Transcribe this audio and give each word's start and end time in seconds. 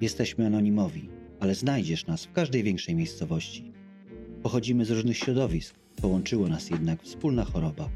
Jesteśmy 0.00 0.46
anonimowi, 0.46 1.08
ale 1.40 1.54
znajdziesz 1.54 2.06
nas 2.06 2.24
w 2.24 2.32
każdej 2.32 2.62
większej 2.62 2.94
miejscowości. 2.94 3.72
Pochodzimy 4.42 4.84
z 4.84 4.90
różnych 4.90 5.16
środowisk, 5.16 5.74
połączyło 6.02 6.48
nas 6.48 6.70
jednak 6.70 7.02
wspólna 7.02 7.44
choroba. 7.44 7.90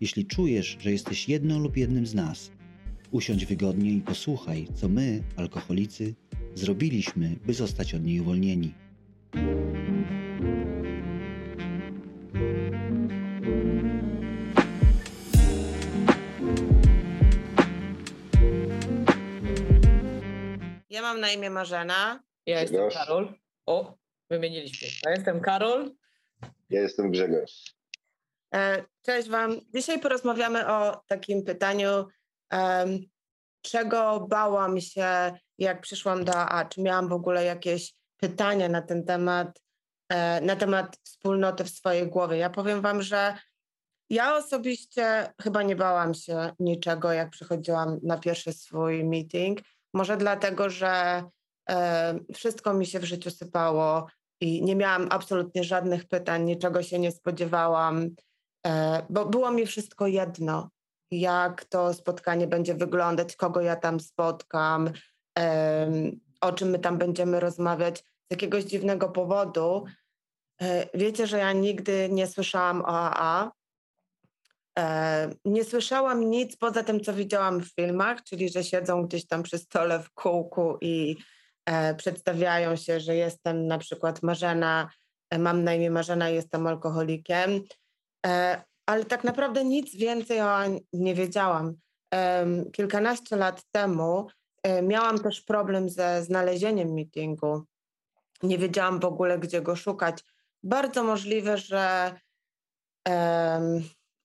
Jeśli 0.00 0.26
czujesz, 0.26 0.76
że 0.80 0.92
jesteś 0.92 1.28
jedną 1.28 1.58
lub 1.58 1.76
jednym 1.76 2.06
z 2.06 2.14
nas, 2.14 2.50
usiądź 3.10 3.46
wygodnie 3.46 3.92
i 3.92 4.00
posłuchaj, 4.00 4.68
co 4.74 4.88
my, 4.88 5.22
alkoholicy, 5.36 6.14
zrobiliśmy, 6.54 7.36
by 7.46 7.54
zostać 7.54 7.94
od 7.94 8.04
niej 8.04 8.20
uwolnieni. 8.20 8.74
Marzena. 21.52 22.22
Ja 22.46 22.60
jestem 22.60 22.88
Grzegorz. 22.88 22.94
Karol. 22.94 23.34
O, 23.66 23.94
wymieniliśmy. 24.30 24.88
Ja 25.04 25.10
jestem 25.10 25.40
Karol. 25.40 25.94
Ja 26.70 26.80
jestem 26.80 27.10
Grzegorz. 27.10 27.74
E, 28.54 28.84
Cześć 29.02 29.28
Wam. 29.28 29.60
Dzisiaj 29.74 30.00
porozmawiamy 30.00 30.68
o 30.68 31.02
takim 31.06 31.44
pytaniu, 31.44 32.06
em, 32.50 32.98
czego 33.62 34.26
bałam 34.30 34.80
się, 34.80 35.32
jak 35.58 35.80
przyszłam 35.80 36.24
do 36.24 36.34
AA. 36.34 36.64
Czy 36.64 36.82
miałam 36.82 37.08
w 37.08 37.12
ogóle 37.12 37.44
jakieś 37.44 37.94
pytania 38.16 38.68
na 38.68 38.82
ten 38.82 39.04
temat, 39.04 39.62
e, 40.08 40.40
na 40.40 40.56
temat 40.56 40.96
wspólnoty 41.04 41.64
w 41.64 41.70
swojej 41.70 42.08
głowie? 42.08 42.36
Ja 42.36 42.50
powiem 42.50 42.80
Wam, 42.80 43.02
że 43.02 43.36
ja 44.10 44.36
osobiście 44.36 45.32
chyba 45.42 45.62
nie 45.62 45.76
bałam 45.76 46.14
się 46.14 46.52
niczego, 46.58 47.12
jak 47.12 47.30
przychodziłam 47.30 47.98
na 48.02 48.18
pierwszy 48.18 48.52
swój 48.52 49.04
meeting. 49.04 49.58
Może 49.94 50.16
dlatego, 50.16 50.70
że 50.70 51.22
wszystko 52.34 52.74
mi 52.74 52.86
się 52.86 53.00
w 53.00 53.04
życiu 53.04 53.30
sypało 53.30 54.06
i 54.40 54.62
nie 54.62 54.76
miałam 54.76 55.08
absolutnie 55.10 55.64
żadnych 55.64 56.08
pytań, 56.08 56.44
niczego 56.44 56.82
się 56.82 56.98
nie 56.98 57.12
spodziewałam, 57.12 58.08
e, 58.66 59.02
bo 59.10 59.26
było 59.26 59.50
mi 59.50 59.66
wszystko 59.66 60.06
jedno, 60.06 60.70
jak 61.10 61.64
to 61.64 61.94
spotkanie 61.94 62.46
będzie 62.46 62.74
wyglądać, 62.74 63.36
kogo 63.36 63.60
ja 63.60 63.76
tam 63.76 64.00
spotkam, 64.00 64.90
o 66.40 66.52
czym 66.52 66.68
my 66.70 66.78
tam 66.78 66.98
będziemy 66.98 67.40
rozmawiać. 67.40 67.98
Z 67.98 68.04
jakiegoś 68.30 68.64
dziwnego 68.64 69.08
powodu. 69.08 69.84
e, 70.60 70.98
Wiecie, 70.98 71.26
że 71.26 71.38
ja 71.38 71.52
nigdy 71.52 72.08
nie 72.10 72.26
słyszałam 72.26 72.82
o 72.82 72.88
AA. 72.88 73.52
E, 74.78 75.30
Nie 75.44 75.64
słyszałam 75.64 76.30
nic 76.30 76.56
poza 76.56 76.82
tym, 76.82 77.00
co 77.00 77.14
widziałam 77.14 77.60
w 77.60 77.74
filmach, 77.74 78.22
czyli 78.22 78.48
że 78.48 78.64
siedzą 78.64 79.02
gdzieś 79.06 79.26
tam 79.26 79.42
przy 79.42 79.58
stole 79.58 80.00
w 80.00 80.10
kółku 80.10 80.78
i 80.80 81.16
e, 81.18 81.22
przedstawiają 81.96 82.76
się, 82.76 83.00
że 83.00 83.16
jestem 83.16 83.66
na 83.66 83.78
przykład 83.78 84.22
Marzena, 84.22 84.90
e, 85.30 85.38
mam 85.38 85.64
na 85.64 85.74
imię 85.74 85.90
Marzena 85.90 86.30
i 86.30 86.34
jestem 86.34 86.66
alkoholikiem, 86.66 87.60
e, 88.26 88.62
ale 88.86 89.04
tak 89.04 89.24
naprawdę 89.24 89.64
nic 89.64 89.96
więcej 89.96 90.40
o 90.40 90.58
nie 90.92 91.14
wiedziałam. 91.14 91.74
Kilkanaście 92.72 93.36
lat 93.36 93.62
temu 93.70 94.26
e, 94.62 94.82
miałam 94.82 95.18
też 95.18 95.40
problem 95.40 95.90
ze 95.90 96.22
znalezieniem 96.22 96.94
meetingu. 96.94 97.62
Nie 98.42 98.58
wiedziałam 98.58 99.00
w 99.00 99.04
ogóle, 99.04 99.38
gdzie 99.38 99.62
go 99.62 99.76
szukać. 99.76 100.24
Bardzo 100.62 101.04
możliwe, 101.04 101.58
że 101.58 102.14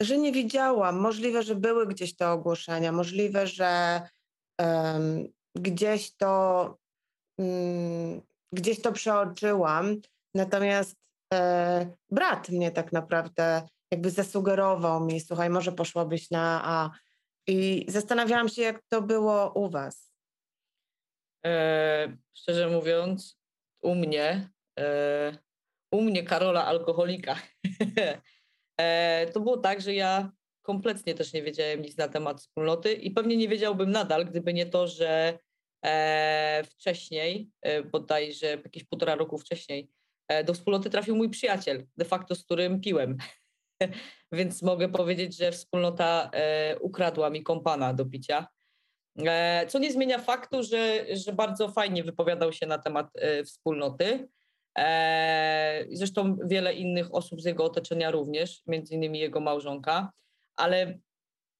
że 0.01 0.17
nie 0.17 0.31
widziałam. 0.31 0.99
Możliwe, 0.99 1.43
że 1.43 1.55
były 1.55 1.87
gdzieś 1.87 2.15
te 2.15 2.29
ogłoszenia, 2.29 2.91
możliwe, 2.91 3.47
że 3.47 4.01
gdzieś 5.55 6.15
to 6.15 6.77
gdzieś 8.53 8.81
to 8.81 8.91
przeoczyłam. 8.91 9.95
Natomiast 10.35 10.95
e, 11.33 11.95
brat 12.11 12.49
mnie 12.49 12.71
tak 12.71 12.91
naprawdę 12.91 13.61
jakby 13.91 14.09
zasugerował 14.09 15.05
mi, 15.05 15.19
słuchaj, 15.19 15.49
może 15.49 15.71
poszłabyś 15.71 16.31
na 16.31 16.61
A. 16.63 16.91
I 17.47 17.85
zastanawiałam 17.87 18.49
się, 18.49 18.61
jak 18.61 18.81
to 18.89 19.01
było 19.01 19.51
u 19.51 19.69
was. 19.69 20.11
E, 21.45 22.17
szczerze 22.33 22.69
mówiąc, 22.69 23.39
u 23.81 23.95
mnie, 23.95 24.49
e, 24.79 25.37
u 25.91 26.01
mnie 26.01 26.23
Karola 26.23 26.65
alkoholika, 26.65 27.35
e, 28.81 29.27
to 29.33 29.39
było 29.39 29.57
tak, 29.57 29.81
że 29.81 29.93
ja 29.93 30.31
kompletnie 30.61 31.15
też 31.15 31.33
nie 31.33 31.43
wiedziałem 31.43 31.81
nic 31.81 31.97
na 31.97 32.07
temat 32.07 32.39
wspólnoty 32.39 32.93
i 32.93 33.11
pewnie 33.11 33.37
nie 33.37 33.47
wiedziałbym 33.47 33.91
nadal, 33.91 34.25
gdyby 34.25 34.53
nie 34.53 34.65
to, 34.65 34.87
że 34.87 35.39
wcześniej, 36.65 37.49
e, 37.61 37.83
bodajże 37.83 38.47
jakieś 38.47 38.83
półtora 38.83 39.15
roku 39.15 39.37
wcześniej, 39.37 39.89
e, 40.27 40.43
do 40.43 40.53
wspólnoty 40.53 40.89
trafił 40.89 41.15
mój 41.15 41.29
przyjaciel, 41.29 41.85
de 41.97 42.05
facto 42.05 42.35
z 42.35 42.43
którym 42.43 42.81
piłem. 42.81 43.17
Więc 44.31 44.61
mogę 44.61 44.89
powiedzieć, 44.89 45.37
że 45.37 45.51
wspólnota 45.51 46.29
e, 46.33 46.79
ukradła 46.79 47.29
mi 47.29 47.43
kompana 47.43 47.93
do 47.93 48.05
picia. 48.05 48.47
E, 49.17 49.67
Co 49.67 49.79
nie 49.79 49.91
zmienia 49.91 50.19
faktu, 50.19 50.63
że, 50.63 51.05
że 51.15 51.33
bardzo 51.33 51.69
fajnie 51.69 52.03
wypowiadał 52.03 52.53
się 52.53 52.65
na 52.65 52.77
temat 52.77 53.07
e, 53.15 53.43
wspólnoty. 53.43 54.27
E, 54.77 55.85
Zresztą 55.91 56.37
wiele 56.45 56.73
innych 56.73 57.15
osób 57.15 57.41
z 57.41 57.45
jego 57.45 57.63
otoczenia 57.63 58.11
również, 58.11 58.61
między 58.67 58.95
innymi 58.95 59.19
jego 59.19 59.39
małżonka. 59.39 60.11
Ale 60.55 60.99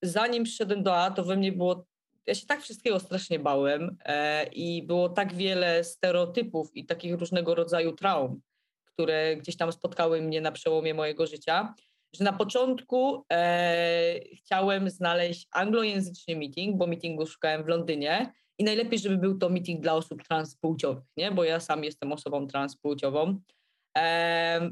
zanim 0.01 0.44
przyszedłem 0.44 0.84
do 0.84 0.97
A, 0.97 1.11
to 1.11 1.23
we 1.23 1.35
mnie 1.35 1.51
było. 1.51 1.85
Ja 2.28 2.36
się 2.36 2.46
tak 2.46 2.62
wszystkiego 2.62 3.00
strasznie 3.00 3.40
bałem 3.40 3.98
e, 4.06 4.46
i 4.46 4.84
było 4.84 5.10
tak 5.10 5.34
wiele 5.34 5.84
stereotypów 5.84 6.76
i 6.76 6.86
takich 6.86 7.16
różnego 7.16 7.56
rodzaju 7.56 7.92
traum, 7.92 8.42
które 8.86 9.36
gdzieś 9.36 9.58
tam 9.58 9.72
spotkały 9.72 10.22
mnie 10.22 10.42
na 10.42 10.52
przełomie 10.52 10.94
mojego 10.94 11.28
życia, 11.28 11.74
że 12.14 12.24
na 12.24 12.34
początku 12.34 13.26
e, 13.32 14.20
chciałem 14.38 14.90
znaleźć 14.90 15.48
anglojęzyczny 15.52 16.36
meeting, 16.36 16.78
bo 16.78 16.88
meetingu 16.88 17.26
szukałem 17.26 17.64
w 17.64 17.68
Londynie 17.68 18.34
i 18.58 18.64
najlepiej, 18.64 19.00
żeby 19.00 19.18
był 19.18 19.38
to 19.38 19.50
meeting 19.50 19.82
dla 19.82 19.94
osób 19.94 20.24
transpłciowych, 20.24 21.04
nie? 21.18 21.32
bo 21.32 21.44
ja 21.44 21.59
sam 21.59 21.84
jestem 21.84 22.12
osobą 22.12 22.48
transpłciową. 22.48 23.40
E, 23.98 24.70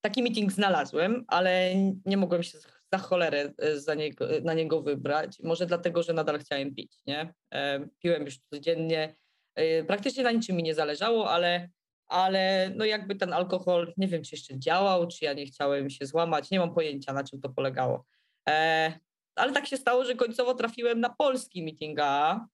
taki 0.00 0.22
meeting 0.22 0.52
znalazłem, 0.52 1.24
ale 1.28 1.74
nie 2.06 2.16
mogłem 2.16 2.42
się 2.42 2.58
za 2.92 2.98
cholerę 2.98 3.52
e, 3.58 3.80
za 3.80 3.94
niego, 3.94 4.26
na 4.42 4.54
niego 4.54 4.82
wybrać. 4.82 5.38
Może 5.42 5.66
dlatego, 5.66 6.02
że 6.02 6.12
nadal 6.12 6.38
chciałem 6.38 6.74
pić. 6.74 6.98
Nie? 7.06 7.34
E, 7.54 7.88
piłem 7.98 8.24
już 8.24 8.38
codziennie. 8.38 9.16
E, 9.54 9.84
praktycznie 9.84 10.22
na 10.22 10.30
niczym 10.30 10.56
mi 10.56 10.62
nie 10.62 10.74
zależało, 10.74 11.30
ale 11.30 11.68
ale 12.10 12.72
no 12.76 12.84
jakby 12.84 13.16
ten 13.16 13.32
alkohol, 13.32 13.92
nie 13.96 14.08
wiem, 14.08 14.22
czy 14.22 14.34
jeszcze 14.34 14.58
działał, 14.58 15.06
czy 15.06 15.24
ja 15.24 15.32
nie 15.32 15.46
chciałem 15.46 15.90
się 15.90 16.06
złamać, 16.06 16.50
nie 16.50 16.58
mam 16.58 16.74
pojęcia, 16.74 17.12
na 17.12 17.24
czym 17.24 17.40
to 17.40 17.48
polegało. 17.48 18.04
E, 18.48 18.92
ale 19.34 19.52
tak 19.52 19.66
się 19.66 19.76
stało, 19.76 20.04
że 20.04 20.14
końcowo 20.14 20.54
trafiłem 20.54 21.00
na 21.00 21.10
polski 21.10 21.62
meeting 21.62 22.00
AA, 22.00 22.46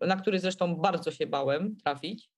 na 0.00 0.16
który 0.16 0.40
zresztą 0.40 0.76
bardzo 0.76 1.10
się 1.10 1.26
bałem 1.26 1.76
trafić, 1.76 2.30
e, 2.30 2.37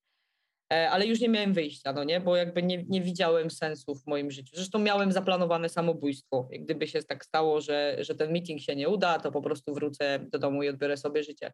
ale 0.71 1.07
już 1.07 1.21
nie 1.21 1.29
miałem 1.29 1.53
wyjścia, 1.53 1.93
no 1.93 2.05
nie, 2.05 2.21
bo 2.21 2.37
jakby 2.37 2.63
nie, 2.63 2.85
nie 2.89 3.01
widziałem 3.01 3.51
sensu 3.51 3.95
w 3.95 4.07
moim 4.07 4.31
życiu. 4.31 4.57
Zresztą 4.57 4.79
miałem 4.79 5.13
zaplanowane 5.13 5.69
samobójstwo. 5.69 6.49
Gdyby 6.61 6.87
się 6.87 7.03
tak 7.03 7.25
stało, 7.25 7.61
że, 7.61 7.97
że 8.01 8.15
ten 8.15 8.33
meeting 8.33 8.61
się 8.61 8.77
nie 8.77 8.89
uda, 8.89 9.19
to 9.19 9.33
po 9.33 9.43
prostu 9.43 9.75
wrócę 9.75 10.19
do 10.19 10.39
domu 10.39 10.63
i 10.63 10.69
odbiorę 10.69 10.97
sobie 10.97 11.23
życie. 11.23 11.53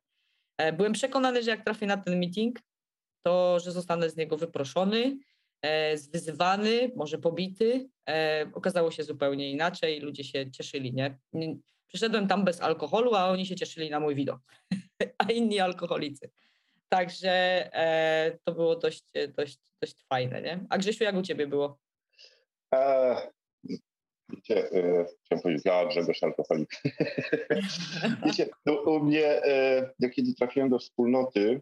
E, 0.58 0.72
byłem 0.72 0.92
przekonany, 0.92 1.42
że 1.42 1.50
jak 1.50 1.64
trafię 1.64 1.86
na 1.86 1.96
ten 1.96 2.18
meeting, 2.18 2.58
to 3.26 3.60
że 3.60 3.72
zostanę 3.72 4.10
z 4.10 4.16
niego 4.16 4.36
wyproszony, 4.36 5.18
e, 5.62 5.98
zwyzywany, 5.98 6.92
może 6.96 7.18
pobity. 7.18 7.88
E, 8.08 8.50
okazało 8.54 8.90
się 8.90 9.04
zupełnie 9.04 9.50
inaczej, 9.50 10.00
ludzie 10.00 10.24
się 10.24 10.50
cieszyli? 10.50 10.92
Nie- 10.94 11.56
Przyszedłem 11.88 12.28
tam 12.28 12.44
bez 12.44 12.60
alkoholu, 12.60 13.14
a 13.14 13.28
oni 13.28 13.46
się 13.46 13.56
cieszyli 13.56 13.90
na 13.90 14.00
mój 14.00 14.14
widok, 14.14 14.40
a 15.18 15.32
inni 15.32 15.60
alkoholicy. 15.60 16.30
Także 16.88 17.30
e, 17.74 18.38
to 18.44 18.52
było 18.52 18.76
dość, 18.76 19.04
dość, 19.36 19.58
dość 19.82 20.04
fajne, 20.08 20.42
nie? 20.42 20.66
A 20.70 20.78
Grzesiu, 20.78 21.04
jak 21.04 21.16
u 21.16 21.22
ciebie 21.22 21.46
było? 21.46 21.78
A, 22.70 22.78
wiecie, 24.28 24.70
e, 24.72 25.06
chciałem 25.24 25.42
powiedzieć, 25.42 25.64
ja 25.64 25.86
Grzegorz 25.86 26.22
alkoholik. 26.22 26.70
wiecie, 28.26 28.48
no, 28.66 28.72
u 28.72 29.04
mnie, 29.04 29.44
e, 29.44 30.10
kiedy 30.14 30.34
trafiłem 30.34 30.68
do 30.68 30.78
wspólnoty, 30.78 31.60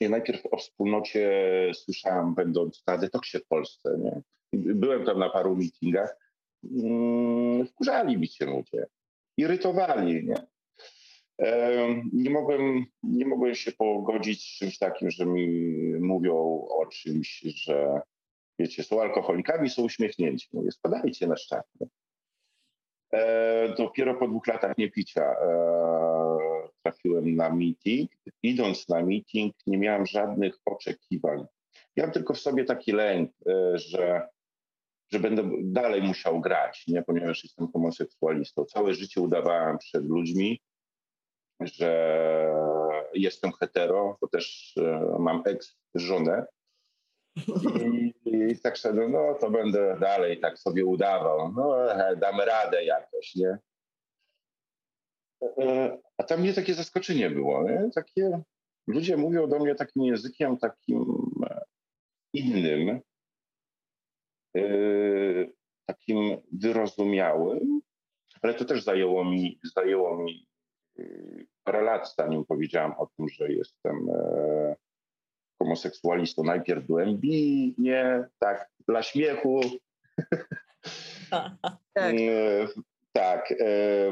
ja 0.00 0.08
najpierw 0.08 0.46
o 0.46 0.56
wspólnocie 0.56 1.30
słyszałem, 1.74 2.34
będąc 2.34 2.82
na 2.86 2.98
detoksie 2.98 3.38
w 3.38 3.46
Polsce. 3.46 3.98
Nie? 3.98 4.22
Byłem 4.52 5.04
tam 5.04 5.18
na 5.18 5.30
paru 5.30 5.56
meetingach. 5.56 6.16
Mm, 6.64 7.66
Wkurzali 7.66 8.18
mi 8.18 8.28
się 8.28 8.46
ludzie, 8.46 8.86
irytowali. 9.36 10.26
Nie? 10.26 10.46
Nie 12.12 12.30
mogłem, 12.30 12.86
nie 13.02 13.26
mogłem 13.26 13.54
się 13.54 13.72
pogodzić 13.72 14.54
z 14.54 14.58
czymś 14.58 14.78
takim, 14.78 15.10
że 15.10 15.26
mi 15.26 15.46
mówią 16.00 16.34
o 16.70 16.86
czymś, 16.86 17.40
że 17.40 18.00
wiecie, 18.58 18.82
są 18.82 19.02
alkoholikami, 19.02 19.70
są 19.70 19.82
uśmiechnięci. 19.82 20.48
Mówię, 20.52 20.72
spadajcie 20.72 21.26
na 21.26 21.36
szczap. 21.36 21.66
nie? 21.80 21.86
E, 23.14 23.74
dopiero 23.78 24.14
po 24.14 24.28
dwóch 24.28 24.46
latach 24.46 24.78
niepicia 24.78 25.22
e, 25.22 26.38
trafiłem 26.82 27.36
na 27.36 27.50
meeting. 27.50 28.10
Idąc 28.42 28.88
na 28.88 29.02
meeting, 29.02 29.54
nie 29.66 29.78
miałem 29.78 30.06
żadnych 30.06 30.58
oczekiwań. 30.64 31.44
Miałem 31.96 32.12
tylko 32.12 32.34
w 32.34 32.38
sobie 32.38 32.64
taki 32.64 32.92
lęk, 32.92 33.30
e, 33.46 33.78
że, 33.78 34.28
że 35.12 35.20
będę 35.20 35.50
dalej 35.62 36.02
musiał 36.02 36.40
grać, 36.40 36.84
nie? 36.88 37.02
ponieważ 37.02 37.44
jestem 37.44 37.68
homoseksualistą. 37.72 38.64
Całe 38.64 38.94
życie 38.94 39.20
udawałem 39.20 39.78
przed 39.78 40.04
ludźmi, 40.04 40.60
że 41.66 42.14
jestem 43.14 43.52
hetero, 43.52 44.18
bo 44.20 44.28
też 44.28 44.74
e, 44.76 45.16
mam 45.18 45.42
ex-żonę. 45.46 46.46
I, 47.80 48.14
I, 48.24 48.58
tak 48.58 48.78
sobie, 48.78 49.08
no 49.08 49.34
to 49.40 49.50
będę 49.50 49.96
dalej 50.00 50.40
tak 50.40 50.58
sobie 50.58 50.84
udawał. 50.84 51.52
No, 51.52 51.76
damy 52.16 52.44
radę 52.44 52.84
jakoś, 52.84 53.34
nie? 53.34 53.58
E, 55.42 55.98
a 56.18 56.22
tam 56.22 56.40
mnie 56.40 56.54
takie 56.54 56.74
zaskoczenie 56.74 57.30
było, 57.30 57.62
nie? 57.62 57.90
Takie, 57.94 58.42
ludzie 58.86 59.16
mówią 59.16 59.48
do 59.48 59.58
mnie 59.58 59.74
takim 59.74 60.02
językiem 60.02 60.56
takim 60.56 61.04
e, 61.50 61.64
innym, 62.32 63.00
takim 65.86 66.36
wyrozumiałym, 66.52 67.80
ale 68.42 68.54
to 68.54 68.64
też 68.64 68.82
zajęło 68.82 69.24
mi, 69.24 69.60
zajęło 69.74 70.22
mi 70.22 70.46
lat, 71.72 72.14
zanim 72.18 72.44
powiedziałam 72.44 72.94
o 72.98 73.06
tym, 73.06 73.28
że 73.28 73.52
jestem 73.52 74.08
e, 74.10 74.76
homoseksualistą. 75.62 76.44
Najpierw 76.44 76.86
byłem 76.86 77.16
bi, 77.16 77.74
nie, 77.78 78.24
tak, 78.38 78.70
dla 78.88 79.02
śmiechu. 79.02 79.60
tak. 81.30 82.14
E, 82.14 82.68
tak, 83.12 83.52
e, 83.52 83.56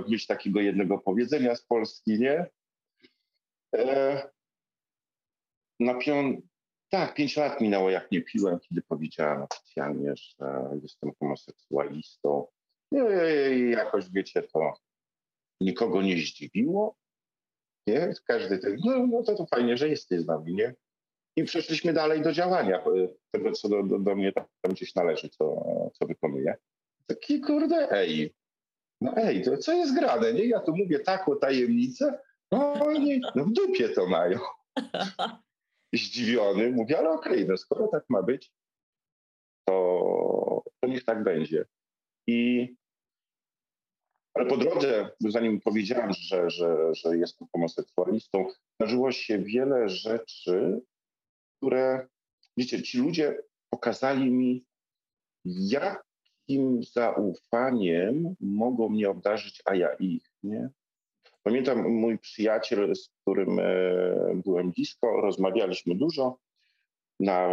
w 0.03 0.09
myśl 0.09 0.27
takiego 0.27 0.61
jednego 0.61 0.99
powiedzenia 0.99 1.55
z 1.55 1.63
Polski, 1.63 2.19
nie? 2.19 2.47
E, 3.77 4.23
na 5.81 5.95
pią... 5.95 6.43
Tak, 6.91 7.15
pięć 7.15 7.37
lat 7.37 7.61
minęło, 7.61 7.91
jak 7.91 8.11
nie 8.11 8.23
piłem, 8.23 8.61
kiedy 8.61 8.83
powiedziałem 8.83 9.43
oficjalnie, 9.43 10.13
że 10.17 10.71
jestem 10.83 11.13
homoseksualistą. 11.19 12.47
No 12.93 13.05
I 13.55 13.71
jakoś, 13.71 14.11
wiecie, 14.11 14.43
to 14.43 14.75
nikogo 15.61 16.03
nie 16.03 16.17
zdziwiło. 16.17 16.97
Nie? 17.87 18.13
Każdy 18.27 18.59
ten, 18.59 18.77
no, 18.85 19.07
no 19.07 19.23
to, 19.23 19.35
to 19.35 19.47
fajnie, 19.47 19.77
że 19.77 19.89
jesteś 19.89 20.21
z 20.21 20.27
nami, 20.27 20.55
nie? 20.55 20.75
I 21.37 21.45
przeszliśmy 21.45 21.93
dalej 21.93 22.23
do 22.23 22.33
działania 22.33 22.79
e, 22.79 23.09
tego, 23.31 23.53
co 23.53 23.69
do, 23.69 23.83
do, 23.83 23.99
do 23.99 24.17
mnie 24.17 24.33
tam 24.33 24.45
gdzieś 24.71 24.95
należy, 24.95 25.29
co, 25.29 25.65
co 25.93 26.07
wykonuję. 26.07 26.55
Taki 27.07 27.41
kurde, 27.41 27.91
ej, 27.91 28.35
no 29.01 29.17
ej, 29.17 29.43
to 29.43 29.57
co 29.57 29.73
jest 29.73 29.95
grane, 29.95 30.33
nie? 30.33 30.45
Ja 30.45 30.61
tu 30.61 30.77
mówię 30.77 31.01
taką 31.01 31.37
tajemnicę, 31.37 32.19
no 32.53 32.73
oni 32.73 33.21
no 33.35 33.45
w 33.45 33.53
dupie 33.53 33.89
to 33.89 34.07
mają. 34.07 34.39
Zdziwiony, 35.95 36.71
mówię, 36.71 36.99
ale 36.99 37.11
okej, 37.11 37.33
okay, 37.33 37.45
no 37.49 37.57
skoro 37.57 37.89
tak 37.89 38.05
ma 38.09 38.23
być, 38.23 38.53
to, 39.69 40.63
to 40.81 40.89
niech 40.89 41.05
tak 41.05 41.23
będzie. 41.23 41.65
I 42.27 42.69
ale 44.35 44.47
po 44.47 44.57
drodze, 44.57 45.11
zanim 45.21 45.61
powiedziałem, 45.61 46.13
że, 46.13 46.51
że, 46.51 46.95
że 46.95 47.17
jestem 47.17 47.49
homoseksualistą, 47.53 48.47
zdarzyło 48.75 49.13
się 49.13 49.39
wiele 49.39 49.89
rzeczy, 49.89 50.81
które, 51.57 52.09
wiecie, 52.57 52.83
ci 52.83 52.99
ludzie 52.99 53.39
pokazali 53.71 54.31
mi, 54.31 54.65
jakim 55.45 56.83
zaufaniem 56.83 58.35
mogą 58.41 58.89
mnie 58.89 59.11
obdarzyć, 59.11 59.63
a 59.65 59.75
ja 59.75 59.95
ich, 59.95 60.31
nie? 60.43 60.71
Pamiętam 61.43 61.89
mój 61.89 62.19
przyjaciel, 62.19 62.97
z 62.97 63.09
którym 63.09 63.59
e, 63.59 63.65
byłem 64.45 64.71
blisko, 64.71 65.21
rozmawialiśmy 65.21 65.95
dużo 65.95 66.39
na 67.21 67.49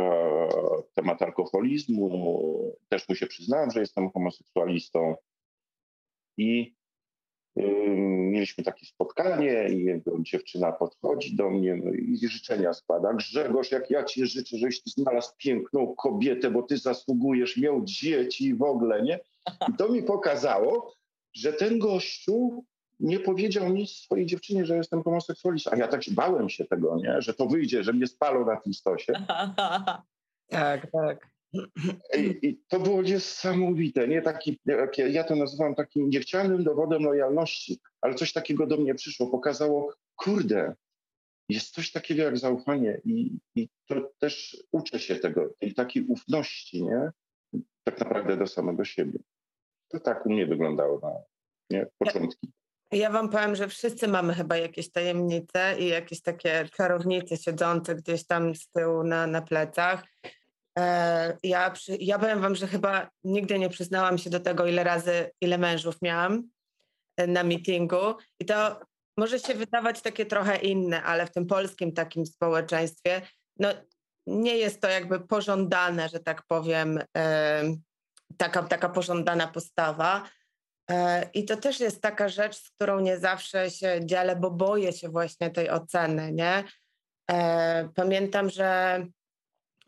temat 0.93 1.21
alkoholizmu. 1.21 2.75
Też 2.89 3.09
mu 3.09 3.15
się 3.15 3.27
przyznałem, 3.27 3.71
że 3.71 3.79
jestem 3.79 4.11
homoseksualistą. 4.11 5.15
I 6.39 6.73
mieliśmy 8.31 8.63
takie 8.63 8.85
spotkanie 8.85 9.69
i 9.69 9.83
jego 9.83 10.11
dziewczyna 10.19 10.71
podchodzi 10.71 11.35
do 11.35 11.49
mnie 11.49 11.75
no 11.75 11.91
i 11.91 12.27
życzenia 12.27 12.73
składa. 12.73 13.13
Grzegorz, 13.13 13.71
jak 13.71 13.89
ja 13.89 14.03
ci 14.03 14.27
życzę, 14.27 14.57
żebyś 14.57 14.83
ty 14.83 14.89
znalazł 14.89 15.31
piękną 15.37 15.95
kobietę, 15.95 16.51
bo 16.51 16.63
ty 16.63 16.77
zasługujesz, 16.77 17.57
miał 17.57 17.81
dzieci 17.83 18.45
i 18.45 18.55
w 18.55 18.63
ogóle, 18.63 19.01
nie? 19.01 19.19
I 19.69 19.73
to 19.77 19.89
mi 19.89 20.03
pokazało, 20.03 20.93
że 21.33 21.53
ten 21.53 21.79
gościu 21.79 22.63
nie 22.99 23.19
powiedział 23.19 23.69
nic 23.69 23.89
swojej 23.89 24.25
dziewczynie, 24.25 24.65
że 24.65 24.77
jestem 24.77 25.03
homoseksualistą. 25.03 25.71
A 25.71 25.75
ja 25.75 25.87
tak 25.87 26.01
bałem 26.11 26.49
się 26.49 26.65
tego, 26.65 26.97
nie? 26.97 27.21
Że 27.21 27.33
to 27.33 27.45
wyjdzie, 27.45 27.83
że 27.83 27.93
mnie 27.93 28.07
spalą 28.07 28.45
na 28.45 28.55
tym 28.55 28.73
stosie. 28.73 29.13
Tak, 30.51 30.91
tak. 30.91 31.27
I, 32.17 32.59
to 32.67 32.79
było 32.79 33.01
niesamowite, 33.01 34.07
nie? 34.07 34.21
Taki, 34.21 34.59
ja 35.09 35.23
to 35.23 35.35
nazywam 35.35 35.75
takim 35.75 36.09
niechcianym 36.09 36.63
dowodem 36.63 37.03
lojalności, 37.03 37.79
ale 38.01 38.15
coś 38.15 38.33
takiego 38.33 38.67
do 38.67 38.77
mnie 38.77 38.95
przyszło, 38.95 39.27
pokazało, 39.27 39.93
kurde, 40.15 40.75
jest 41.49 41.73
coś 41.73 41.91
takiego 41.91 42.23
jak 42.23 42.37
zaufanie 42.37 43.01
i, 43.05 43.37
i 43.55 43.69
to 43.87 44.11
też 44.19 44.63
uczę 44.71 44.99
się 44.99 45.15
tego, 45.15 45.53
tej 45.59 45.73
takiej 45.73 46.05
ufności, 46.05 46.83
nie? 46.83 47.11
Tak 47.83 47.99
naprawdę 47.99 48.37
do 48.37 48.47
samego 48.47 48.85
siebie. 48.85 49.19
To 49.87 49.99
tak 49.99 50.25
u 50.25 50.29
mnie 50.29 50.45
wyglądało 50.45 50.99
na 50.99 51.11
nie? 51.69 51.87
początki. 51.97 52.51
Ja 52.91 53.09
wam 53.09 53.29
powiem, 53.29 53.55
że 53.55 53.67
wszyscy 53.67 54.07
mamy 54.07 54.33
chyba 54.33 54.57
jakieś 54.57 54.91
tajemnice 54.91 55.75
i 55.79 55.87
jakieś 55.87 56.21
takie 56.21 56.69
czarownice 56.77 57.37
siedzące 57.37 57.95
gdzieś 57.95 58.25
tam 58.25 58.55
z 58.55 58.67
tyłu 58.67 59.03
na, 59.03 59.27
na 59.27 59.41
plecach. 59.41 60.03
E, 60.79 61.37
ja, 61.43 61.73
ja 61.99 62.19
powiem 62.19 62.41
wam, 62.41 62.55
że 62.55 62.67
chyba 62.67 63.09
nigdy 63.23 63.59
nie 63.59 63.69
przyznałam 63.69 64.17
się 64.17 64.29
do 64.29 64.39
tego, 64.39 64.65
ile 64.65 64.83
razy, 64.83 65.31
ile 65.41 65.57
mężów 65.57 66.01
miałam 66.01 66.49
e, 67.17 67.27
na 67.27 67.43
meetingu. 67.43 68.15
I 68.39 68.45
to 68.45 68.79
może 69.17 69.39
się 69.39 69.53
wydawać 69.53 70.01
takie 70.01 70.25
trochę 70.25 70.57
inne, 70.57 71.03
ale 71.03 71.25
w 71.25 71.31
tym 71.31 71.47
polskim 71.47 71.91
takim 71.91 72.25
społeczeństwie, 72.25 73.21
no 73.59 73.69
nie 74.27 74.57
jest 74.57 74.81
to 74.81 74.89
jakby 74.89 75.19
pożądane, 75.19 76.09
że 76.09 76.19
tak 76.19 76.43
powiem, 76.47 76.99
e, 77.17 77.63
taka, 78.37 78.63
taka 78.63 78.89
pożądana 78.89 79.47
postawa. 79.47 80.23
I 81.33 81.45
to 81.45 81.57
też 81.57 81.79
jest 81.79 82.01
taka 82.01 82.29
rzecz, 82.29 82.55
z 82.55 82.69
którą 82.69 82.99
nie 82.99 83.17
zawsze 83.17 83.71
się 83.71 83.99
dzielę, 84.05 84.35
bo 84.35 84.51
boję 84.51 84.93
się 84.93 85.09
właśnie 85.09 85.49
tej 85.49 85.69
oceny, 85.69 86.31
nie? 86.31 86.63
Pamiętam, 87.95 88.49
że 88.49 88.99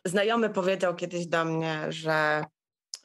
znajomy 0.05 0.49
powiedział 0.49 0.95
kiedyś 0.95 1.27
do 1.27 1.45
mnie, 1.45 1.85
że 1.89 2.43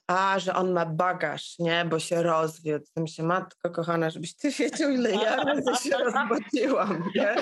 a, 0.06 0.38
że 0.38 0.54
on 0.54 0.72
ma 0.72 0.86
bagaż, 0.86 1.58
nie, 1.58 1.84
bo 1.84 1.98
się 1.98 2.22
rozwiódł. 2.22 2.84
Tym 2.94 3.06
się, 3.06 3.22
matko 3.22 3.70
kochana, 3.70 4.10
żebyś 4.10 4.36
ty 4.36 4.50
wiedział, 4.50 4.90
ile 4.90 5.10
ja 5.10 5.36
razy 5.36 5.88
się 5.88 5.96
rozwodziłam, 6.04 7.10
nie? 7.14 7.36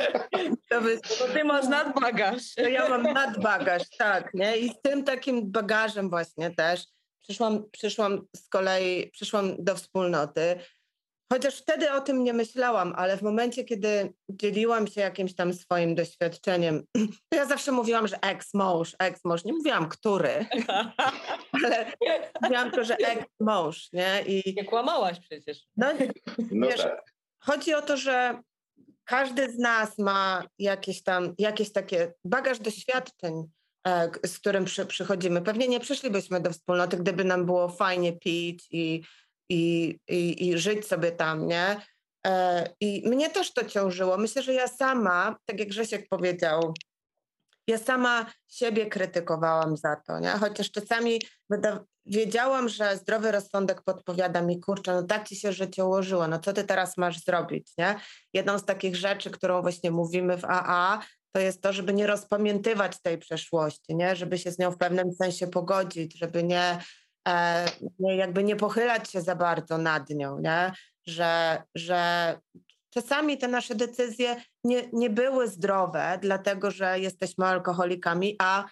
To 0.70 0.80
by, 0.80 1.00
bo 1.20 1.34
ty 1.34 1.44
masz 1.44 1.68
nadbagaż. 1.68 2.54
To 2.54 2.68
ja 2.68 2.88
mam 2.88 3.02
nadbagaż, 3.02 3.82
tak, 3.99 4.34
nie? 4.34 4.56
I 4.58 4.68
z 4.68 4.80
tym 4.82 5.04
takim 5.04 5.52
bagażem 5.52 6.11
właśnie 6.11 6.50
też 6.50 6.84
przyszłam, 7.23 7.70
przyszłam 7.70 8.26
z 8.37 8.49
kolei, 8.49 9.11
przyszłam 9.11 9.64
do 9.64 9.75
wspólnoty, 9.75 10.58
Chociaż 11.33 11.59
wtedy 11.59 11.93
o 11.93 12.00
tym 12.00 12.25
nie 12.25 12.33
myślałam, 12.33 12.95
ale 12.97 13.16
w 13.16 13.23
momencie, 13.23 13.64
kiedy 13.64 14.12
dzieliłam 14.28 14.87
się 14.87 15.00
jakimś 15.00 15.35
tam 15.35 15.54
swoim 15.54 15.95
doświadczeniem, 15.95 16.83
to 17.28 17.37
ja 17.37 17.47
zawsze 17.47 17.73
mówiłam, 17.73 18.09
że 18.09 18.21
ex-mąż, 18.23 18.97
ex-mąż. 18.99 19.45
Nie 19.45 19.52
mówiłam, 19.52 19.88
który, 19.88 20.47
ale 21.64 21.93
mówiłam 22.43 22.71
to, 22.71 22.85
że 22.85 22.97
ex-mąż, 22.97 23.93
nie? 23.93 24.23
I 24.26 24.54
nie 24.57 24.64
kłamałaś 24.64 25.21
przecież. 25.21 25.59
No, 25.76 25.87
no 26.38 26.66
wiesz, 26.66 26.83
tak. 26.83 27.12
Chodzi 27.38 27.75
o 27.75 27.83
to, 27.83 27.97
że 27.97 28.40
każdy 29.04 29.52
z 29.52 29.59
nas 29.59 29.99
ma 29.99 30.45
jakieś 30.59 31.02
tam, 31.02 31.35
jakieś 31.38 31.73
takie 31.73 32.12
bagaż 32.25 32.59
doświadczeń, 32.59 33.45
e, 33.87 34.11
z 34.26 34.38
którym 34.38 34.64
przy, 34.64 34.87
przychodzimy. 34.87 35.43
Pewnie 35.43 35.69
nie 35.69 35.81
przyszlibyśmy 35.81 36.40
do 36.40 36.50
wspólnoty, 36.50 36.97
gdyby 36.97 37.25
nam 37.25 37.47
było 37.47 37.69
fajnie 37.69 38.12
pić 38.12 38.66
i 38.71 39.02
i, 39.48 39.96
i, 40.08 40.48
i 40.48 40.58
żyć 40.58 40.86
sobie 40.86 41.12
tam, 41.12 41.46
nie? 41.46 41.80
E, 42.26 42.68
I 42.80 43.08
mnie 43.08 43.30
też 43.30 43.52
to 43.52 43.64
ciążyło. 43.64 44.16
Myślę, 44.16 44.42
że 44.42 44.54
ja 44.54 44.68
sama, 44.68 45.36
tak 45.46 45.60
jak 45.60 45.68
Grzesiek 45.68 46.08
powiedział, 46.08 46.74
ja 47.68 47.78
sama 47.78 48.26
siebie 48.48 48.86
krytykowałam 48.86 49.76
za 49.76 49.96
to, 49.96 50.18
nie? 50.18 50.30
Chociaż 50.30 50.70
czasami 50.70 51.20
wiedziałam, 52.06 52.68
że 52.68 52.96
zdrowy 52.96 53.32
rozsądek 53.32 53.82
podpowiada 53.82 54.42
mi, 54.42 54.60
kurczę, 54.60 54.94
no 54.94 55.02
tak 55.02 55.28
ci 55.28 55.36
się 55.36 55.52
życie 55.52 55.84
ułożyło, 55.84 56.28
no 56.28 56.38
co 56.38 56.52
ty 56.52 56.64
teraz 56.64 56.96
masz 56.96 57.20
zrobić, 57.20 57.72
nie? 57.78 58.00
Jedną 58.32 58.58
z 58.58 58.64
takich 58.64 58.96
rzeczy, 58.96 59.30
którą 59.30 59.62
właśnie 59.62 59.90
mówimy 59.90 60.36
w 60.36 60.44
AA, 60.44 61.00
to 61.32 61.40
jest 61.40 61.62
to, 61.62 61.72
żeby 61.72 61.92
nie 61.92 62.06
rozpamiętywać 62.06 63.02
tej 63.02 63.18
przeszłości, 63.18 63.96
nie? 63.96 64.16
Żeby 64.16 64.38
się 64.38 64.50
z 64.50 64.58
nią 64.58 64.70
w 64.70 64.78
pewnym 64.78 65.12
sensie 65.12 65.46
pogodzić, 65.46 66.18
żeby 66.18 66.42
nie 66.42 66.78
jakby 67.99 68.45
nie 68.45 68.57
pochylać 68.57 69.11
się 69.11 69.21
za 69.23 69.37
bardzo 69.37 69.78
nad 69.78 70.11
nią, 70.11 70.38
nie? 70.38 70.73
Że, 71.07 71.62
że 71.75 72.35
czasami 72.90 73.38
te 73.38 73.49
nasze 73.49 73.75
decyzje 73.75 74.37
nie, 74.64 74.83
nie 74.93 75.11
były 75.11 75.49
zdrowe, 75.49 76.19
dlatego 76.23 76.71
że 76.71 77.00
jesteśmy 77.00 77.47
alkoholikami, 77.47 78.37
a 78.38 78.64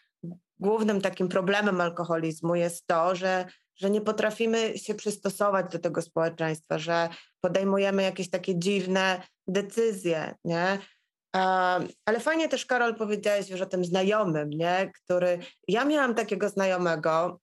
głównym 0.58 1.00
takim 1.00 1.28
problemem 1.28 1.80
alkoholizmu 1.80 2.54
jest 2.54 2.86
to, 2.86 3.14
że, 3.14 3.46
że 3.76 3.90
nie 3.90 4.00
potrafimy 4.00 4.78
się 4.78 4.94
przystosować 4.94 5.72
do 5.72 5.78
tego 5.78 6.02
społeczeństwa, 6.02 6.78
że 6.78 7.08
podejmujemy 7.40 8.02
jakieś 8.02 8.30
takie 8.30 8.58
dziwne 8.58 9.22
decyzje, 9.46 10.34
nie? 10.44 10.78
Ale 12.06 12.20
fajnie 12.20 12.48
też, 12.48 12.66
Karol, 12.66 12.94
powiedziałeś 12.94 13.50
już 13.50 13.60
o 13.60 13.66
tym 13.66 13.84
znajomym, 13.84 14.50
nie? 14.50 14.90
który. 14.94 15.38
Ja 15.68 15.84
miałam 15.84 16.14
takiego 16.14 16.48
znajomego, 16.48 17.40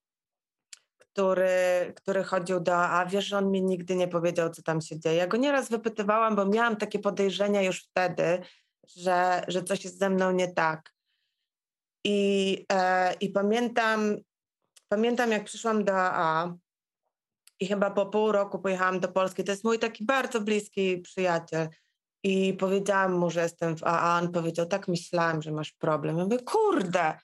który, 1.14 1.94
który 1.96 2.24
chodził 2.24 2.60
do 2.60 2.76
a 2.76 3.06
wiesz, 3.06 3.26
że 3.26 3.38
on 3.38 3.52
mi 3.52 3.62
nigdy 3.62 3.96
nie 3.96 4.08
powiedział, 4.08 4.50
co 4.50 4.62
tam 4.62 4.82
się 4.82 5.00
dzieje. 5.00 5.16
Ja 5.16 5.28
go 5.28 5.38
nieraz 5.38 5.70
wypytywałam, 5.70 6.36
bo 6.36 6.46
miałam 6.46 6.76
takie 6.76 7.00
podejrzenia 7.00 7.62
już 7.62 7.84
wtedy, 7.84 8.42
że, 8.96 9.44
że 9.48 9.64
coś 9.64 9.84
jest 9.84 10.00
ze 10.00 10.10
mną 10.10 10.32
nie 10.32 10.54
tak. 10.54 10.94
I, 12.06 12.66
e, 12.72 13.14
i 13.14 13.30
pamiętam, 13.30 14.18
pamiętam, 14.88 15.32
jak 15.32 15.44
przyszłam 15.44 15.84
do 15.84 15.94
AA 15.96 16.54
i 17.60 17.68
chyba 17.68 17.92
po 17.92 18.06
pół 18.06 18.32
roku 18.32 18.60
pojechałam 18.60 19.00
do 19.00 19.08
Polski. 19.08 19.44
To 19.44 19.52
jest 19.52 19.64
mój 19.64 19.80
taki 19.80 20.06
bardzo 20.06 20.42
bliski 20.42 20.98
przyjaciel. 20.98 21.70
I 22.24 22.54
powiedziałam 22.54 23.14
mu, 23.14 23.30
że 23.30 23.42
jestem 23.42 23.78
w 23.78 23.84
AA. 23.84 24.20
On 24.20 24.32
powiedział, 24.32 24.66
tak 24.66 24.88
myślałam, 24.88 25.42
że 25.42 25.52
masz 25.52 25.72
problem. 25.72 26.18
Ja 26.18 26.24
mówię, 26.24 26.40
kurde, 26.40 27.18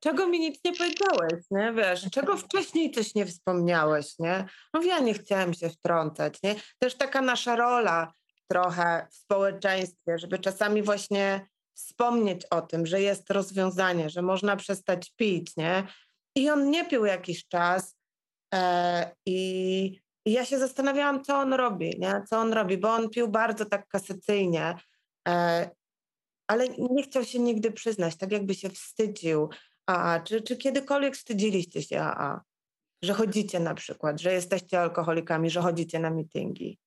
czego 0.00 0.26
mi 0.26 0.40
nic 0.40 0.60
nie 0.64 0.72
powiedziałeś, 0.72 1.44
nie? 1.50 1.72
Wiesz, 1.72 2.10
czego 2.12 2.36
wcześniej 2.36 2.90
coś 2.90 3.14
nie 3.14 3.26
wspomniałeś, 3.26 4.18
nie? 4.18 4.44
No 4.74 4.82
ja 4.82 4.98
nie 4.98 5.14
chciałem 5.14 5.54
się 5.54 5.70
wtrącać, 5.70 6.42
nie? 6.42 6.54
Też 6.78 6.94
taka 6.94 7.22
nasza 7.22 7.56
rola 7.56 8.12
trochę 8.48 9.06
w 9.10 9.16
społeczeństwie, 9.16 10.18
żeby 10.18 10.38
czasami 10.38 10.82
właśnie 10.82 11.46
wspomnieć 11.74 12.46
o 12.46 12.62
tym, 12.62 12.86
że 12.86 13.00
jest 13.00 13.30
rozwiązanie, 13.30 14.10
że 14.10 14.22
można 14.22 14.56
przestać 14.56 15.12
pić, 15.16 15.56
nie? 15.56 15.86
I 16.36 16.50
on 16.50 16.70
nie 16.70 16.84
pił 16.84 17.04
jakiś 17.04 17.48
czas 17.48 17.96
e, 18.54 19.10
i, 19.26 20.00
i 20.26 20.32
ja 20.32 20.44
się 20.44 20.58
zastanawiałam, 20.58 21.24
co 21.24 21.38
on 21.38 21.52
robi, 21.52 21.98
nie? 21.98 22.22
Co 22.30 22.38
on 22.38 22.52
robi, 22.52 22.78
bo 22.78 22.94
on 22.94 23.10
pił 23.10 23.28
bardzo 23.28 23.64
tak 23.64 23.88
kasacyjnie, 23.88 24.74
e, 25.28 25.70
ale 26.46 26.68
nie 26.68 27.02
chciał 27.02 27.24
się 27.24 27.38
nigdy 27.38 27.72
przyznać, 27.72 28.16
tak 28.16 28.32
jakby 28.32 28.54
się 28.54 28.70
wstydził. 28.70 29.48
AA. 29.88 30.20
Czy, 30.20 30.42
czy 30.42 30.56
kiedykolwiek 30.56 31.16
wstydziliście 31.16 31.82
się 31.82 32.00
AA? 32.00 32.40
Że 33.02 33.12
chodzicie 33.14 33.60
na 33.60 33.74
przykład, 33.74 34.20
że 34.20 34.32
jesteście 34.32 34.80
alkoholikami, 34.80 35.50
że 35.50 35.60
chodzicie 35.60 35.98
na 35.98 36.10
mityngi? 36.10 36.78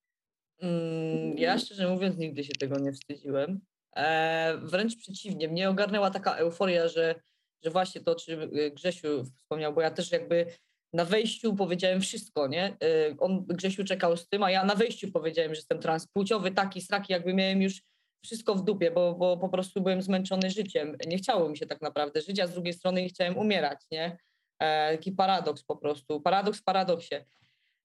Mm, 0.59 1.37
ja 1.37 1.59
szczerze 1.59 1.87
mówiąc 1.87 2.17
nigdy 2.17 2.43
się 2.43 2.53
tego 2.59 2.79
nie 2.79 2.91
wstydziłem. 2.91 3.59
E, 3.95 4.57
wręcz 4.57 4.97
przeciwnie, 4.97 5.47
mnie 5.47 5.69
ogarnęła 5.69 6.11
taka 6.11 6.35
euforia, 6.35 6.87
że, 6.87 7.15
że 7.63 7.69
właśnie 7.69 8.01
to, 8.01 8.15
czym 8.15 8.41
e, 8.41 8.71
Grzesiu 8.71 9.25
wspomniał, 9.25 9.73
bo 9.73 9.81
ja 9.81 9.91
też 9.91 10.11
jakby 10.11 10.45
na 10.93 11.05
wejściu 11.05 11.55
powiedziałem 11.55 12.01
wszystko, 12.01 12.47
nie? 12.47 12.77
E, 12.83 13.17
on, 13.19 13.45
Grzesiu 13.45 13.83
czekał 13.83 14.17
z 14.17 14.27
tym, 14.27 14.43
a 14.43 14.51
ja 14.51 14.65
na 14.65 14.75
wejściu 14.75 15.11
powiedziałem, 15.11 15.55
że 15.55 15.59
jestem 15.59 15.79
transpłciowy, 15.79 16.51
taki, 16.51 16.81
sraki, 16.81 17.13
jakby 17.13 17.33
miałem 17.33 17.61
już 17.61 17.81
wszystko 18.23 18.55
w 18.55 18.63
dupie, 18.63 18.91
bo, 18.91 19.13
bo 19.13 19.37
po 19.37 19.49
prostu 19.49 19.81
byłem 19.81 20.01
zmęczony 20.01 20.49
życiem. 20.49 20.97
Nie 21.07 21.17
chciało 21.17 21.49
mi 21.49 21.57
się 21.57 21.65
tak 21.65 21.81
naprawdę 21.81 22.21
żyć, 22.21 22.39
a 22.39 22.47
z 22.47 22.53
drugiej 22.53 22.73
strony 22.73 23.01
nie 23.01 23.09
chciałem 23.09 23.37
umierać, 23.37 23.79
nie? 23.91 24.17
E, 24.59 24.97
taki 24.97 25.11
paradoks 25.11 25.63
po 25.63 25.75
prostu, 25.75 26.21
paradoks 26.21 26.59
w 26.59 26.63
paradoksie. 26.63 27.15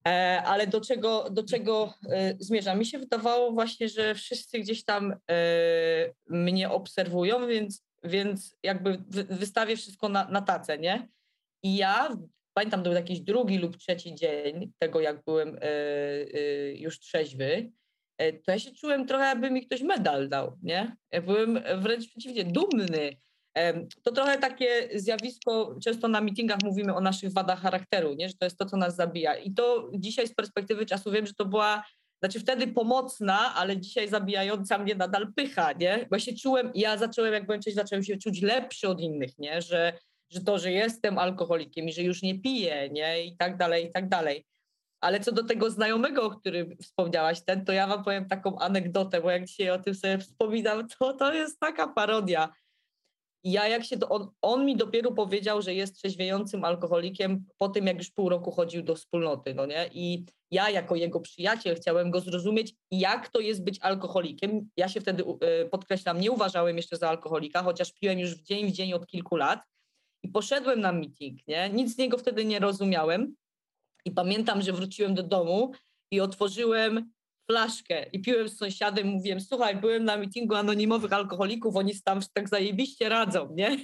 E, 0.07 0.43
ale 0.43 0.67
do 0.67 0.81
czego, 0.81 1.31
do 1.31 1.45
czego 1.45 1.95
e, 2.11 2.35
zmierzam? 2.39 2.79
Mi 2.79 2.87
się 2.87 2.99
wydawało 2.99 3.53
właśnie, 3.53 3.89
że 3.89 4.15
wszyscy 4.15 4.59
gdzieś 4.59 4.85
tam 4.85 5.13
e, 5.31 5.37
mnie 6.27 6.71
obserwują, 6.71 7.47
więc, 7.47 7.85
więc 8.05 8.57
jakby 8.63 8.99
wy, 9.09 9.25
wystawię 9.25 9.77
wszystko 9.77 10.09
na, 10.09 10.29
na 10.29 10.43
tacę, 10.43 10.79
nie? 10.79 11.09
I 11.63 11.77
ja, 11.77 12.17
pamiętam, 12.55 12.81
to 12.81 12.85
był 12.91 12.97
jakiś 12.97 13.21
drugi 13.21 13.59
lub 13.59 13.77
trzeci 13.77 14.15
dzień 14.15 14.73
tego, 14.79 15.01
jak 15.01 15.25
byłem 15.25 15.57
e, 15.57 15.61
e, 15.61 16.73
już 16.73 17.01
trzeźwy, 17.01 17.73
to 18.19 18.53
ja 18.53 18.59
się 18.59 18.73
czułem 18.73 19.07
trochę, 19.07 19.25
jakby 19.25 19.51
mi 19.51 19.67
ktoś 19.67 19.83
medal 19.83 20.29
dał, 20.29 20.59
nie? 20.63 20.97
Ja 21.13 21.23
byłem 21.23 21.61
wręcz 21.81 22.09
przeciwnie, 22.09 22.45
dumny. 22.45 23.17
To 24.03 24.13
trochę 24.13 24.39
takie 24.39 24.89
zjawisko, 24.95 25.77
często 25.85 26.09
na 26.09 26.21
meetingach 26.21 26.59
mówimy 26.65 26.95
o 26.95 27.01
naszych 27.01 27.33
wadach 27.33 27.61
charakteru, 27.61 28.15
nie? 28.15 28.29
że 28.29 28.35
to 28.35 28.47
jest 28.47 28.59
to, 28.59 28.67
co 28.67 28.77
nas 28.77 28.97
zabija. 28.97 29.37
I 29.37 29.55
to 29.55 29.91
dzisiaj 29.95 30.29
z 30.29 30.35
perspektywy 30.35 30.87
czasu 30.87 31.11
wiem, 31.11 31.27
że 31.27 31.35
to 31.35 31.45
była, 31.45 31.85
znaczy 32.23 32.41
wtedy 32.41 32.67
pomocna, 32.67 33.55
ale 33.55 33.77
dzisiaj 33.77 34.09
zabijająca 34.09 34.79
mnie 34.79 34.95
nadal 34.95 35.33
pycha, 35.33 35.73
nie? 35.73 36.07
Bo 36.11 36.19
się 36.19 36.35
czułem, 36.35 36.71
ja 36.75 36.97
zacząłem, 36.97 37.33
jak 37.33 37.47
byłem 37.47 37.61
zacząłem 37.63 38.05
się 38.05 38.17
czuć 38.17 38.43
lepszy 38.43 38.89
od 38.89 39.01
innych, 39.01 39.39
nie? 39.39 39.63
Że, 39.63 39.99
że 40.31 40.41
to, 40.41 40.59
że 40.59 40.73
jestem 40.73 41.19
alkoholikiem 41.19 41.89
i 41.89 41.93
że 41.93 42.03
już 42.03 42.23
nie 42.23 42.41
piję, 42.41 42.89
nie? 42.91 43.25
I 43.25 43.37
tak 43.37 43.57
dalej, 43.57 43.87
i 43.87 43.93
tak 43.93 44.09
dalej. 44.09 44.47
Ale 45.07 45.21
co 45.21 45.33
do 45.33 45.45
tego 45.45 45.71
znajomego, 45.71 46.23
o 46.23 46.31
którym 46.31 46.77
wspomniałaś, 46.83 47.41
ten, 47.45 47.65
to 47.65 47.73
ja 47.73 47.87
wam 47.87 48.05
powiem 48.05 48.29
taką 48.29 48.59
anegdotę, 48.59 49.21
bo 49.21 49.31
jak 49.31 49.45
dzisiaj 49.45 49.71
o 49.71 49.79
tym 49.79 49.95
sobie 49.95 50.19
wspominam, 50.19 50.89
to 50.89 51.13
to 51.13 51.35
jest 51.35 51.61
taka 51.61 51.89
parodia. 51.89 52.53
Ja 53.45 53.69
jak 53.69 53.85
się, 53.85 53.97
do, 53.97 54.09
on, 54.09 54.31
on 54.43 54.65
mi 54.65 54.77
dopiero 54.77 55.13
powiedział, 55.13 55.63
że 55.63 55.75
jest 55.75 55.95
trzeźwiejącym 55.95 56.65
alkoholikiem 56.65 57.45
po 57.59 57.69
tym, 57.69 57.87
jak 57.87 57.99
już 57.99 58.11
pół 58.11 58.29
roku 58.29 58.51
chodził 58.51 58.83
do 58.83 58.95
wspólnoty, 58.95 59.55
no 59.55 59.67
nie? 59.67 59.91
I 59.93 60.25
ja 60.51 60.71
jako 60.71 60.97
jego 60.97 61.21
przyjaciel 61.21 61.77
chciałem 61.77 62.11
go 62.11 62.21
zrozumieć, 62.21 62.75
jak 62.91 63.29
to 63.29 63.41
jest 63.41 63.65
być 63.65 63.79
alkoholikiem. 63.81 64.69
Ja 64.77 64.89
się 64.89 65.01
wtedy, 65.01 65.25
y, 65.63 65.69
podkreślam, 65.69 66.21
nie 66.21 66.31
uważałem 66.31 66.77
jeszcze 66.77 66.97
za 66.97 67.09
alkoholika, 67.09 67.63
chociaż 67.63 67.93
piłem 67.93 68.19
już 68.19 68.35
w 68.35 68.43
dzień 68.43 68.71
w 68.71 68.73
dzień 68.73 68.93
od 68.93 69.07
kilku 69.07 69.37
lat. 69.37 69.61
I 70.23 70.29
poszedłem 70.29 70.81
na 70.81 70.93
meeting, 70.93 71.49
nie? 71.49 71.71
Nic 71.71 71.95
z 71.95 71.99
niego 71.99 72.19
wtedy 72.19 72.45
nie 72.45 72.59
rozumiałem, 72.59 73.37
i 74.07 74.11
pamiętam, 74.11 74.63
że 74.63 74.73
wróciłem 74.73 75.15
do 75.15 75.23
domu 75.23 75.73
i 76.11 76.21
otworzyłem 76.21 77.13
flaszkę 77.51 78.07
i 78.13 78.21
piłem 78.21 78.49
z 78.49 78.59
sąsiadem, 78.59 79.07
mówiłem, 79.07 79.41
słuchaj, 79.41 79.77
byłem 79.77 80.05
na 80.05 80.17
mitingu 80.17 80.55
anonimowych 80.55 81.13
alkoholików, 81.13 81.77
oni 81.77 82.01
tam 82.05 82.21
tak 82.33 82.49
zajebiście 82.49 83.09
radzą, 83.09 83.55
nie? 83.55 83.77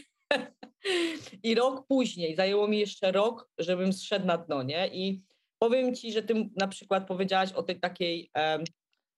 I 1.43 1.55
rok 1.55 1.87
później, 1.87 2.37
zajęło 2.37 2.69
mi 2.69 2.79
jeszcze 2.79 3.13
rok, 3.13 3.51
żebym 3.59 3.93
zszedł 3.93 4.27
na 4.27 4.39
dno, 4.39 4.63
nie? 4.63 4.89
I 4.89 5.23
powiem 5.59 5.95
ci, 5.95 6.13
że 6.13 6.23
ty 6.23 6.51
na 6.57 6.69
przykład 6.69 7.07
powiedziałaś 7.07 7.53
o 7.53 7.63
tej 7.63 7.81
takiej 7.81 8.31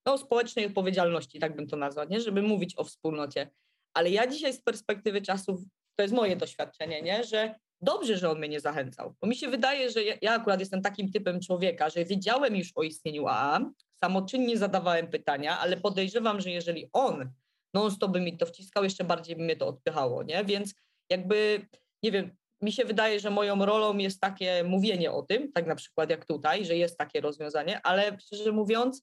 no, 0.06 0.18
społecznej 0.18 0.66
odpowiedzialności, 0.66 1.38
tak 1.38 1.56
bym 1.56 1.66
to 1.66 1.76
nazwał, 1.76 2.08
nie? 2.08 2.20
Żeby 2.20 2.42
mówić 2.42 2.78
o 2.78 2.84
wspólnocie. 2.84 3.50
Ale 3.94 4.10
ja 4.10 4.26
dzisiaj 4.26 4.52
z 4.52 4.62
perspektywy 4.62 5.22
czasów, 5.22 5.60
to 5.96 6.02
jest 6.02 6.14
moje 6.14 6.36
doświadczenie, 6.36 7.02
nie? 7.02 7.24
Że 7.24 7.54
dobrze, 7.84 8.16
że 8.18 8.30
on 8.30 8.38
mnie 8.38 8.48
nie 8.48 8.60
zachęcał, 8.60 9.14
bo 9.20 9.26
mi 9.26 9.36
się 9.36 9.48
wydaje, 9.48 9.90
że 9.90 10.04
ja, 10.04 10.14
ja 10.22 10.32
akurat 10.32 10.60
jestem 10.60 10.82
takim 10.82 11.12
typem 11.12 11.40
człowieka, 11.40 11.90
że 11.90 12.04
wiedziałem 12.04 12.56
już 12.56 12.72
o 12.74 12.82
istnieniu 12.82 13.26
AA, 13.26 13.60
samoczynnie 13.94 14.58
zadawałem 14.58 15.08
pytania, 15.08 15.58
ale 15.58 15.76
podejrzewam, 15.76 16.40
że 16.40 16.50
jeżeli 16.50 16.88
on 16.92 17.30
non-stop 17.74 18.10
by 18.10 18.20
mi 18.20 18.36
to 18.36 18.46
wciskał, 18.46 18.84
jeszcze 18.84 19.04
bardziej 19.04 19.36
by 19.36 19.42
mnie 19.42 19.56
to 19.56 19.66
odpychało, 19.66 20.22
nie? 20.22 20.44
Więc 20.44 20.74
jakby, 21.10 21.66
nie 22.02 22.12
wiem, 22.12 22.36
mi 22.62 22.72
się 22.72 22.84
wydaje, 22.84 23.20
że 23.20 23.30
moją 23.30 23.64
rolą 23.66 23.98
jest 23.98 24.20
takie 24.20 24.64
mówienie 24.64 25.12
o 25.12 25.22
tym, 25.22 25.52
tak 25.52 25.66
na 25.66 25.74
przykład 25.74 26.10
jak 26.10 26.24
tutaj, 26.26 26.64
że 26.64 26.76
jest 26.76 26.98
takie 26.98 27.20
rozwiązanie, 27.20 27.80
ale 27.82 28.18
szczerze 28.20 28.52
mówiąc, 28.52 29.02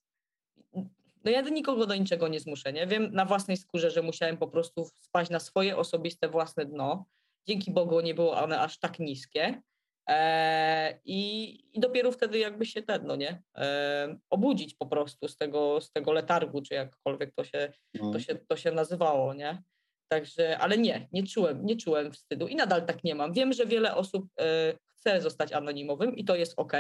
no 1.23 1.31
ja 1.31 1.41
nikogo 1.41 1.85
do 1.85 1.95
niczego 1.95 2.27
nie 2.27 2.39
zmuszę, 2.39 2.73
nie? 2.73 2.88
Wiem 2.88 3.13
na 3.13 3.25
własnej 3.25 3.57
skórze, 3.57 3.91
że 3.91 4.01
musiałem 4.01 4.38
po 4.38 4.47
prostu 4.47 4.89
spaść 5.00 5.29
na 5.29 5.39
swoje 5.39 5.77
osobiste 5.77 6.29
własne 6.29 6.65
dno, 6.65 7.05
Dzięki 7.48 7.71
Bogu 7.71 8.01
nie 8.01 8.13
było 8.13 8.38
one 8.43 8.60
aż 8.60 8.79
tak 8.79 9.00
niskie. 9.00 9.62
E, 10.10 11.00
i, 11.05 11.53
I 11.74 11.79
dopiero 11.79 12.12
wtedy 12.12 12.39
jakby 12.39 12.65
się 12.65 12.81
ten, 12.81 13.05
no 13.05 13.15
nie, 13.15 13.43
e, 13.57 14.17
obudzić 14.29 14.75
po 14.75 14.86
prostu 14.86 15.27
z 15.27 15.38
tego, 15.38 15.81
z 15.81 15.91
tego 15.91 16.12
letargu, 16.12 16.62
czy 16.62 16.74
jakkolwiek 16.74 17.33
to 17.36 17.43
się, 17.43 17.74
no. 17.93 18.12
to, 18.12 18.19
się, 18.19 18.36
to 18.36 18.55
się 18.55 18.71
nazywało, 18.71 19.33
nie? 19.33 19.63
Także, 20.12 20.57
ale 20.57 20.77
nie, 20.77 21.07
nie 21.12 21.24
czułem, 21.24 21.65
nie 21.65 21.75
czułem 21.75 22.12
wstydu 22.12 22.48
i 22.48 22.55
nadal 22.55 22.86
tak 22.86 23.03
nie 23.03 23.15
mam. 23.15 23.33
Wiem, 23.33 23.53
że 23.53 23.65
wiele 23.65 23.95
osób 23.95 24.25
e, 24.39 24.74
chce 24.86 25.21
zostać 25.21 25.53
anonimowym 25.53 26.15
i 26.15 26.25
to 26.25 26.36
jest 26.36 26.53
ok 26.57 26.74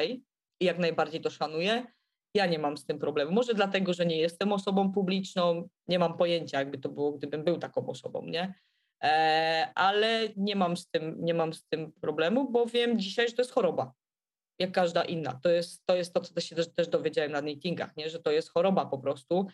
i 0.59 0.65
jak 0.65 0.79
najbardziej 0.79 1.21
to 1.21 1.29
szanuję. 1.29 1.85
Ja 2.35 2.45
nie 2.45 2.59
mam 2.59 2.77
z 2.77 2.85
tym 2.85 2.99
problemu. 2.99 3.31
Może 3.31 3.53
dlatego, 3.53 3.93
że 3.93 4.05
nie 4.05 4.17
jestem 4.17 4.53
osobą 4.53 4.91
publiczną, 4.91 5.69
nie 5.87 5.99
mam 5.99 6.17
pojęcia, 6.17 6.59
jakby 6.59 6.77
to 6.77 6.89
było, 6.89 7.11
gdybym 7.11 7.43
był 7.43 7.57
taką 7.57 7.87
osobą, 7.87 8.25
nie? 8.25 8.53
E, 9.03 9.71
ale 9.75 10.29
nie 10.37 10.55
mam, 10.55 10.77
z 10.77 10.89
tym, 10.89 11.15
nie 11.19 11.33
mam 11.33 11.53
z 11.53 11.65
tym 11.65 11.91
problemu, 11.91 12.51
bo 12.51 12.65
wiem 12.65 12.99
dzisiaj, 12.99 13.27
że 13.27 13.33
to 13.33 13.41
jest 13.41 13.51
choroba, 13.51 13.93
jak 14.59 14.71
każda 14.71 15.03
inna. 15.03 15.39
To 15.43 15.49
jest 15.49 15.85
to, 15.85 15.95
jest 15.95 16.13
to 16.13 16.21
co 16.21 16.41
się 16.41 16.55
też, 16.55 16.73
też 16.73 16.87
dowiedziałem 16.87 17.31
na 17.31 17.41
meetingach, 17.41 17.97
nie? 17.97 18.09
że 18.09 18.19
to 18.19 18.31
jest 18.31 18.49
choroba 18.49 18.85
po 18.85 18.97
prostu, 18.97 19.47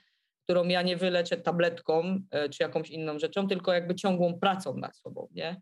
którą 0.44 0.68
ja 0.68 0.82
nie 0.82 0.98
wyleczę 0.98 1.38
tabletką 1.38 2.22
e, 2.32 2.50
czy 2.50 2.64
jakąś 2.64 2.90
inną 2.90 3.20
rzeczą, 3.20 3.48
tylko 3.48 3.74
jakby 3.74 3.96
ciągłą 3.96 4.40
pracą 4.40 4.78
nad 4.78 4.98
sobą. 4.98 5.28
Nie? 5.32 5.62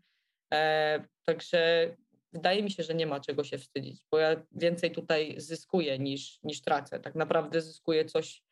E, 0.54 1.04
także 1.24 1.90
wydaje 2.32 2.62
mi 2.62 2.70
się, 2.70 2.82
że 2.82 2.94
nie 2.94 3.06
ma 3.06 3.20
czego 3.20 3.44
się 3.44 3.58
wstydzić, 3.58 4.06
bo 4.10 4.18
ja 4.18 4.46
więcej 4.52 4.90
tutaj 4.90 5.34
zyskuję 5.40 5.98
niż, 5.98 6.38
niż 6.42 6.60
tracę. 6.60 7.00
Tak 7.00 7.14
naprawdę 7.14 7.60
zyskuję 7.60 8.04
coś, 8.04 8.42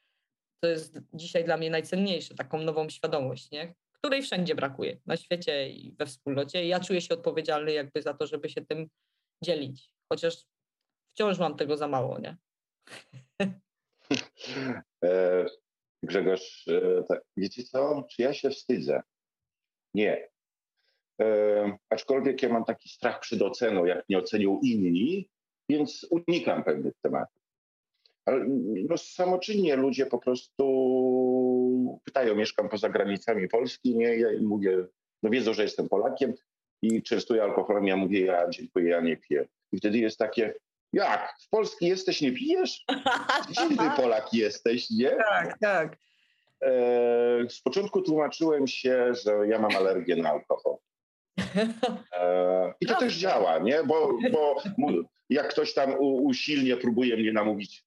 to 0.61 0.69
jest 0.69 1.01
dzisiaj 1.15 1.45
dla 1.45 1.57
mnie 1.57 1.71
najcenniejsze, 1.71 2.35
taką 2.35 2.59
nową 2.59 2.89
świadomość, 2.89 3.51
nie? 3.51 3.75
Której 4.05 4.23
wszędzie 4.23 4.55
brakuje, 4.55 4.97
na 5.07 5.17
świecie 5.17 5.69
i 5.69 5.93
we 5.93 6.07
wspólnocie. 6.07 6.67
Ja 6.67 6.81
czuję 6.81 7.01
się 7.01 7.15
odpowiedzialny 7.15 7.73
jakby 7.73 8.03
za 8.03 8.15
to, 8.15 8.27
żeby 8.27 8.49
się 8.49 8.67
tym 8.67 8.89
dzielić, 9.45 9.91
chociaż 10.09 10.45
wciąż 11.15 11.39
mam 11.39 11.57
tego 11.57 11.77
za 11.77 11.89
mało, 11.89 12.19
nie? 12.19 12.37
E, 15.05 15.47
Grzegorz, 16.03 16.69
e, 16.69 17.03
tak, 17.09 17.23
wiecie 17.37 17.63
co? 17.63 18.07
Czy 18.11 18.23
ja 18.23 18.35
się 18.35 18.51
wstydzę? 18.51 19.03
Nie. 19.95 20.29
E, 21.21 21.79
aczkolwiek 21.91 22.43
ja 22.43 22.49
mam 22.49 22.65
taki 22.65 22.89
strach 22.89 23.21
przed 23.21 23.43
oceną, 23.43 23.85
jak 23.85 24.09
nie 24.09 24.19
ocenią 24.19 24.61
inni, 24.63 25.29
więc 25.69 26.07
unikam 26.11 26.65
pewnych 26.65 26.95
tematów. 27.03 27.43
Ale 28.25 28.45
no, 28.89 28.99
samoczynnie 28.99 29.77
ludzie 29.77 30.07
po 30.07 30.19
prostu 30.19 30.65
pytają, 32.05 32.35
mieszkam 32.35 32.69
poza 32.69 32.89
granicami 32.89 33.49
Polski, 33.49 33.97
nie? 33.97 34.17
Ja 34.17 34.33
im 34.33 34.47
mówię, 34.47 34.87
no 35.23 35.31
wiedzą, 35.31 35.55
że 35.55 35.63
jestem 35.63 35.89
Polakiem 35.89 36.35
i 36.83 37.03
częstuję 37.03 37.43
alkoholem, 37.43 37.87
ja 37.87 37.97
mówię, 37.97 38.21
ja 38.21 38.49
dziękuję, 38.51 38.91
ja 38.91 39.01
nie 39.01 39.17
piję. 39.17 39.47
I 39.73 39.79
wtedy 39.79 39.99
jest 39.99 40.19
takie, 40.19 40.55
jak? 40.93 41.35
Z 41.39 41.49
Polski 41.49 41.87
jesteś, 41.87 42.21
nie 42.21 42.33
pijesz? 42.33 42.85
Dziwny 43.51 43.91
Polak 43.97 44.35
jesteś, 44.35 44.91
nie? 44.91 45.11
Tak, 45.11 45.59
tak. 45.59 45.97
E, 46.63 46.71
z 47.49 47.61
początku 47.61 48.03
tłumaczyłem 48.03 48.67
się, 48.67 49.15
że 49.25 49.49
ja 49.49 49.59
mam 49.59 49.77
alergię 49.77 50.17
na 50.17 50.31
alkohol. 50.31 50.77
E, 52.13 52.75
I 52.81 52.87
to 52.87 52.97
też 52.97 53.17
działa, 53.17 53.59
nie? 53.59 53.85
Bo, 53.85 54.19
bo 54.33 54.63
jak 55.31 55.49
ktoś 55.49 55.75
tam 55.75 55.95
usilnie 56.01 56.77
próbuje 56.77 57.17
mnie 57.17 57.33
namówić, 57.33 57.84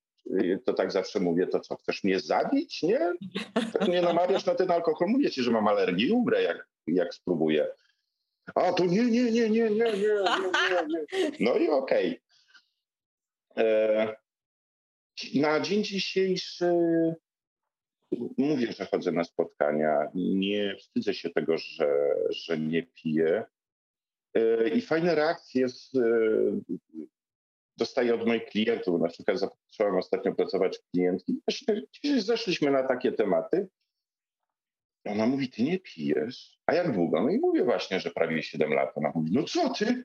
to 0.66 0.74
tak 0.74 0.92
zawsze 0.92 1.20
mówię, 1.20 1.48
to 1.48 1.60
co, 1.60 1.76
chcesz 1.76 2.04
mnie 2.04 2.20
zabić, 2.20 2.84
nie? 2.84 3.14
Tak 3.74 3.88
mnie 3.88 4.02
namawiasz 4.02 4.46
na 4.46 4.56
ten 4.56 4.72
alkohol, 4.72 5.08
mówię 5.10 5.32
ci, 5.32 5.44
że 5.44 5.52
mam 5.52 5.68
alergię 5.68 6.08
i 6.08 6.12
umrę, 6.12 6.44
jak, 6.44 6.68
jak 6.88 7.14
spróbuję. 7.14 7.68
A, 8.56 8.74
to 8.74 8.86
nie, 8.86 9.06
nie, 9.06 9.32
nie, 9.32 9.32
nie, 9.32 9.50
nie, 9.50 9.70
nie, 9.70 9.94
nie, 9.94 9.94
nie. 10.88 11.32
No 11.40 11.56
i 11.56 11.70
okej. 11.70 12.22
Okay. 13.50 14.16
Na 15.36 15.60
dzień 15.60 15.84
dzisiejszy 15.84 16.74
mówię, 18.38 18.72
że 18.72 18.86
chodzę 18.86 19.12
na 19.12 19.24
spotkania. 19.24 20.12
Nie 20.16 20.76
wstydzę 20.80 21.14
się 21.14 21.30
tego, 21.30 21.58
że, 21.58 22.16
że 22.30 22.58
nie 22.58 22.84
piję. 22.84 23.44
E, 24.34 24.70
I 24.70 24.82
fajne 24.82 25.16
reakcje 25.16 25.70
z, 25.70 25.96
e, 25.96 26.02
dostaję 27.78 28.16
od 28.16 28.28
moich 28.28 28.46
klientów. 28.46 29.02
Na 29.02 29.08
przykład 29.08 29.40
zacząłem 29.40 29.96
ostatnio 29.96 30.36
pracować 30.36 30.80
klientki. 30.92 31.42
Zeszliśmy 32.18 32.72
na 32.72 32.84
takie 32.84 33.12
tematy. 33.12 33.68
Ona 35.06 35.26
mówi, 35.26 35.50
ty 35.50 35.64
nie 35.64 35.80
pijesz. 35.80 36.60
A 36.66 36.74
jak 36.74 36.94
długo? 36.94 37.22
No 37.22 37.30
i 37.30 37.40
mówię 37.40 37.64
właśnie, 37.64 38.00
że 38.00 38.12
prawie 38.12 38.44
7 38.44 38.74
lat. 38.74 38.92
Ona 38.96 39.12
mówi, 39.16 39.32
no 39.34 39.44
co 39.44 39.70
ty? 39.70 40.04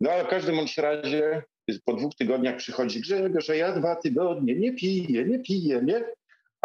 No 0.00 0.10
ale 0.10 0.24
w 0.24 0.28
każdym 0.28 0.56
bądź 0.56 0.78
razie 0.78 1.42
po 1.84 1.92
dwóch 1.92 2.14
tygodniach 2.14 2.56
przychodzi 2.56 3.00
Grzegorz, 3.00 3.46
że 3.46 3.56
ja 3.56 3.72
dwa 3.72 3.96
tygodnie 3.96 4.54
nie 4.54 4.72
piję, 4.72 5.24
nie 5.24 5.38
piję, 5.38 5.80
nie? 5.84 6.04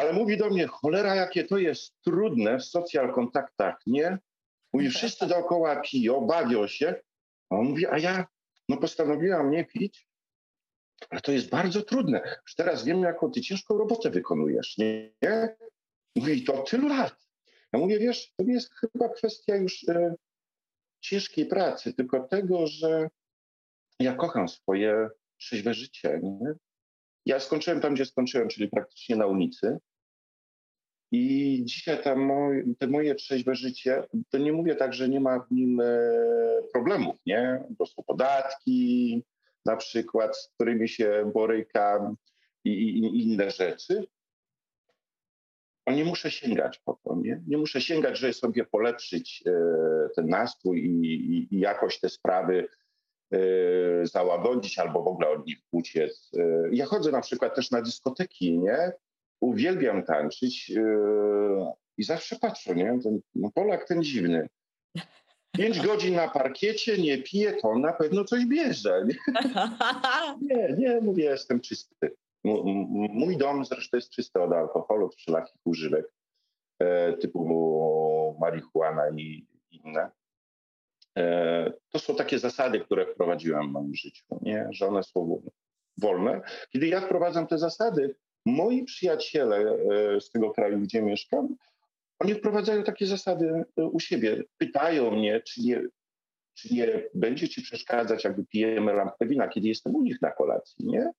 ale 0.02 0.14
mówi 0.14 0.38
do 0.38 0.50
mnie, 0.50 0.68
cholera, 0.68 1.16
jakie 1.16 1.44
to 1.44 1.58
jest 1.58 2.02
trudne 2.02 2.58
w 2.58 2.66
social 2.66 3.14
kontaktach, 3.14 3.76
nie? 3.88 4.18
Mówi, 4.74 4.90
wszyscy 4.90 5.28
dookoła 5.28 5.82
piją, 5.82 6.22
bawią 6.22 6.68
się. 6.68 6.96
A 7.50 7.56
on 7.56 7.66
mówi, 7.66 7.88
a 7.88 7.98
ja 7.98 8.26
no 8.70 8.78
postanowiłam 8.78 9.52
nie 9.52 9.66
pić, 9.66 10.08
ale 11.10 11.22
to 11.22 11.32
jest 11.32 11.50
bardzo 11.50 11.82
trudne. 11.82 12.22
Już 12.42 12.56
teraz 12.56 12.86
wiem, 12.86 13.02
jaką 13.02 13.32
ty 13.32 13.42
ciężką 13.42 13.78
robotę 13.78 14.10
wykonujesz, 14.10 14.78
nie? 14.78 15.14
Mówi, 16.16 16.44
to 16.44 16.64
tylu 16.64 16.88
lat. 16.88 17.16
Ja 17.74 17.80
mówię, 17.80 18.00
wiesz, 18.00 18.34
to 18.38 18.44
jest 18.44 18.74
chyba 18.74 19.10
kwestia 19.10 19.56
już 19.56 19.84
e, 19.90 20.16
ciężkiej 21.00 21.46
pracy, 21.46 21.94
tylko 21.94 22.28
tego, 22.28 22.68
że 22.68 23.10
ja 24.00 24.16
kocham 24.16 24.50
swoje 24.50 25.10
trzeźwe 25.38 25.74
życie, 25.74 26.20
nie? 26.24 26.54
Ja 27.26 27.40
skończyłem 27.40 27.82
tam, 27.82 27.94
gdzie 27.94 28.06
skończyłem, 28.06 28.50
czyli 28.50 28.70
praktycznie 28.70 29.16
na 29.16 29.26
ulicy. 29.26 29.78
I 31.12 31.62
dzisiaj 31.66 32.04
ta 32.04 32.16
moj, 32.16 32.76
te 32.80 32.88
moje 32.88 33.16
trzeźwe 33.16 33.56
życie, 33.56 34.04
to 34.30 34.38
nie 34.38 34.54
mówię 34.54 34.76
tak, 34.76 34.94
że 34.94 35.10
nie 35.10 35.20
ma 35.20 35.40
w 35.40 35.52
nim 35.52 35.80
e, 35.82 36.00
problemów, 36.74 37.16
nie? 37.26 37.64
Po 37.70 37.76
prostu 37.76 38.04
podatki 38.04 39.24
na 39.66 39.76
przykład, 39.76 40.38
z 40.38 40.48
którymi 40.48 40.90
się 40.90 41.32
borykam 41.34 42.16
i, 42.64 42.70
i, 42.70 43.24
inne 43.24 43.52
rzeczy. 43.52 44.08
A 45.86 45.92
nie 45.92 46.06
muszę 46.06 46.32
sięgać 46.32 46.80
po 46.80 47.00
to, 47.04 47.16
nie? 47.16 47.42
Nie 47.48 47.58
muszę 47.58 47.82
sięgać, 47.82 48.18
żeby 48.18 48.34
sobie 48.34 48.66
polepszyć 48.66 49.44
e, 49.48 49.52
ten 50.16 50.28
nastrój 50.28 50.86
i, 50.86 51.06
i, 51.06 51.56
i 51.56 51.60
jakoś 51.60 52.00
te 52.00 52.10
sprawy 52.10 52.68
e, 53.32 53.40
załagodzić 54.04 54.80
albo 54.80 55.04
w 55.04 55.08
ogóle 55.08 55.30
od 55.30 55.46
nich 55.46 55.58
uciec. 55.72 56.32
Ja 56.72 56.86
chodzę 56.86 57.12
na 57.12 57.22
przykład 57.22 57.56
też 57.56 57.72
na 57.72 57.82
dyskoteki, 57.82 58.60
nie? 58.60 58.92
Uwielbiam 59.42 60.04
tańczyć 60.04 60.70
yy, 60.70 61.66
i 61.98 62.04
zawsze 62.04 62.36
patrzę, 62.36 62.76
nie? 62.76 63.00
Ten 63.04 63.20
no 63.36 63.52
Polak 63.56 63.88
ten 63.88 64.04
dziwny. 64.04 64.50
Pięć 65.52 65.80
godzin 65.88 66.16
na 66.16 66.30
parkiecie, 66.30 66.98
nie 66.98 67.18
pije, 67.18 67.54
to 67.54 67.70
on 67.70 67.82
na 67.82 67.94
pewno 67.94 68.24
coś 68.26 68.46
bierze. 68.46 69.06
Nie, 69.06 69.16
nie, 70.50 70.76
nie 70.78 71.02
mówię, 71.02 71.24
jestem 71.24 71.62
czysty. 71.62 72.16
mój 73.14 73.38
dom 73.38 73.66
zresztą 73.66 73.98
jest 73.98 74.12
czysty 74.12 74.42
od 74.42 74.52
alkoholu, 74.52 75.10
wszelakich 75.10 75.62
używek 75.66 76.14
e, 76.80 77.14
typu 77.14 78.38
marihuana 78.42 79.04
i 79.18 79.48
inne. 79.72 80.12
E, 81.18 81.74
to 81.90 82.00
są 82.00 82.16
takie 82.16 82.40
zasady, 82.40 82.80
które 82.80 83.06
wprowadziłem 83.06 83.70
w 83.70 83.72
moim 83.72 83.96
życiu, 83.96 84.24
nie? 84.42 84.68
że 84.72 84.88
one 84.88 85.04
są 85.04 85.44
wolne. 85.98 86.42
Kiedy 86.70 86.88
ja 86.88 87.02
wprowadzam 87.02 87.48
te 87.48 87.58
zasady, 87.58 88.16
Moi 88.46 88.84
przyjaciele 88.84 89.58
e, 89.58 90.22
z 90.22 90.32
tego 90.32 90.52
kraju, 90.52 90.80
gdzie 90.80 91.02
mieszkam, 91.02 91.56
oni 92.20 92.34
wprowadzają 92.34 92.84
takie 92.84 93.06
zasady 93.06 93.64
e, 93.78 93.84
u 93.84 94.00
siebie. 94.00 94.44
Pytają 94.58 95.12
mnie, 95.12 95.42
czy 95.42 95.62
nie, 95.62 95.82
czy 96.54 96.74
nie 96.74 97.04
będzie 97.14 97.50
ci 97.50 97.62
przeszkadzać, 97.62 98.24
jakby 98.24 98.46
pijemy 98.46 98.94
lampkę 98.94 99.28
wina, 99.28 99.48
kiedy 99.48 99.68
jestem 99.68 99.96
u 99.96 100.02
nich 100.02 100.22
na 100.22 100.32
kolacji, 100.32 100.86
nie? 100.86 101.12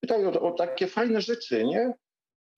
Pytają 0.00 0.32
o, 0.32 0.40
o 0.40 0.52
takie 0.52 0.86
fajne 0.86 1.20
rzeczy, 1.20 1.64
nie? 1.64 1.92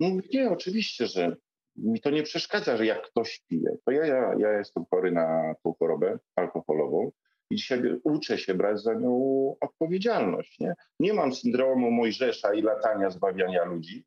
Mówię, 0.00 0.28
nie, 0.32 0.50
oczywiście, 0.50 1.06
że 1.06 1.36
mi 1.76 2.00
to 2.00 2.10
nie 2.10 2.22
przeszkadza, 2.22 2.76
że 2.76 2.86
jak 2.86 3.02
ktoś 3.10 3.42
pije. 3.48 3.76
To 3.84 3.90
ja, 3.90 4.06
ja, 4.06 4.34
ja 4.38 4.58
jestem 4.58 4.84
chory 4.90 5.12
na 5.12 5.54
tą 5.62 5.74
chorobę 5.78 6.18
alkoholową 6.36 7.10
i 7.54 7.56
dzisiaj 7.56 8.00
uczę 8.04 8.38
się 8.38 8.54
brać 8.54 8.82
za 8.82 8.94
nią 8.94 9.12
odpowiedzialność. 9.60 10.58
Nie, 10.60 10.74
nie 11.00 11.12
mam 11.12 11.34
syndromu 11.34 11.90
Mojżesza 11.90 12.54
i 12.54 12.62
latania 12.62 13.10
zbawiania 13.10 13.64
ludzi, 13.64 14.04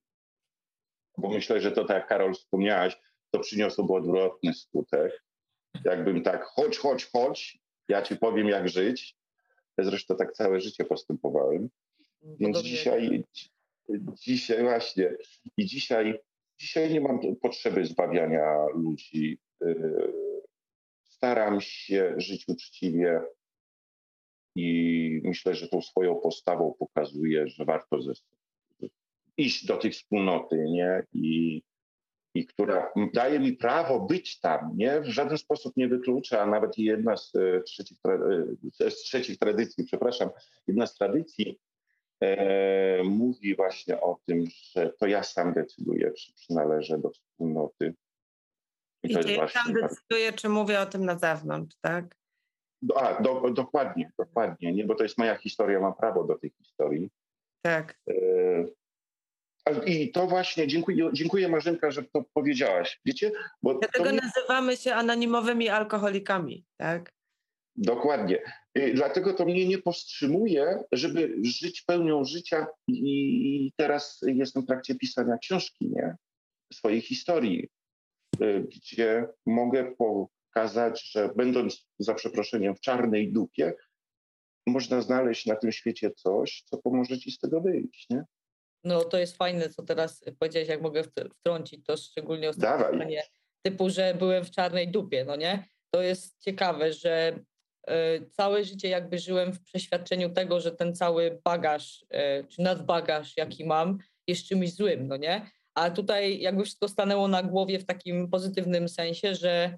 bo 1.17 1.29
myślę, 1.29 1.61
że 1.61 1.71
to 1.71 1.85
tak 1.85 1.97
jak 1.97 2.07
Karol 2.07 2.33
wspomniałaś, 2.33 3.01
to 3.31 3.39
przyniosłoby 3.39 3.93
odwrotny 3.93 4.53
skutek. 4.53 5.23
Jakbym 5.85 6.23
tak, 6.23 6.43
chodź, 6.43 6.77
chodź, 6.77 7.05
chodź, 7.05 7.59
ja 7.89 8.01
ci 8.01 8.15
powiem 8.15 8.47
jak 8.47 8.69
żyć. 8.69 9.17
Zresztą 9.77 10.15
tak 10.15 10.31
całe 10.33 10.61
życie 10.61 10.85
postępowałem. 10.85 11.69
Więc 12.21 12.59
dzisiaj, 12.59 13.23
dzisiaj 14.19 14.63
właśnie, 14.63 15.15
i 15.57 15.65
dzisiaj, 15.65 16.19
dzisiaj 16.59 16.93
nie 16.93 17.01
mam 17.01 17.19
potrzeby 17.41 17.85
zbawiania 17.85 18.65
ludzi. 18.73 19.39
Y, 19.63 20.13
staram 21.03 21.61
się 21.61 22.13
żyć 22.17 22.45
uczciwie 22.47 23.21
i 24.57 25.21
myślę, 25.23 25.55
że 25.55 25.67
tą 25.67 25.81
swoją 25.81 26.15
postawą 26.15 26.73
pokazuje, 26.79 27.47
że 27.47 27.65
warto 27.65 28.01
ze, 28.01 28.13
iść 29.37 29.65
do 29.65 29.77
tej 29.77 29.91
wspólnoty, 29.91 30.65
nie? 30.69 31.03
I, 31.13 31.61
i 32.33 32.45
która 32.45 32.91
daje 33.13 33.39
mi 33.39 33.53
prawo 33.53 33.99
być 33.99 34.39
tam, 34.39 34.71
nie? 34.75 35.01
W 35.01 35.07
żaden 35.07 35.37
sposób 35.37 35.77
nie 35.77 35.87
wyklucza, 35.87 36.41
a 36.41 36.45
nawet 36.45 36.77
jedna 36.77 37.17
z 37.17 37.35
e, 37.35 37.61
trzecich, 37.61 37.97
e, 38.81 38.91
z 38.91 38.95
trzecich 38.95 39.39
tradycji, 39.39 39.85
przepraszam, 39.85 40.29
jedna 40.67 40.87
z 40.87 40.95
tradycji 40.95 41.59
e, 42.21 43.03
mówi 43.03 43.55
właśnie 43.55 44.01
o 44.01 44.19
tym, 44.25 44.45
że 44.73 44.93
to 44.99 45.07
ja 45.07 45.23
sam 45.23 45.53
decyduję, 45.53 46.11
czy 46.11 46.33
przynależę 46.33 46.97
do 46.97 47.09
wspólnoty. 47.09 47.93
I, 49.03 49.11
I 49.11 49.15
to 49.15 49.29
ja 49.29 49.47
sam 49.47 49.73
decyduję, 49.73 50.33
czy 50.33 50.49
mówię 50.49 50.79
o 50.79 50.85
tym 50.85 51.05
na 51.05 51.17
zewnątrz, 51.17 51.75
tak? 51.81 52.15
A, 52.95 53.21
do, 53.21 53.49
dokładnie, 53.51 54.11
dokładnie, 54.19 54.73
nie? 54.73 54.85
bo 54.85 54.95
to 54.95 55.03
jest 55.03 55.17
moja 55.17 55.35
historia, 55.35 55.79
mam 55.79 55.93
prawo 55.93 56.23
do 56.23 56.37
tej 56.37 56.49
historii. 56.49 57.09
Tak. 57.61 57.99
E, 58.09 59.85
I 59.85 60.11
to 60.11 60.27
właśnie, 60.27 60.67
dziękuję, 60.67 61.09
dziękuję 61.13 61.49
Marzenka, 61.49 61.91
że 61.91 62.03
to 62.03 62.23
powiedziałaś. 62.33 62.99
Wiecie? 63.05 63.31
Bo 63.63 63.73
Dlatego 63.73 64.11
nazywamy 64.11 64.77
się 64.77 64.93
anonimowymi 64.93 65.69
alkoholikami, 65.69 66.65
tak? 66.77 67.11
Dokładnie. 67.77 68.39
Y, 68.77 68.91
dlatego 68.93 69.33
to 69.33 69.45
mnie 69.45 69.67
nie 69.67 69.77
powstrzymuje, 69.77 70.83
żeby 70.91 71.35
żyć 71.43 71.81
pełnią 71.81 72.25
życia 72.25 72.67
i 72.87 73.71
teraz 73.75 74.19
jestem 74.27 74.63
w 74.63 74.67
trakcie 74.67 74.95
pisania 74.95 75.37
książki, 75.37 75.89
nie? 75.89 76.15
Swojej 76.73 77.01
historii, 77.01 77.69
y, 78.41 78.67
gdzie 78.75 79.27
mogę 79.45 79.91
pokazać, 80.57 81.11
że 81.11 81.29
będąc 81.35 81.87
za 81.99 82.13
przeproszeniem 82.13 82.75
w 82.75 82.81
czarnej 82.81 83.33
dupie, 83.33 83.73
można 84.67 85.01
znaleźć 85.01 85.45
na 85.45 85.55
tym 85.55 85.71
świecie 85.71 86.11
coś, 86.11 86.63
co 86.65 86.77
pomoże 86.77 87.19
ci 87.19 87.31
z 87.31 87.39
tego 87.39 87.61
wyjść, 87.61 88.09
nie? 88.09 88.23
No 88.83 89.03
to 89.03 89.17
jest 89.17 89.37
fajne, 89.37 89.69
co 89.69 89.83
teraz 89.83 90.23
powiedziałeś, 90.39 90.67
jak 90.67 90.81
mogę 90.81 91.03
wtrącić, 91.03 91.85
to 91.85 91.97
szczególnie 91.97 92.49
ostatnie 92.49 93.23
typu, 93.65 93.89
że 93.89 94.15
byłem 94.19 94.45
w 94.45 94.51
czarnej 94.51 94.91
dupie, 94.91 95.25
no 95.25 95.35
nie? 95.35 95.67
To 95.91 96.01
jest 96.01 96.41
ciekawe, 96.41 96.93
że 96.93 97.39
y, 97.89 98.29
całe 98.29 98.63
życie 98.63 98.89
jakby 98.89 99.19
żyłem 99.19 99.53
w 99.53 99.63
przeświadczeniu 99.63 100.29
tego, 100.29 100.59
że 100.59 100.71
ten 100.71 100.95
cały 100.95 101.41
bagaż, 101.43 102.01
y, 102.01 102.47
czy 102.47 102.61
nadbagaż, 102.61 103.37
jaki 103.37 103.65
mam, 103.65 103.97
jest 104.27 104.47
czymś 104.47 104.73
złym, 104.73 105.07
no 105.07 105.17
nie? 105.17 105.51
A 105.75 105.89
tutaj 105.89 106.39
jakby 106.39 106.63
wszystko 106.63 106.87
stanęło 106.87 107.27
na 107.27 107.43
głowie 107.43 107.79
w 107.79 107.85
takim 107.85 108.29
pozytywnym 108.29 108.89
sensie, 108.89 109.35
że 109.35 109.77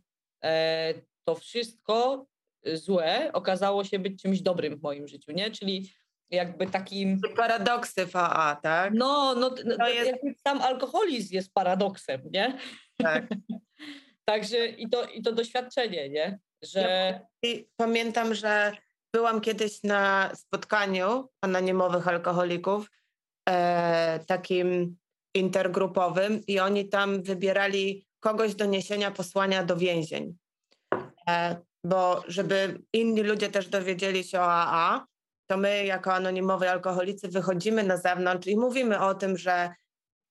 to 1.24 1.36
wszystko 1.36 2.26
złe 2.74 3.34
okazało 3.34 3.84
się 3.84 4.00
być 4.00 4.22
czymś 4.22 4.42
dobrym 4.42 4.78
w 4.78 4.82
moim 4.82 5.08
życiu, 5.08 5.32
nie? 5.32 5.52
Czyli 5.52 5.94
jakby 6.30 6.68
takim... 6.68 7.22
Paradoksy 7.36 8.06
w 8.06 8.16
AA, 8.16 8.56
tak? 8.56 8.94
No, 8.94 9.36
no 9.36 9.50
to 9.50 9.90
jest... 9.90 10.12
sam 10.48 10.62
alkoholizm 10.62 11.34
jest 11.34 11.54
paradoksem, 11.54 12.22
nie? 12.32 12.58
Tak. 12.98 13.28
Także 14.26 14.68
i 14.68 14.90
to, 14.90 15.06
i 15.06 15.22
to 15.22 15.32
doświadczenie, 15.32 16.10
nie? 16.10 16.40
Że... 16.62 17.20
pamiętam, 17.78 18.36
że 18.36 18.72
byłam 19.14 19.42
kiedyś 19.42 19.84
na 19.84 20.32
spotkaniu 20.36 21.30
anonimowych 21.42 22.08
alkoholików, 22.08 22.92
e, 23.50 24.20
takim 24.28 24.98
intergrupowym 25.36 26.42
i 26.48 26.60
oni 26.60 26.90
tam 26.90 27.24
wybierali 27.24 28.09
kogoś 28.20 28.56
do 28.56 28.66
niesienia 28.66 29.12
posłania 29.12 29.64
do 29.64 29.78
więzień. 29.78 30.36
E, 31.30 31.56
bo 31.84 32.24
żeby 32.28 32.82
inni 32.94 33.24
ludzie 33.24 33.50
też 33.50 33.68
dowiedzieli 33.68 34.24
się 34.24 34.40
o 34.40 34.52
AA, 34.52 35.06
to 35.50 35.58
my 35.58 35.86
jako 35.86 36.14
anonimowi 36.14 36.68
alkoholicy 36.68 37.28
wychodzimy 37.28 37.84
na 37.84 37.98
zewnątrz 37.98 38.48
i 38.48 38.58
mówimy 38.58 39.00
o 39.00 39.16
tym, 39.16 39.38
że 39.38 39.70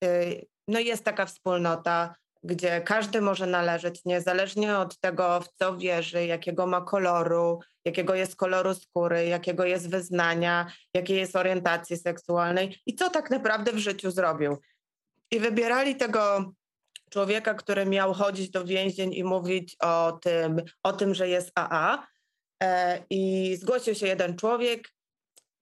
y, 0.04 0.46
no 0.68 0.78
jest 0.80 1.04
taka 1.04 1.26
wspólnota, 1.26 2.14
gdzie 2.42 2.80
każdy 2.80 3.20
może 3.20 3.46
należeć, 3.46 4.04
niezależnie 4.04 4.78
od 4.78 5.00
tego, 5.00 5.40
w 5.40 5.48
co 5.58 5.76
wierzy, 5.76 6.26
jakiego 6.26 6.66
ma 6.66 6.80
koloru, 6.80 7.60
jakiego 7.84 8.14
jest 8.14 8.36
koloru 8.36 8.74
skóry, 8.74 9.26
jakiego 9.26 9.64
jest 9.64 9.90
wyznania, 9.90 10.72
jakiej 10.94 11.18
jest 11.18 11.36
orientacji 11.36 11.96
seksualnej 11.96 12.76
i 12.86 12.94
co 12.94 13.10
tak 13.10 13.30
naprawdę 13.30 13.72
w 13.72 13.78
życiu 13.78 14.10
zrobił. 14.10 14.56
I 15.30 15.40
wybierali 15.40 15.96
tego 15.96 16.52
człowieka, 17.10 17.54
który 17.54 17.86
miał 17.86 18.14
chodzić 18.14 18.50
do 18.50 18.64
więzień 18.64 19.14
i 19.14 19.24
mówić 19.24 19.76
o 19.82 20.18
tym, 20.22 20.62
o 20.82 20.92
tym 20.92 21.14
że 21.14 21.28
jest 21.28 21.50
AA. 21.54 22.06
E, 22.62 23.02
I 23.10 23.56
zgłosił 23.56 23.94
się 23.94 24.06
jeden 24.06 24.36
człowiek 24.36 24.88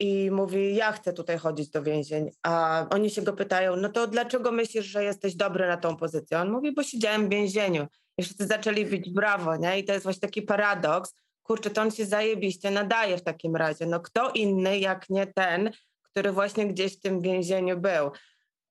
i 0.01 0.31
mówi: 0.31 0.75
Ja 0.75 0.93
chcę 0.93 1.13
tutaj 1.13 1.39
chodzić 1.39 1.71
do 1.71 1.83
więzień. 1.83 2.31
A 2.43 2.87
oni 2.91 3.11
się 3.11 3.23
go 3.23 3.33
pytają: 3.33 3.77
No 3.77 3.89
to 3.89 4.07
dlaczego 4.07 4.53
myślisz, 4.53 4.87
że 4.87 5.05
jesteś 5.05 5.35
dobry 5.35 5.67
na 5.67 5.77
tą 5.77 5.97
pozycję? 5.97 6.39
On 6.39 6.51
mówi: 6.51 6.75
Bo 6.75 6.83
siedziałem 6.83 7.27
w 7.27 7.31
więzieniu. 7.31 7.87
I 8.19 8.23
wszyscy 8.23 8.47
zaczęli 8.47 8.87
bić 8.87 9.11
brawo, 9.11 9.57
nie? 9.57 9.79
I 9.79 9.85
to 9.85 9.93
jest 9.93 10.05
właśnie 10.05 10.21
taki 10.21 10.43
paradoks. 10.43 11.15
Kurczę, 11.43 11.71
to 11.71 11.83
on 11.83 11.91
się 11.91 12.07
zajebiście 12.07 12.71
nadaje 12.71 13.17
w 13.17 13.23
takim 13.23 13.57
razie. 13.57 13.87
No 13.87 14.01
kto 14.01 14.31
inny, 14.31 14.79
jak 14.79 15.11
nie 15.11 15.27
ten, 15.27 15.71
który 16.03 16.33
właśnie 16.33 16.67
gdzieś 16.67 16.97
w 16.97 17.01
tym 17.01 17.21
więzieniu 17.21 17.81
był. 17.81 18.11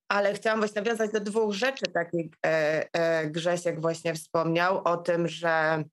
Ale 0.07 0.33
chciałam 0.33 0.59
właśnie 0.59 0.81
nawiązać 0.81 1.11
do 1.11 1.19
dwóch 1.19 1.53
rzeczy, 1.53 1.85
takich 1.93 2.31
e, 2.45 2.87
e, 2.93 3.27
Grzesiek 3.27 3.81
właśnie 3.81 4.13
wspomniał 4.13 4.81
o 4.83 4.97
tym, 4.97 5.27
że 5.27 5.83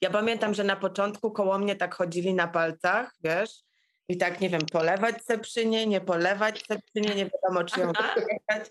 ja 0.00 0.10
pamiętam, 0.10 0.54
że 0.54 0.64
na 0.64 0.76
początku 0.76 1.30
koło 1.30 1.58
mnie 1.58 1.76
tak 1.76 1.94
chodzili 1.94 2.34
na 2.34 2.48
palcach, 2.48 3.14
wiesz, 3.24 3.50
i 4.08 4.16
tak, 4.16 4.40
nie 4.40 4.50
wiem, 4.50 4.66
polewać 4.72 5.24
se 5.24 5.38
przy 5.38 5.66
niej, 5.66 5.88
nie 5.88 6.00
polewać 6.00 6.66
se 6.66 6.78
przy 6.78 7.00
niej, 7.00 7.16
nie 7.16 7.30
wiadomo, 7.30 7.64
czy 7.64 7.80
ją 7.80 7.92
wyjechać. 8.14 8.70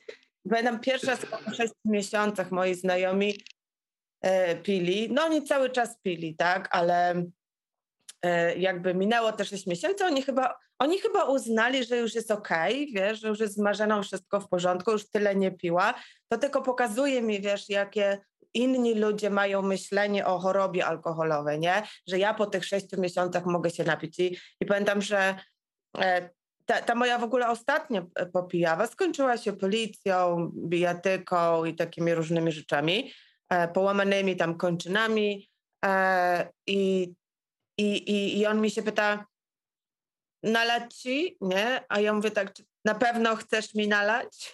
Pamiętam 0.49 0.79
pierwszy 0.79 1.07
raz 1.07 1.25
po 1.25 1.53
sześciu 1.53 1.75
miesiącach 1.85 2.51
moi 2.51 2.75
znajomi 2.75 3.39
e, 4.21 4.55
pili, 4.55 5.09
no 5.11 5.23
oni 5.23 5.43
cały 5.43 5.69
czas 5.69 5.97
pili, 6.01 6.35
tak, 6.35 6.67
ale 6.71 7.25
jakby 8.57 8.93
minęło 8.93 9.31
te 9.31 9.45
sześć 9.45 9.67
miesięcy, 9.67 10.05
oni 10.05 10.21
chyba, 10.21 10.55
oni 10.79 10.99
chyba 10.99 11.23
uznali, 11.23 11.83
że 11.83 11.97
już 11.97 12.15
jest 12.15 12.31
okej, 12.31 12.73
okay, 12.73 13.01
wiesz, 13.01 13.19
że 13.19 13.27
już 13.27 13.39
jest 13.39 13.53
z 13.53 13.59
Marzeną 13.59 14.03
wszystko 14.03 14.39
w 14.39 14.49
porządku, 14.49 14.91
już 14.91 15.09
tyle 15.09 15.35
nie 15.35 15.51
piła, 15.51 15.93
to 16.29 16.37
tylko 16.37 16.61
pokazuje 16.61 17.21
mi, 17.21 17.41
wiesz, 17.41 17.69
jakie 17.69 18.17
inni 18.55 18.93
ludzie 18.93 19.29
mają 19.29 19.61
myślenie 19.61 20.25
o 20.25 20.39
chorobie 20.39 20.85
alkoholowej, 20.85 21.59
nie? 21.59 21.83
Że 22.07 22.19
ja 22.19 22.33
po 22.33 22.45
tych 22.45 22.65
sześciu 22.65 23.01
miesiącach 23.01 23.45
mogę 23.45 23.69
się 23.69 23.83
napić. 23.83 24.19
I, 24.19 24.37
i 24.61 24.65
pamiętam, 24.65 25.01
że 25.01 25.35
e, 25.97 26.29
ta, 26.65 26.81
ta, 26.81 26.95
moja 26.95 27.19
w 27.19 27.23
ogóle 27.23 27.49
ostatnia 27.49 28.05
e, 28.15 28.25
popijawa 28.25 28.87
skończyła 28.87 29.37
się 29.37 29.53
policją, 29.53 30.51
bijatyką 30.55 31.65
i 31.65 31.75
takimi 31.75 32.13
różnymi 32.13 32.51
rzeczami, 32.51 33.11
e, 33.49 33.67
połamanymi 33.67 34.35
tam 34.35 34.57
kończynami. 34.57 35.49
i, 36.67 37.13
i, 37.77 38.39
I 38.39 38.45
on 38.45 38.61
mi 38.61 38.71
się 38.71 38.83
pyta, 38.83 39.25
nalać 40.43 40.93
ci, 40.93 41.37
nie? 41.41 41.83
A 41.89 41.99
ja 41.99 42.13
mówię 42.13 42.31
tak, 42.31 42.53
na 42.85 42.95
pewno 42.95 43.35
chcesz 43.35 43.75
mi 43.75 43.87
nalać? 43.87 44.53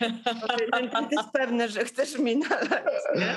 Jesteś 0.82 1.26
pewny, 1.32 1.68
że 1.68 1.84
chcesz 1.84 2.18
mi 2.18 2.36
nalać, 2.36 2.84
nie? 3.16 3.36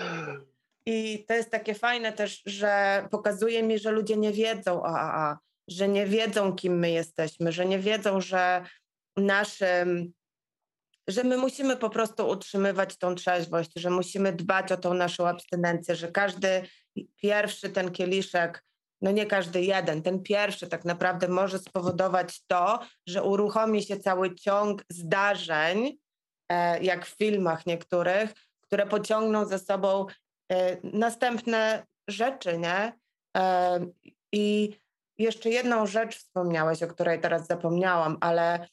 I 0.88 1.26
to 1.28 1.34
jest 1.34 1.52
takie 1.52 1.74
fajne 1.74 2.14
też, 2.14 2.42
że 2.46 3.04
pokazuje 3.12 3.64
mi, 3.64 3.80
że 3.80 3.92
ludzie 3.92 4.18
nie 4.18 4.32
wiedzą 4.32 4.82
o 4.82 4.88
AA, 4.88 5.40
że 5.68 5.88
nie 5.88 6.06
wiedzą, 6.06 6.56
kim 6.56 6.80
my 6.80 6.92
jesteśmy, 6.92 7.52
że 7.52 7.66
nie 7.66 7.80
wiedzą, 7.80 8.22
że 8.22 8.66
naszym, 9.18 10.14
że 11.08 11.24
my 11.24 11.38
musimy 11.38 11.78
po 11.78 11.90
prostu 11.90 12.28
utrzymywać 12.28 12.98
tą 12.98 13.16
trzeźwość, 13.16 13.72
że 13.76 13.90
musimy 13.90 14.34
dbać 14.34 14.72
o 14.72 14.78
tą 14.78 14.94
naszą 14.94 15.28
abstynencję, 15.28 15.96
że 15.96 16.12
każdy 16.12 16.62
pierwszy 17.16 17.70
ten 17.70 17.92
kieliszek 17.92 18.64
no 19.06 19.12
nie 19.12 19.26
każdy 19.26 19.62
jeden, 19.62 20.02
ten 20.02 20.24
pierwszy 20.24 20.68
tak 20.68 20.86
naprawdę 20.86 21.28
może 21.28 21.60
spowodować 21.60 22.46
to, 22.48 22.80
że 23.08 23.24
uruchomi 23.24 23.84
się 23.84 24.00
cały 24.00 24.36
ciąg 24.36 24.84
zdarzeń, 24.90 25.98
e, 26.52 26.84
jak 26.84 27.06
w 27.06 27.18
filmach 27.18 27.66
niektórych, 27.66 28.34
które 28.62 28.86
pociągną 28.86 29.46
za 29.46 29.58
sobą 29.58 30.06
e, 30.52 30.78
następne 30.84 31.86
rzeczy, 32.10 32.58
nie? 32.58 32.94
E, 33.38 33.80
I 34.32 34.76
jeszcze 35.18 35.50
jedną 35.50 35.86
rzecz 35.86 36.18
wspomniałeś, 36.18 36.84
o 36.84 36.88
której 36.88 37.20
teraz 37.20 37.48
zapomniałam, 37.48 38.18
ale 38.22 38.68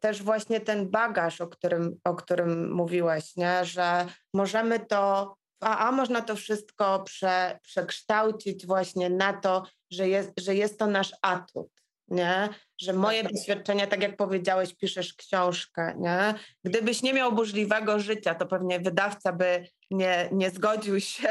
też 0.00 0.22
właśnie 0.22 0.60
ten 0.60 0.90
bagaż, 0.90 1.40
o 1.40 1.46
którym, 1.46 2.00
o 2.04 2.14
którym 2.14 2.72
mówiłeś, 2.72 3.36
nie? 3.36 3.64
że 3.64 4.06
możemy 4.34 4.80
to 4.80 5.34
AA 5.62 5.92
można 5.92 6.22
to 6.22 6.36
wszystko 6.36 7.02
prze, 7.04 7.58
przekształcić 7.62 8.66
właśnie 8.66 9.10
na 9.10 9.32
to, 9.32 9.62
że 9.90 10.08
jest, 10.08 10.30
że 10.40 10.54
jest 10.54 10.78
to 10.78 10.86
nasz 10.86 11.12
atut, 11.22 11.68
nie? 12.08 12.48
Że 12.80 12.92
moje 12.92 13.22
tak. 13.22 13.32
doświadczenia, 13.32 13.86
tak 13.86 14.02
jak 14.02 14.16
powiedziałeś, 14.16 14.74
piszesz 14.74 15.14
książkę, 15.14 15.94
nie? 15.98 16.34
Gdybyś 16.64 17.02
nie 17.02 17.14
miał 17.14 17.32
burzliwego 17.32 17.98
życia, 17.98 18.34
to 18.34 18.46
pewnie 18.46 18.80
wydawca 18.80 19.32
by 19.32 19.66
nie, 19.90 20.28
nie 20.32 20.50
zgodził 20.50 21.00
się, 21.00 21.28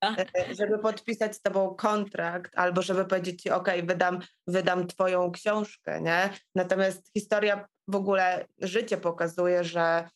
tak. 0.00 0.20
e, 0.20 0.54
żeby 0.54 0.78
podpisać 0.78 1.36
z 1.36 1.42
tobą 1.42 1.74
kontrakt, 1.74 2.52
albo 2.58 2.82
żeby 2.82 3.04
powiedzieć 3.04 3.42
ci, 3.42 3.50
ok, 3.50 3.68
wydam, 3.84 4.18
wydam 4.46 4.86
twoją 4.86 5.32
książkę, 5.32 6.00
nie? 6.00 6.30
Natomiast 6.54 7.10
historia 7.16 7.68
w 7.88 7.96
ogóle, 7.96 8.46
życie 8.58 8.96
pokazuje, 8.96 9.64
że 9.64 10.08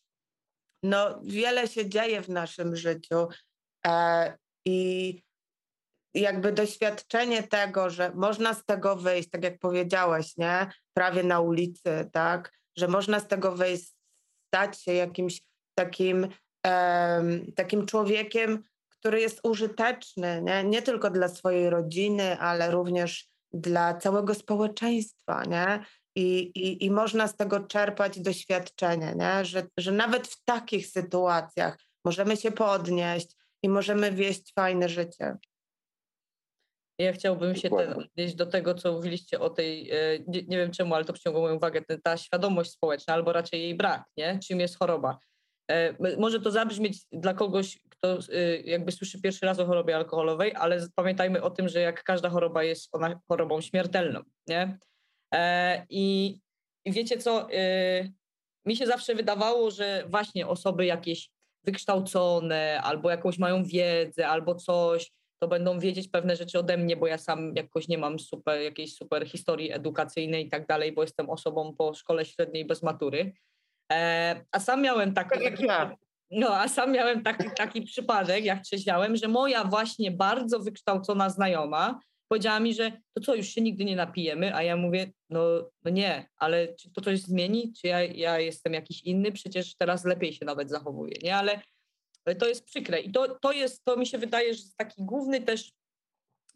no, 0.82 1.20
wiele 1.22 1.68
się 1.68 1.88
dzieje 1.88 2.22
w 2.22 2.28
naszym 2.28 2.76
życiu, 2.76 3.26
E, 3.26 3.49
I 4.66 5.22
jakby 6.14 6.52
doświadczenie 6.52 7.42
tego, 7.42 7.90
że 7.90 8.12
można 8.14 8.54
z 8.54 8.64
tego 8.64 8.96
wyjść, 8.96 9.30
tak 9.30 9.44
jak 9.44 9.58
powiedziałeś, 9.58 10.36
nie? 10.36 10.70
Prawie 10.94 11.22
na 11.22 11.40
ulicy, 11.40 12.10
tak? 12.12 12.52
Że 12.76 12.88
można 12.88 13.20
z 13.20 13.28
tego 13.28 13.52
wyjść, 13.52 13.94
stać 14.46 14.82
się 14.82 14.92
jakimś 14.92 15.42
takim, 15.74 16.28
um, 16.64 17.52
takim 17.52 17.86
człowiekiem, 17.86 18.64
który 18.88 19.20
jest 19.20 19.40
użyteczny, 19.42 20.42
nie? 20.42 20.64
nie 20.64 20.82
tylko 20.82 21.10
dla 21.10 21.28
swojej 21.28 21.70
rodziny, 21.70 22.38
ale 22.38 22.70
również 22.70 23.28
dla 23.52 23.94
całego 23.94 24.34
społeczeństwa, 24.34 25.44
nie? 25.44 25.84
I, 26.16 26.38
i, 26.40 26.84
i 26.84 26.90
można 26.90 27.28
z 27.28 27.36
tego 27.36 27.60
czerpać 27.60 28.20
doświadczenie, 28.20 29.14
nie? 29.16 29.44
Że, 29.44 29.66
że 29.76 29.92
nawet 29.92 30.28
w 30.28 30.44
takich 30.44 30.86
sytuacjach 30.86 31.78
możemy 32.04 32.36
się 32.36 32.52
podnieść, 32.52 33.36
i 33.62 33.68
możemy 33.68 34.12
wieść 34.12 34.52
fajne 34.54 34.88
życie. 34.88 35.36
Ja 36.98 37.12
chciałbym 37.12 37.56
się 37.56 37.70
odnieść 37.70 38.34
do 38.34 38.46
tego, 38.46 38.74
co 38.74 38.92
mówiliście 38.92 39.40
o 39.40 39.50
tej, 39.50 39.90
e, 39.90 39.96
nie, 40.28 40.42
nie 40.42 40.56
wiem 40.56 40.70
czemu, 40.70 40.94
ale 40.94 41.04
to 41.04 41.12
przyciągło 41.12 41.42
moją 41.42 41.56
uwagę, 41.56 41.82
ta 42.02 42.16
świadomość 42.16 42.70
społeczna, 42.70 43.14
albo 43.14 43.32
raczej 43.32 43.62
jej 43.62 43.74
brak, 43.74 44.04
nie? 44.16 44.38
Czym 44.48 44.60
jest 44.60 44.78
choroba. 44.78 45.18
E, 45.70 46.16
może 46.18 46.40
to 46.40 46.50
zabrzmieć 46.50 46.98
dla 47.12 47.34
kogoś, 47.34 47.78
kto 47.90 48.18
jakby 48.64 48.92
słyszy 48.92 49.20
pierwszy 49.20 49.46
raz 49.46 49.58
o 49.58 49.66
chorobie 49.66 49.96
alkoholowej, 49.96 50.54
ale 50.54 50.86
pamiętajmy 50.94 51.42
o 51.42 51.50
tym, 51.50 51.68
że 51.68 51.80
jak 51.80 52.04
każda 52.04 52.30
choroba 52.30 52.62
jest 52.62 52.88
ona 52.92 53.20
chorobą 53.28 53.60
śmiertelną, 53.60 54.20
nie? 54.46 54.78
I, 55.90 56.38
i 56.84 56.92
wiecie 56.92 57.18
co, 57.18 57.48
mi 58.66 58.76
się 58.76 58.86
zawsze 58.86 59.14
wydawało, 59.14 59.70
że 59.70 60.04
właśnie 60.08 60.46
osoby 60.46 60.86
jakieś 60.86 61.30
wykształcone, 61.64 62.80
albo 62.82 63.10
jakąś 63.10 63.38
mają 63.38 63.64
wiedzę, 63.64 64.28
albo 64.28 64.54
coś, 64.54 65.12
to 65.42 65.48
będą 65.48 65.78
wiedzieć 65.78 66.08
pewne 66.08 66.36
rzeczy 66.36 66.58
ode 66.58 66.76
mnie, 66.76 66.96
bo 66.96 67.06
ja 67.06 67.18
sam 67.18 67.52
jakoś 67.56 67.88
nie 67.88 67.98
mam 67.98 68.18
super, 68.18 68.60
jakiejś 68.60 68.96
super 68.96 69.28
historii 69.28 69.72
edukacyjnej 69.72 70.46
i 70.46 70.48
tak 70.48 70.66
dalej, 70.66 70.92
bo 70.92 71.02
jestem 71.02 71.30
osobą 71.30 71.74
po 71.78 71.94
szkole 71.94 72.24
średniej 72.24 72.64
bez 72.64 72.82
matury. 72.82 73.32
E, 73.92 74.44
a 74.52 74.60
sam 74.60 74.82
miałem 74.82 75.14
taki, 75.14 75.30
tak 75.30 75.42
taki 75.42 75.66
no, 76.30 76.56
a 76.56 76.68
sam 76.68 76.92
miałem 76.92 77.22
taki, 77.22 77.44
taki 77.56 77.82
przypadek, 77.82 78.44
jak 78.44 78.62
trzeźwiałem, 78.62 79.16
że 79.16 79.28
moja 79.28 79.64
właśnie 79.64 80.10
bardzo 80.10 80.60
wykształcona 80.60 81.30
znajoma 81.30 82.00
powiedziała 82.30 82.60
mi, 82.60 82.74
że 82.74 82.92
to 83.14 83.20
co, 83.20 83.34
już 83.34 83.46
się 83.46 83.60
nigdy 83.60 83.84
nie 83.84 83.96
napijemy, 83.96 84.54
a 84.54 84.62
ja 84.62 84.76
mówię, 84.76 85.12
no, 85.30 85.70
no 85.84 85.90
nie, 85.90 86.28
ale 86.36 86.74
czy 86.74 86.92
to 86.92 87.00
coś 87.00 87.20
zmieni? 87.20 87.72
Czy 87.72 87.88
ja, 87.88 88.02
ja 88.02 88.38
jestem 88.38 88.72
jakiś 88.74 89.02
inny? 89.02 89.32
Przecież 89.32 89.76
teraz 89.76 90.04
lepiej 90.04 90.32
się 90.32 90.44
nawet 90.44 90.70
zachowuję, 90.70 91.14
nie? 91.22 91.36
Ale 91.36 91.60
to 92.38 92.48
jest 92.48 92.64
przykre 92.64 93.00
i 93.00 93.12
to, 93.12 93.38
to 93.38 93.52
jest, 93.52 93.84
to 93.84 93.96
mi 93.96 94.06
się 94.06 94.18
wydaje, 94.18 94.54
że 94.54 94.60
jest 94.60 94.76
taki 94.76 95.04
główny 95.04 95.40
też 95.40 95.72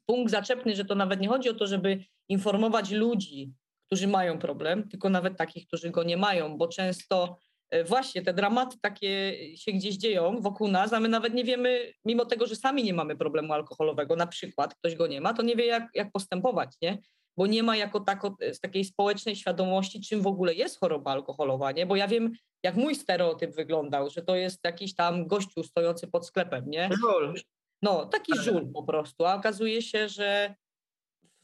punkt 0.06 0.30
zaczepny, 0.30 0.76
że 0.76 0.84
to 0.84 0.94
nawet 0.94 1.20
nie 1.20 1.28
chodzi 1.28 1.48
o 1.48 1.54
to, 1.54 1.66
żeby 1.66 2.04
informować 2.28 2.90
ludzi, 2.90 3.52
którzy 3.86 4.06
mają 4.06 4.38
problem, 4.38 4.88
tylko 4.88 5.10
nawet 5.10 5.36
takich, 5.36 5.66
którzy 5.66 5.90
go 5.90 6.02
nie 6.02 6.16
mają, 6.16 6.58
bo 6.58 6.68
często 6.68 7.38
E, 7.38 7.43
właśnie 7.86 8.22
te 8.22 8.34
dramaty 8.34 8.76
takie 8.80 9.36
się 9.56 9.72
gdzieś 9.72 9.96
dzieją 9.96 10.40
wokół 10.40 10.68
nas, 10.68 10.92
a 10.92 11.00
my 11.00 11.08
nawet 11.08 11.34
nie 11.34 11.44
wiemy, 11.44 11.92
mimo 12.04 12.24
tego, 12.24 12.46
że 12.46 12.56
sami 12.56 12.84
nie 12.84 12.94
mamy 12.94 13.16
problemu 13.16 13.52
alkoholowego, 13.52 14.16
na 14.16 14.26
przykład 14.26 14.74
ktoś 14.74 14.94
go 14.94 15.06
nie 15.06 15.20
ma, 15.20 15.34
to 15.34 15.42
nie 15.42 15.56
wie, 15.56 15.66
jak, 15.66 15.88
jak 15.94 16.12
postępować, 16.12 16.76
nie? 16.82 16.98
Bo 17.36 17.46
nie 17.46 17.62
ma 17.62 17.76
jako 17.76 18.00
tako, 18.00 18.36
z 18.52 18.60
takiej 18.60 18.84
społecznej 18.84 19.36
świadomości, 19.36 20.00
czym 20.00 20.22
w 20.22 20.26
ogóle 20.26 20.54
jest 20.54 20.80
choroba 20.80 21.12
alkoholowa, 21.12 21.72
nie? 21.72 21.86
Bo 21.86 21.96
ja 21.96 22.08
wiem, 22.08 22.32
jak 22.62 22.76
mój 22.76 22.94
stereotyp 22.94 23.54
wyglądał, 23.54 24.10
że 24.10 24.22
to 24.22 24.36
jest 24.36 24.60
jakiś 24.64 24.94
tam 24.94 25.26
gościu 25.26 25.62
stojący 25.62 26.08
pod 26.08 26.26
sklepem, 26.26 26.70
nie? 26.70 26.88
Żul. 27.00 27.34
No, 27.82 28.06
taki 28.06 28.38
żul 28.38 28.72
po 28.72 28.82
prostu, 28.82 29.24
a 29.26 29.34
okazuje 29.34 29.82
się, 29.82 30.08
że 30.08 30.54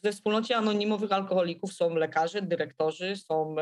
we 0.02 0.12
wspólnocie 0.12 0.56
anonimowych 0.56 1.12
alkoholików 1.12 1.72
są 1.72 1.94
lekarze, 1.94 2.42
dyrektorzy, 2.42 3.16
są 3.16 3.56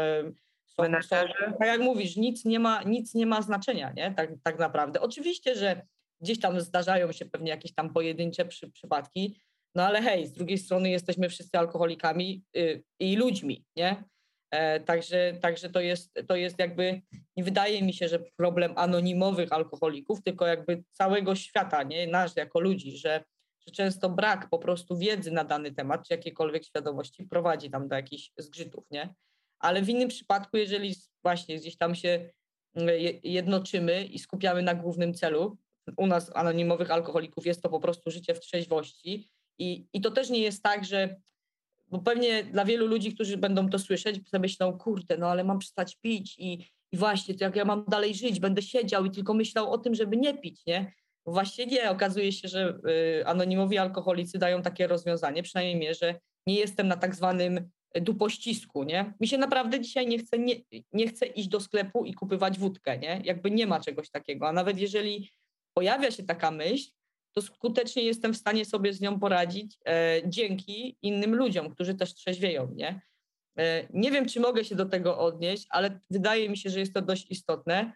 są, 1.03 1.17
tak 1.59 1.69
jak 1.69 1.81
mówisz, 1.81 2.17
nic 2.17 2.45
nie 2.45 2.61
ma, 2.61 2.83
nic 2.83 3.14
nie 3.14 3.27
ma 3.27 3.43
znaczenia, 3.43 3.93
nie? 3.97 4.14
Tak, 4.17 4.31
tak 4.43 4.59
naprawdę. 4.59 5.01
Oczywiście, 5.01 5.55
że 5.55 5.83
gdzieś 6.21 6.41
tam 6.41 6.61
zdarzają 6.61 7.12
się 7.12 7.25
pewnie 7.25 7.51
jakieś 7.51 7.75
tam 7.75 7.93
pojedyncze 7.93 8.45
przy, 8.45 8.71
przypadki, 8.71 9.41
no 9.75 9.87
ale 9.87 10.03
hej, 10.03 10.27
z 10.27 10.33
drugiej 10.33 10.59
strony 10.59 10.91
jesteśmy 10.91 11.29
wszyscy 11.29 11.59
alkoholikami 11.59 12.45
y, 12.57 12.83
i 13.01 13.17
ludźmi, 13.17 13.64
nie? 13.77 14.05
E, 14.51 14.81
także, 14.81 15.38
także 15.41 15.71
to, 15.71 15.81
jest, 15.81 16.14
to 16.29 16.37
jest 16.37 16.59
jakby, 16.59 17.03
nie 17.37 17.45
wydaje 17.45 17.83
mi 17.83 17.93
się, 17.93 18.09
że 18.09 18.19
problem 18.37 18.73
anonimowych 18.77 19.53
alkoholików, 19.53 20.23
tylko 20.23 20.47
jakby 20.47 20.85
całego 20.91 21.35
świata, 21.35 21.83
nie? 21.83 22.07
Nasz 22.07 22.37
jako 22.37 22.61
ludzi, 22.61 22.97
że, 22.97 23.25
że 23.67 23.73
często 23.73 24.11
brak 24.11 24.49
po 24.51 24.59
prostu 24.59 24.97
wiedzy 24.97 25.31
na 25.31 25.45
dany 25.45 25.73
temat, 25.73 26.09
czy 26.09 26.14
jakiejkolwiek 26.14 26.64
świadomości 26.64 27.25
prowadzi 27.25 27.71
tam 27.71 27.88
do 27.88 27.97
jakichś 27.97 28.31
zgrzytów, 28.37 28.85
nie? 28.91 29.14
Ale 29.59 29.83
w 29.83 29.88
innym 29.88 30.09
przypadku, 30.09 30.57
jeżeli 30.57 30.94
właśnie 31.23 31.57
gdzieś 31.57 31.77
tam 31.77 31.94
się 31.94 32.31
mm, 32.75 32.94
jednoczymy 33.23 34.05
i 34.05 34.18
skupiamy 34.18 34.62
na 34.62 34.75
głównym 34.75 35.14
celu, 35.14 35.59
u 35.97 36.07
nas 36.07 36.31
anonimowych 36.35 36.90
alkoholików 36.90 37.47
jest 37.47 37.62
to 37.62 37.68
po 37.68 37.81
prostu 37.81 38.11
życie 38.11 38.35
w 38.35 38.40
trzeźwości 38.40 39.29
i, 39.59 39.87
i 39.92 40.01
to 40.01 40.11
też 40.11 40.31
nie 40.31 40.40
jest 40.40 40.62
tak, 40.62 40.85
że 40.85 41.16
bo 41.90 41.99
pewnie 41.99 42.44
dla 42.44 42.64
wielu 42.64 42.87
ludzi, 42.87 43.14
którzy 43.14 43.37
będą 43.37 43.68
to 43.68 43.79
słyszeć, 43.79 44.21
myślą, 44.33 44.79
kurde, 44.79 45.16
no 45.18 45.27
ale 45.27 45.44
mam 45.44 45.59
przestać 45.59 45.97
pić 45.97 46.38
i, 46.38 46.66
i 46.92 46.97
właśnie, 46.97 47.35
to 47.35 47.44
jak 47.44 47.57
ja 47.57 47.64
mam 47.64 47.85
dalej 47.88 48.14
żyć, 48.14 48.40
będę 48.40 48.62
siedział 48.62 49.05
i 49.05 49.11
tylko 49.11 49.35
myślał 49.35 49.73
o 49.73 49.79
tym, 49.79 49.94
żeby 49.94 50.16
nie 50.16 50.38
pić, 50.38 50.66
nie? 50.66 50.92
Właśnie 51.27 51.66
nie, 51.66 51.90
okazuje 51.90 52.33
się, 52.33 52.49
że 52.49 52.79
y, 53.21 53.27
anonimowi 53.27 53.79
alkoholicy 53.79 54.38
dają 54.38 54.62
takie 54.62 54.87
rozwiązanie, 54.87 55.42
przynajmniej 55.42 55.77
mnie, 55.77 55.94
że 55.94 56.14
nie 56.47 56.55
jestem 56.55 56.88
na 56.88 56.97
tak 56.97 57.14
zwanym 57.14 57.71
dupościsku, 57.94 58.83
nie? 58.83 59.14
Mi 59.20 59.29
się 59.29 59.38
naprawdę 59.38 59.81
dzisiaj 59.81 60.07
nie 60.07 60.18
chce, 60.18 60.38
nie, 60.38 60.55
nie 60.92 61.09
chce 61.09 61.27
iść 61.27 61.48
do 61.48 61.61
sklepu 61.61 62.05
i 62.05 62.14
kupywać 62.14 62.59
wódkę, 62.59 62.98
nie? 62.98 63.20
Jakby 63.24 63.51
nie 63.51 63.66
ma 63.66 63.81
czegoś 63.81 64.11
takiego, 64.11 64.48
a 64.48 64.53
nawet 64.53 64.79
jeżeli 64.79 65.31
pojawia 65.74 66.11
się 66.11 66.22
taka 66.22 66.51
myśl, 66.51 66.90
to 67.33 67.42
skutecznie 67.42 68.03
jestem 68.03 68.35
w 68.35 68.37
stanie 68.37 68.64
sobie 68.64 68.92
z 68.92 69.01
nią 69.01 69.20
poradzić 69.20 69.79
e, 69.87 70.20
dzięki 70.27 70.98
innym 71.03 71.35
ludziom, 71.35 71.70
którzy 71.70 71.94
też 71.94 72.14
trzeźwieją, 72.14 72.72
nie? 72.74 73.01
E, 73.59 73.88
nie 73.90 74.11
wiem, 74.11 74.27
czy 74.27 74.40
mogę 74.40 74.64
się 74.64 74.74
do 74.74 74.87
tego 74.87 75.18
odnieść, 75.18 75.66
ale 75.70 76.01
wydaje 76.11 76.48
mi 76.48 76.57
się, 76.57 76.70
że 76.70 76.81
jest 76.81 76.94
to 76.94 77.03
dość 77.03 77.31
istotne, 77.31 77.92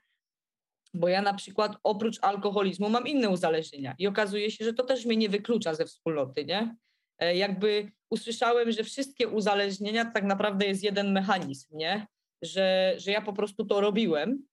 bo 0.95 1.09
ja 1.09 1.23
na 1.23 1.35
przykład 1.35 1.77
oprócz 1.83 2.19
alkoholizmu 2.23 2.91
mam 2.91 3.07
inne 3.07 3.29
uzależnienia 3.29 3.95
i 3.99 4.07
okazuje 4.07 4.51
się, 4.51 4.65
że 4.65 4.73
to 4.73 4.83
też 4.83 5.05
mnie 5.05 5.17
nie 5.17 5.29
wyklucza 5.29 5.75
ze 5.75 5.85
wspólnoty, 5.85 6.45
nie? 6.45 6.77
E, 7.23 7.37
jakby 7.37 7.93
usłyszałem, 8.11 8.73
że 8.73 8.85
wszystkie 8.85 9.29
uzależnienia 9.29 10.05
tak 10.05 10.25
naprawdę 10.25 10.67
jest 10.67 10.83
jeden 10.83 11.13
mechanizm, 11.13 11.77
nie? 11.77 12.07
Że, 12.43 12.95
że 12.97 13.11
ja 13.11 13.23
po 13.23 13.33
prostu 13.33 13.65
to 13.65 13.81
robiłem. 13.81 14.47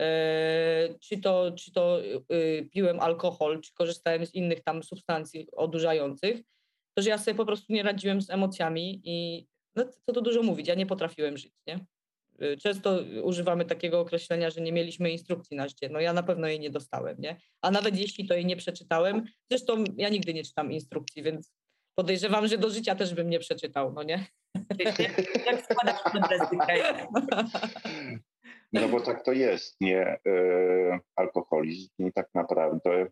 E, 0.00 0.94
czy 1.00 1.18
to, 1.18 1.52
czy 1.52 1.72
to 1.72 2.00
y, 2.32 2.68
piłem 2.72 3.00
alkohol, 3.00 3.60
czy 3.60 3.72
korzystałem 3.74 4.26
z 4.26 4.34
innych 4.34 4.62
tam 4.62 4.82
substancji 4.82 5.48
odurzających, 5.52 6.40
to 6.94 7.02
że 7.02 7.10
ja 7.10 7.18
sobie 7.18 7.34
po 7.34 7.46
prostu 7.46 7.72
nie 7.72 7.82
radziłem 7.82 8.22
z 8.22 8.30
emocjami 8.30 9.00
i 9.04 9.46
no, 9.76 9.84
co 10.06 10.12
tu 10.12 10.20
dużo 10.20 10.42
mówić, 10.42 10.68
ja 10.68 10.74
nie 10.74 10.86
potrafiłem 10.86 11.36
żyć, 11.36 11.52
nie? 11.66 11.86
E, 12.38 12.56
często 12.56 12.98
używamy 13.22 13.64
takiego 13.64 14.00
określenia, 14.00 14.50
że 14.50 14.60
nie 14.60 14.72
mieliśmy 14.72 15.10
instrukcji 15.10 15.56
na 15.56 15.68
życie. 15.68 15.88
No 15.88 16.00
ja 16.00 16.12
na 16.12 16.22
pewno 16.22 16.48
jej 16.48 16.60
nie 16.60 16.70
dostałem, 16.70 17.16
nie? 17.18 17.40
A 17.60 17.70
nawet 17.70 17.98
jeśli 17.98 18.26
to 18.28 18.34
jej 18.34 18.46
nie 18.46 18.56
przeczytałem, 18.56 19.24
zresztą 19.50 19.84
ja 19.96 20.08
nigdy 20.08 20.34
nie 20.34 20.44
czytam 20.44 20.72
instrukcji, 20.72 21.22
więc 21.22 21.52
podejrzewam, 21.94 22.46
że 22.46 22.58
do 22.58 22.70
życia 22.70 22.94
też 22.94 23.14
bym 23.14 23.30
nie 23.30 23.38
przeczytał, 23.38 23.92
no 23.92 24.02
nie? 24.02 24.26
Jak 25.46 25.66
No 28.72 28.88
bo 28.88 29.00
tak 29.00 29.24
to 29.24 29.32
jest, 29.32 29.80
nie? 29.80 30.18
E, 30.26 31.00
alkoholizm 31.16 32.10
tak 32.14 32.28
naprawdę, 32.34 33.06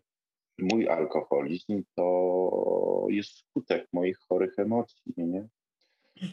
mój 0.59 0.89
alkoholizm 0.89 1.83
to 1.95 3.05
jest 3.09 3.37
skutek 3.37 3.87
moich 3.93 4.17
chorych 4.29 4.59
emocji, 4.59 5.13
nie? 5.17 5.47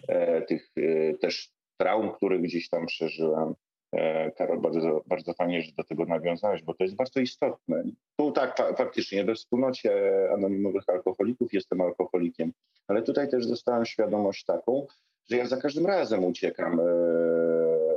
E, 0.09 0.43
tych 0.43 0.71
e, 0.77 1.15
też 1.15 1.51
traum, 1.81 2.13
które 2.13 2.39
gdzieś 2.39 2.69
tam 2.69 2.87
przeżyłem. 2.87 3.55
E, 3.93 4.31
Karol, 4.31 4.61
bardzo, 4.61 5.03
bardzo 5.07 5.35
fajnie, 5.35 5.63
że 5.63 5.73
do 5.73 5.85
tego 5.85 6.05
nawiązałeś, 6.05 6.63
bo 6.63 6.75
to 6.75 6.85
jest 6.85 6.97
bardzo 6.97 7.21
istotne. 7.21 7.85
Tu 8.17 8.33
tak, 8.33 8.57
fa 8.57 8.73
faktycznie, 8.73 9.25
we 9.25 9.35
wspólnocie 9.35 9.93
anonimowych 10.33 10.89
alkoholików 10.89 11.53
jestem 11.53 11.81
alkoholikiem, 11.81 12.53
ale 12.87 13.03
tutaj 13.03 13.31
też 13.31 13.47
dostałem 13.47 13.87
świadomość 13.87 14.45
taką, 14.45 14.87
że 15.31 15.37
ja 15.37 15.47
za 15.47 15.57
każdym 15.57 15.87
razem 15.87 16.25
uciekam 16.25 16.81
e, 16.81 16.85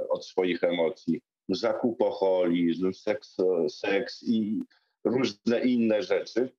od 0.10 0.26
swoich 0.26 0.64
emocji. 0.64 1.22
Zakupoholizm, 1.50 2.94
seks, 2.94 3.38
seks 3.70 4.24
i 4.24 4.64
różne 5.04 5.60
inne 5.60 6.04
rzeczy, 6.04 6.50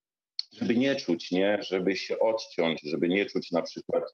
żeby 0.53 0.77
nie 0.77 0.97
czuć, 0.97 1.31
nie? 1.31 1.59
żeby 1.63 1.97
się 1.97 2.19
odciąć, 2.19 2.81
żeby 2.83 3.09
nie 3.09 3.27
czuć 3.27 3.51
na 3.51 3.63
przykład 3.63 4.05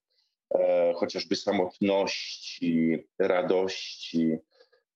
e, 0.54 0.92
chociażby 0.96 1.36
samotności, 1.36 2.98
radości, 3.18 4.38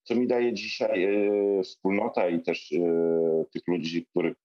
co 0.02 0.14
mi 0.14 0.26
daje 0.26 0.52
dzisiaj 0.52 1.04
e, 1.04 1.62
wspólnota 1.62 2.28
i 2.28 2.42
też 2.42 2.72
e, 2.72 3.44
tych 3.52 3.62
ludzi, 3.66 4.06
których, 4.06 4.36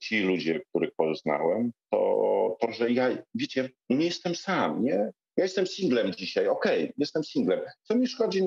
ci 0.00 0.20
ludzie, 0.20 0.60
których 0.60 0.94
poznałem, 0.94 1.72
to, 1.90 2.56
to, 2.60 2.72
że 2.72 2.90
ja, 2.90 3.08
wiecie, 3.34 3.70
nie 3.90 4.06
jestem 4.06 4.34
sam, 4.34 4.84
nie? 4.84 5.12
Ja 5.36 5.44
jestem 5.44 5.66
singlem 5.66 6.12
dzisiaj, 6.12 6.48
okej, 6.48 6.82
okay, 6.82 6.94
jestem 6.98 7.24
singlem. 7.24 7.60
Co 7.82 7.96
mi 7.96 8.06
szkodzi, 8.06 8.42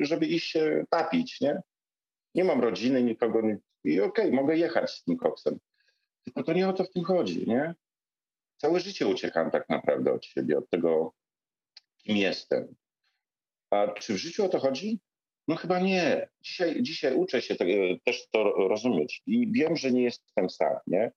żeby 0.00 0.26
iść 0.26 0.50
się 0.50 0.84
tapić, 0.90 1.40
nie? 1.40 1.60
Nie 2.34 2.44
mam 2.44 2.60
rodziny, 2.60 3.02
nikogo, 3.02 3.40
i 3.84 4.00
okej, 4.00 4.26
okay, 4.26 4.36
mogę 4.42 4.56
jechać 4.56 4.90
z 4.90 5.04
tym 5.04 5.16
koksem. 5.16 5.58
Tylko 6.24 6.42
to 6.42 6.52
nie 6.52 6.68
o 6.68 6.72
to 6.72 6.84
w 6.84 6.90
tym 6.90 7.04
chodzi, 7.04 7.48
nie? 7.48 7.74
Całe 8.56 8.80
życie 8.80 9.06
uciekam 9.06 9.50
tak 9.50 9.68
naprawdę 9.68 10.12
od 10.12 10.24
siebie, 10.24 10.58
od 10.58 10.70
tego, 10.70 11.12
kim 11.96 12.16
jestem. 12.16 12.74
A 13.70 13.88
czy 13.88 14.14
w 14.14 14.16
życiu 14.16 14.44
o 14.44 14.48
to 14.48 14.58
chodzi? 14.58 15.00
No 15.48 15.56
chyba 15.56 15.80
nie. 15.80 16.28
Dzisiaj, 16.42 16.82
dzisiaj 16.82 17.14
uczę 17.14 17.42
się 17.42 17.54
te, 17.54 17.64
też 18.04 18.28
to 18.30 18.44
rozumieć 18.68 19.22
i 19.26 19.52
wiem, 19.52 19.76
że 19.76 19.92
nie 19.92 20.02
jestem 20.02 20.50
sam, 20.50 20.76
nie? 20.86 21.12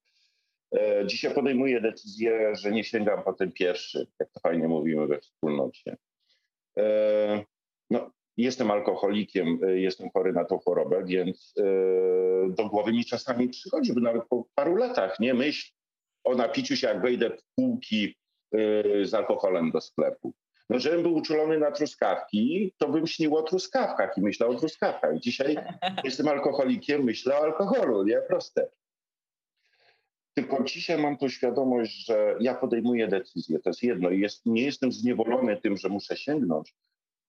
E, 0.74 1.06
dzisiaj 1.06 1.34
podejmuję 1.34 1.80
decyzję, 1.80 2.56
że 2.56 2.72
nie 2.72 2.84
sięgam 2.84 3.22
po 3.22 3.32
ten 3.32 3.52
pierwszy, 3.52 4.06
jak 4.20 4.30
to 4.30 4.40
fajnie 4.40 4.68
mówimy 4.68 5.06
we 5.06 5.20
wspólnocie. 5.20 5.96
E, 6.78 7.44
no, 7.90 8.10
jestem 8.36 8.70
alkoholikiem, 8.70 9.58
e, 9.64 9.80
jestem 9.80 10.10
chory 10.10 10.32
na 10.32 10.44
tą 10.44 10.58
chorobę, 10.58 11.04
więc 11.04 11.54
do 12.48 12.68
głowy 12.68 12.92
mi 12.92 13.04
czasami 13.04 13.48
przychodzi, 13.48 13.92
by 13.92 14.00
nawet 14.00 14.22
po 14.28 14.44
paru 14.54 14.76
latach, 14.76 15.20
nie 15.20 15.34
myśl 15.34 15.72
o 16.24 16.34
napiciu 16.34 16.76
się, 16.76 16.86
jak 16.86 17.02
wejdę 17.02 17.30
w 17.30 17.42
półki 17.54 18.16
z 19.02 19.14
alkoholem 19.14 19.70
do 19.70 19.80
sklepu. 19.80 20.34
No, 20.70 20.78
żebym 20.78 21.02
był 21.02 21.14
uczulony 21.14 21.58
na 21.58 21.70
truskawki, 21.70 22.74
to 22.78 22.88
bym 22.88 23.06
śnił 23.06 23.36
o 23.36 23.42
truskawkach 23.42 24.18
i 24.18 24.20
myślał 24.20 24.50
o 24.50 24.54
truskawkach. 24.54 25.18
Dzisiaj 25.18 25.56
jestem 26.04 26.28
alkoholikiem, 26.28 27.04
myślę 27.04 27.34
o 27.34 27.42
alkoholu, 27.42 28.04
nie? 28.04 28.22
Proste. 28.28 28.68
Tylko 30.34 30.64
dzisiaj 30.64 30.98
mam 30.98 31.16
tą 31.16 31.28
świadomość, 31.28 32.06
że 32.06 32.36
ja 32.40 32.54
podejmuję 32.54 33.08
decyzję. 33.08 33.58
To 33.58 33.70
jest 33.70 33.82
jedno. 33.82 34.10
I 34.10 34.20
jest, 34.20 34.46
nie 34.46 34.62
jestem 34.62 34.92
zniewolony 34.92 35.56
tym, 35.56 35.76
że 35.76 35.88
muszę 35.88 36.16
sięgnąć. 36.16 36.74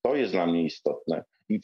To 0.02 0.16
jest 0.16 0.32
dla 0.32 0.46
mnie 0.46 0.64
istotne. 0.64 1.24
I, 1.48 1.60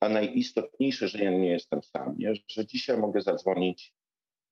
a 0.00 0.08
najistotniejsze, 0.08 1.08
że 1.08 1.18
ja 1.18 1.30
nie 1.30 1.50
jestem 1.50 1.82
sam. 1.82 2.14
Nie? 2.18 2.32
Że 2.48 2.66
dzisiaj 2.66 2.98
mogę 2.98 3.22
zadzwonić, 3.22 3.94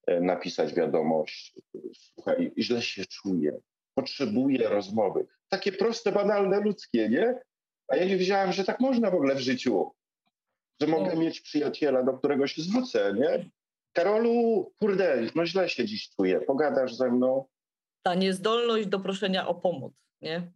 e, 0.06 0.20
napisać 0.20 0.74
wiadomość. 0.74 1.54
Słuchaj, 1.94 2.52
źle 2.58 2.82
się 2.82 3.04
czuję. 3.04 3.60
Potrzebuję 4.00 4.68
rozmowy. 4.68 5.26
Takie 5.48 5.72
proste, 5.72 6.12
banalne, 6.12 6.60
ludzkie, 6.60 7.08
nie? 7.08 7.40
A 7.88 7.96
ja 7.96 8.04
nie 8.04 8.16
wiedziałem, 8.16 8.52
że 8.52 8.64
tak 8.64 8.80
można 8.80 9.10
w 9.10 9.14
ogóle 9.14 9.34
w 9.34 9.40
życiu. 9.40 9.90
Że 10.80 10.86
mogę 10.86 11.16
mieć 11.16 11.40
przyjaciela, 11.40 12.02
do 12.02 12.12
którego 12.12 12.46
się 12.46 12.62
zwrócę, 12.62 13.14
nie? 13.16 13.50
Karolu, 13.92 14.72
kurde, 14.80 15.26
no 15.34 15.46
źle 15.46 15.68
się 15.68 15.84
dziś 15.84 16.10
czuję, 16.10 16.40
pogadasz 16.40 16.94
ze 16.94 17.10
mną? 17.10 17.44
Ta 18.02 18.14
niezdolność 18.14 18.88
do 18.88 19.00
proszenia 19.00 19.48
o 19.48 19.54
pomoc, 19.54 19.92
nie? 20.20 20.52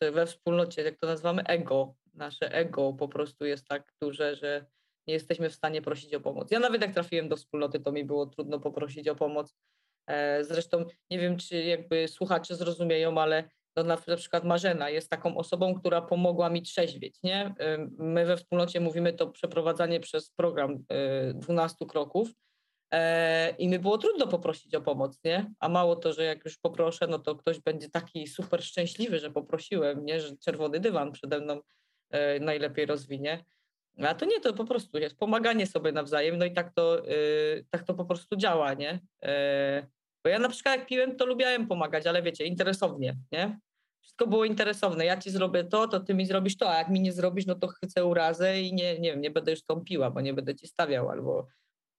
We, 0.00 0.12
we 0.12 0.26
wspólnocie, 0.26 0.82
jak 0.82 0.98
to 0.98 1.06
nazywamy, 1.06 1.42
ego. 1.44 1.94
Nasze 2.14 2.52
ego 2.52 2.92
po 2.92 3.08
prostu 3.08 3.44
jest 3.44 3.68
tak 3.68 3.92
duże, 4.02 4.36
że 4.36 4.66
nie 5.06 5.14
jesteśmy 5.14 5.50
w 5.50 5.54
stanie 5.54 5.82
prosić 5.82 6.14
o 6.14 6.20
pomoc. 6.20 6.50
Ja 6.50 6.60
nawet 6.60 6.82
jak 6.82 6.94
trafiłem 6.94 7.28
do 7.28 7.36
wspólnoty, 7.36 7.80
to 7.80 7.92
mi 7.92 8.04
było 8.04 8.26
trudno 8.26 8.60
poprosić 8.60 9.08
o 9.08 9.16
pomoc. 9.16 9.54
E, 10.06 10.44
zresztą 10.44 10.84
nie 11.10 11.18
wiem, 11.18 11.36
czy 11.36 11.62
jakby 11.62 12.08
słuchacze 12.08 12.56
zrozumieją, 12.56 13.18
ale 13.18 13.44
no 13.76 13.82
na, 13.84 13.96
przykład 14.16 14.44
Marzena 14.44 14.90
jest 14.90 15.10
taką 15.10 15.36
osobą, 15.36 15.74
która 15.74 16.02
pomogła 16.02 16.50
mi 16.50 16.62
trzeźwieć, 16.62 17.18
nie? 17.22 17.54
My 17.98 18.24
we 18.24 18.36
wspólnocie 18.36 18.80
mówimy 18.80 19.12
to 19.12 19.26
przeprowadzanie 19.26 20.00
przez 20.00 20.30
program 20.30 20.84
12 21.34 21.76
y, 21.82 21.86
kroków 21.86 22.28
e, 22.90 23.50
i 23.50 23.68
mi 23.68 23.78
było 23.78 23.98
trudno 23.98 24.26
poprosić 24.26 24.74
o 24.74 24.80
pomoc, 24.80 25.18
nie? 25.24 25.52
A 25.60 25.68
mało 25.68 25.96
to, 25.96 26.12
że 26.12 26.24
jak 26.24 26.44
już 26.44 26.58
poproszę, 26.58 27.06
no 27.06 27.18
to 27.18 27.36
ktoś 27.36 27.60
będzie 27.60 27.90
taki 27.90 28.26
super 28.26 28.64
szczęśliwy, 28.64 29.18
że 29.18 29.30
poprosiłem, 29.30 30.04
nie? 30.04 30.20
Że 30.20 30.36
czerwony 30.36 30.80
dywan 30.80 31.12
przede 31.12 31.40
mną 31.40 31.60
e, 32.10 32.40
najlepiej 32.40 32.86
rozwinie. 32.86 33.44
A 33.98 34.14
to 34.14 34.24
nie, 34.24 34.40
to 34.40 34.52
po 34.52 34.64
prostu 34.64 34.98
jest 34.98 35.18
pomaganie 35.18 35.66
sobie 35.66 35.92
nawzajem, 35.92 36.38
no 36.38 36.44
i 36.44 36.52
tak 36.52 36.74
to, 36.74 37.08
y, 37.08 37.66
tak 37.70 37.84
to 37.84 37.94
po 37.94 38.04
prostu 38.04 38.36
działa, 38.36 38.74
nie? 38.74 39.00
E, 39.22 39.86
bo 40.24 40.30
ja 40.30 40.38
na 40.38 40.48
przykład 40.48 40.78
jak 40.78 40.86
piłem, 40.86 41.16
to 41.16 41.26
lubiałem 41.26 41.66
pomagać, 41.66 42.06
ale 42.06 42.22
wiecie, 42.22 42.44
interesownie, 42.44 43.16
nie? 43.32 43.58
Wszystko 44.02 44.26
było 44.26 44.44
interesowne. 44.44 45.04
Ja 45.04 45.16
ci 45.16 45.30
zrobię 45.30 45.64
to, 45.64 45.88
to 45.88 46.00
ty 46.00 46.14
mi 46.14 46.26
zrobisz 46.26 46.56
to, 46.56 46.70
a 46.70 46.78
jak 46.78 46.88
mi 46.88 47.00
nie 47.00 47.12
zrobisz, 47.12 47.46
no 47.46 47.54
to 47.54 47.68
chcę 47.68 48.04
urazę 48.04 48.60
i 48.60 48.74
nie, 48.74 48.98
nie 48.98 49.10
wiem, 49.10 49.20
nie 49.20 49.30
będę 49.30 49.50
już 49.50 49.64
tą 49.64 49.80
piła, 49.80 50.10
bo 50.10 50.20
nie 50.20 50.34
będę 50.34 50.54
ci 50.54 50.66
stawiał 50.66 51.10
albo 51.10 51.46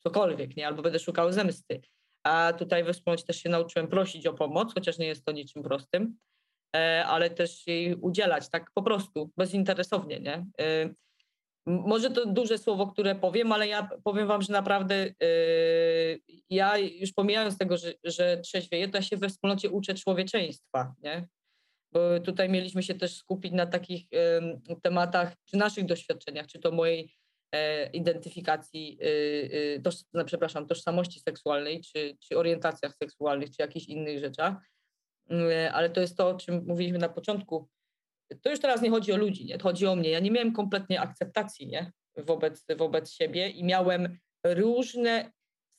cokolwiek, 0.03 0.58
nie? 0.58 0.67
Albo 0.67 0.82
będę 0.82 0.99
szukał 0.99 1.32
zemsty. 1.32 1.82
A 2.23 2.53
tutaj 2.53 2.84
we 2.84 2.93
wspólnocie 2.93 3.23
też 3.23 3.38
się 3.38 3.49
nauczyłem 3.49 3.88
prosić 3.88 4.27
o 4.27 4.34
pomoc, 4.34 4.73
chociaż 4.73 4.97
nie 4.97 5.08
jest 5.08 5.25
to 5.25 5.32
niczym 5.32 5.63
prostym, 5.63 6.17
e, 6.75 7.06
ale 7.06 7.29
też 7.29 7.67
jej 7.67 7.95
udzielać 7.95 8.49
tak 8.49 8.71
po 8.73 8.84
prostu, 8.84 9.32
bezinteresownie, 9.38 10.19
nie? 10.19 10.45
E, 11.67 11.71
może 11.71 12.10
to 12.10 12.26
duże 12.26 12.58
słowo, 12.58 12.88
które 12.88 13.15
powiem, 13.15 13.52
ale 13.52 13.67
ja 13.67 13.89
powiem 14.04 14.28
wam, 14.28 14.41
że 14.41 14.54
naprawdę 14.54 14.95
yy, 14.97 16.38
ja 16.49 16.78
już 16.78 17.13
pomijając 17.13 17.58
tego, 17.58 17.78
że, 17.78 17.93
że 18.04 18.38
trzeźwieję, 18.38 18.89
to 18.89 18.97
ja 18.97 19.02
się 19.02 19.17
we 19.17 19.30
wspólnocie 19.30 19.69
uczę 19.69 19.93
człowieczeństwa, 19.93 20.95
nie? 21.04 21.28
Bo 21.93 22.19
tutaj 22.19 22.49
mieliśmy 22.49 22.84
się 22.84 22.95
też 22.95 23.17
skupić 23.17 23.54
na 23.54 23.65
takich 23.65 24.08
tematach, 24.82 25.34
czy 25.45 25.58
naszych 25.58 25.86
doświadczeniach, 25.86 26.47
czy 26.47 26.60
to 26.60 26.71
mojej 26.71 27.13
yy, 27.54 27.60
identyfikacji, 27.93 28.99
toż, 29.84 29.95
no, 30.13 30.26
przepraszam, 30.26 30.67
tożsamości 30.67 31.19
seksualnej, 31.19 31.82
czy, 31.82 32.17
czy 32.19 32.38
orientacjach 32.38 32.95
seksualnych, 33.04 33.49
czy 33.49 33.56
jakichś 33.60 33.86
innych 33.88 34.19
rzeczach. 34.19 34.56
Y, 35.32 35.71
ale 35.71 35.89
to 35.89 36.02
jest 36.02 36.17
to, 36.17 36.28
o 36.28 36.38
czym 36.38 36.65
mówiliśmy 36.67 36.99
na 36.99 37.10
początku, 37.10 37.69
to 38.41 38.49
już 38.49 38.59
teraz 38.59 38.81
nie 38.81 38.89
chodzi 38.89 39.13
o 39.13 39.17
ludzi, 39.17 39.45
nie? 39.45 39.57
To 39.57 39.63
chodzi 39.63 39.87
o 39.87 39.95
mnie. 39.95 40.09
Ja 40.09 40.19
nie 40.19 40.31
miałem 40.31 40.53
kompletnie 40.53 41.01
akceptacji 41.01 41.67
nie? 41.67 41.91
Wobec, 42.17 42.65
wobec 42.77 43.11
siebie 43.11 43.49
i 43.49 43.63
miałem 43.63 44.17
różne 44.45 45.31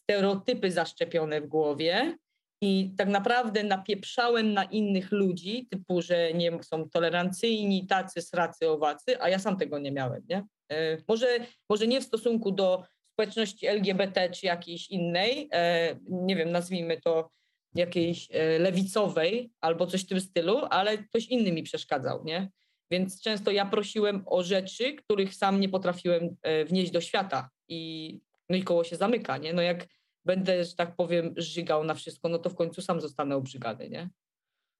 stereotypy 0.02 0.70
zaszczepione 0.70 1.40
w 1.40 1.46
głowie 1.46 2.16
i 2.62 2.94
tak 2.96 3.08
naprawdę 3.08 3.62
napieprzałem 3.62 4.52
na 4.52 4.64
innych 4.64 5.12
ludzi, 5.12 5.66
typu, 5.70 6.02
że 6.02 6.32
nie 6.32 6.62
są 6.62 6.90
tolerancyjni, 6.90 7.86
tacy, 7.86 8.22
sracy, 8.22 8.68
owacy, 8.68 9.20
a 9.20 9.28
ja 9.28 9.38
sam 9.38 9.56
tego 9.56 9.78
nie 9.78 9.92
miałem, 9.92 10.22
nie? 10.28 10.44
E, 10.72 10.98
może, 11.08 11.26
może 11.70 11.86
nie 11.86 12.00
w 12.00 12.04
stosunku 12.04 12.52
do 12.52 12.84
społeczności 13.12 13.66
LGBT 13.66 14.30
czy 14.30 14.46
jakiejś 14.46 14.90
innej, 14.90 15.48
e, 15.52 15.96
nie 16.10 16.36
wiem, 16.36 16.50
nazwijmy 16.50 17.00
to 17.00 17.30
jakiejś 17.74 18.28
e, 18.30 18.58
lewicowej 18.58 19.52
albo 19.60 19.86
coś 19.86 20.04
w 20.04 20.08
tym 20.08 20.20
stylu, 20.20 20.58
ale 20.70 20.98
ktoś 20.98 21.26
inny 21.26 21.52
mi 21.52 21.62
przeszkadzał, 21.62 22.24
nie? 22.24 22.50
Więc 22.90 23.20
często 23.20 23.50
ja 23.50 23.66
prosiłem 23.66 24.22
o 24.26 24.42
rzeczy, 24.42 24.94
których 24.94 25.34
sam 25.34 25.60
nie 25.60 25.68
potrafiłem 25.68 26.36
e, 26.42 26.64
wnieść 26.64 26.90
do 26.90 27.00
świata 27.00 27.50
i, 27.68 28.20
no 28.48 28.56
i 28.56 28.62
koło 28.62 28.84
się 28.84 28.96
zamyka, 28.96 29.38
nie? 29.38 29.52
No 29.52 29.62
jak 29.62 29.86
będę, 30.24 30.64
że 30.64 30.74
tak 30.74 30.96
powiem, 30.96 31.34
żygał 31.36 31.84
na 31.84 31.94
wszystko, 31.94 32.28
no 32.28 32.38
to 32.38 32.50
w 32.50 32.54
końcu 32.54 32.82
sam 32.82 33.00
zostanę 33.00 33.36
obrzygany, 33.36 33.90
nie? 33.90 34.10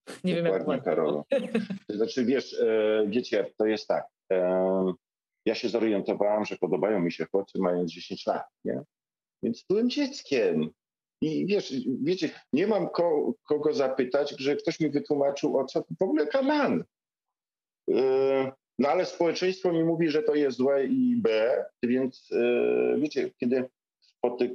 Nie 0.25 0.35
wiem, 0.35 0.47
jak 0.47 0.85
Karolo. 0.85 1.25
Znaczy, 1.89 2.25
wiesz, 2.25 2.55
e, 2.61 3.05
wiecie, 3.09 3.53
to 3.57 3.67
jest 3.67 3.89
tak. 3.89 4.05
Ja 5.47 5.55
się 5.55 5.69
zorientowałam, 5.69 6.45
że 6.45 6.57
podobają 6.57 7.01
mi 7.01 7.13
się 7.13 7.27
chłopcy 7.27 7.59
mając 7.59 7.93
10 7.93 8.27
lat, 8.27 8.47
nie? 8.65 8.83
Więc 9.43 9.65
byłem 9.69 9.91
dzieckiem. 9.91 10.71
I 11.21 11.47
wiesz, 11.47 11.75
wiecie, 12.03 12.31
nie 12.53 12.67
mam 12.67 12.89
ko, 12.89 13.35
kogo 13.49 13.73
zapytać, 13.73 14.35
że 14.39 14.57
ktoś 14.57 14.81
mi 14.81 14.91
wytłumaczył, 14.91 15.59
o 15.59 15.65
co 15.65 15.85
w 16.01 16.03
ogóle 16.03 16.27
kaman. 16.27 16.85
Yy, 17.89 18.53
no 18.79 18.89
ale 18.89 19.07
społeczeństwo 19.07 19.73
mi 19.73 19.85
mówi, 19.85 20.09
że 20.09 20.23
to 20.23 20.35
jest 20.35 20.57
złe 20.57 20.87
i 20.87 21.17
B, 21.17 21.57
więc 21.83 22.29
yy, 22.31 23.01
wiecie, 23.01 23.31
kiedy 23.41 23.65
spotyk... 24.01 24.53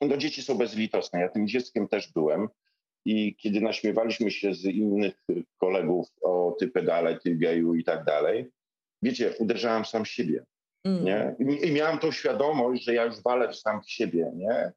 No 0.00 0.16
dzieci 0.16 0.42
są 0.42 0.58
bezlitosne, 0.58 1.20
ja 1.20 1.28
tym 1.28 1.48
dzieckiem 1.48 1.88
też 1.88 2.12
byłem 2.12 2.48
i 3.06 3.36
kiedy 3.36 3.60
naśmiewaliśmy 3.60 4.30
się 4.30 4.54
z 4.54 4.64
innych 4.64 5.14
kolegów 5.58 6.08
o 6.22 6.56
ty 6.58 6.68
pedale, 6.68 7.18
ty 7.18 7.36
geju 7.36 7.74
i 7.74 7.84
tak 7.84 8.04
dalej, 8.04 8.50
wiecie, 9.02 9.34
uderzałem 9.38 9.84
sam 9.84 10.04
siebie. 10.04 10.44
Mm. 10.84 11.04
Nie? 11.04 11.36
I 11.62 11.72
miałem 11.72 11.98
tą 11.98 12.12
świadomość, 12.12 12.84
że 12.84 12.94
ja 12.94 13.04
już 13.04 13.22
walę 13.22 13.54
sam 13.54 13.82
w 13.82 13.90
siebie, 13.90 14.32
nie? 14.34 14.72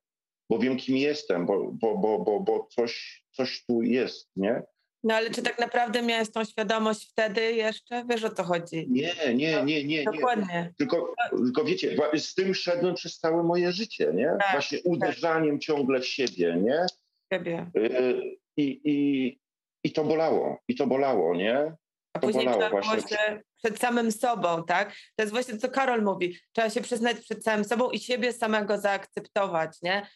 Bo 0.50 0.60
wiem, 0.60 0.78
kim 0.78 0.98
jestem, 0.98 1.46
bo, 1.46 1.72
bo, 1.72 1.98
bo, 1.98 2.20
bo, 2.20 2.40
bo 2.40 2.68
coś, 2.72 3.24
coś 3.32 3.66
tu 3.66 3.82
jest, 3.82 4.30
nie? 4.36 4.64
No 5.04 5.14
ale 5.14 5.30
czy 5.30 5.42
tak 5.42 5.60
naprawdę 5.60 6.02
miałeś 6.02 6.32
tą 6.32 6.46
świadomość 6.46 7.10
wtedy 7.12 7.54
jeszcze? 7.54 8.06
Wiesz 8.10 8.24
o 8.24 8.30
co 8.30 8.44
chodzi? 8.44 8.88
Nie, 8.90 9.14
nie, 9.36 9.64
nie, 9.64 9.84
nie. 9.84 10.04
Dokładnie. 10.04 10.74
Tylko, 10.78 11.14
tylko 11.30 11.64
wiecie, 11.64 11.98
z 12.18 12.34
tym 12.34 12.54
szedłem 12.54 12.96
przez 12.96 13.20
całe 13.20 13.44
moje 13.44 13.72
życie, 13.72 14.12
nie? 14.14 14.36
Tak, 14.40 14.52
Właśnie 14.52 14.78
tak. 14.78 14.88
uderzaniem 14.94 15.56
tak. 15.56 15.62
ciągle 15.62 16.00
w 16.00 16.08
siebie, 16.08 16.58
nie? 16.62 16.86
Siebie. 17.34 17.72
Y, 17.78 18.38
I, 18.58 18.82
i, 18.84 19.40
I 19.84 19.92
to 19.92 20.04
bolało, 20.04 20.58
i 20.68 20.76
to 20.76 20.88
bolało, 20.88 21.36
nie? 21.36 21.76
A 22.14 22.20
to 22.20 22.28
później 22.28 22.46
bolało 22.46 22.82
właśnie. 22.82 23.44
przed 23.56 23.80
samym 23.80 24.12
sobą, 24.12 24.64
tak? 24.64 24.96
To 25.16 25.24
jest 25.24 25.34
właśnie 25.34 25.54
to, 25.54 25.60
co 25.60 25.70
Karol 25.70 26.04
mówi. 26.04 26.38
Trzeba 26.52 26.70
się 26.70 26.82
przyznać 26.82 27.20
przed 27.20 27.44
samym 27.44 27.66
sobą 27.66 27.90
i 27.92 28.00
siebie 28.00 28.34
samego 28.34 28.78
zaakceptować, 28.78 29.82
nie? 29.82 30.08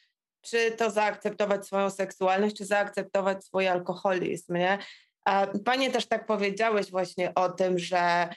Czy 0.49 0.71
to 0.71 0.91
zaakceptować 0.91 1.65
swoją 1.65 1.89
seksualność, 1.89 2.57
czy 2.57 2.65
zaakceptować 2.65 3.45
swój 3.45 3.67
alkoholizm, 3.67 4.55
nie? 4.55 4.77
A 5.25 5.47
panie 5.65 5.91
też 5.91 6.05
tak 6.05 6.25
powiedziałeś 6.25 6.91
właśnie 6.91 7.35
o 7.35 7.49
tym, 7.49 7.79
że 7.79 8.29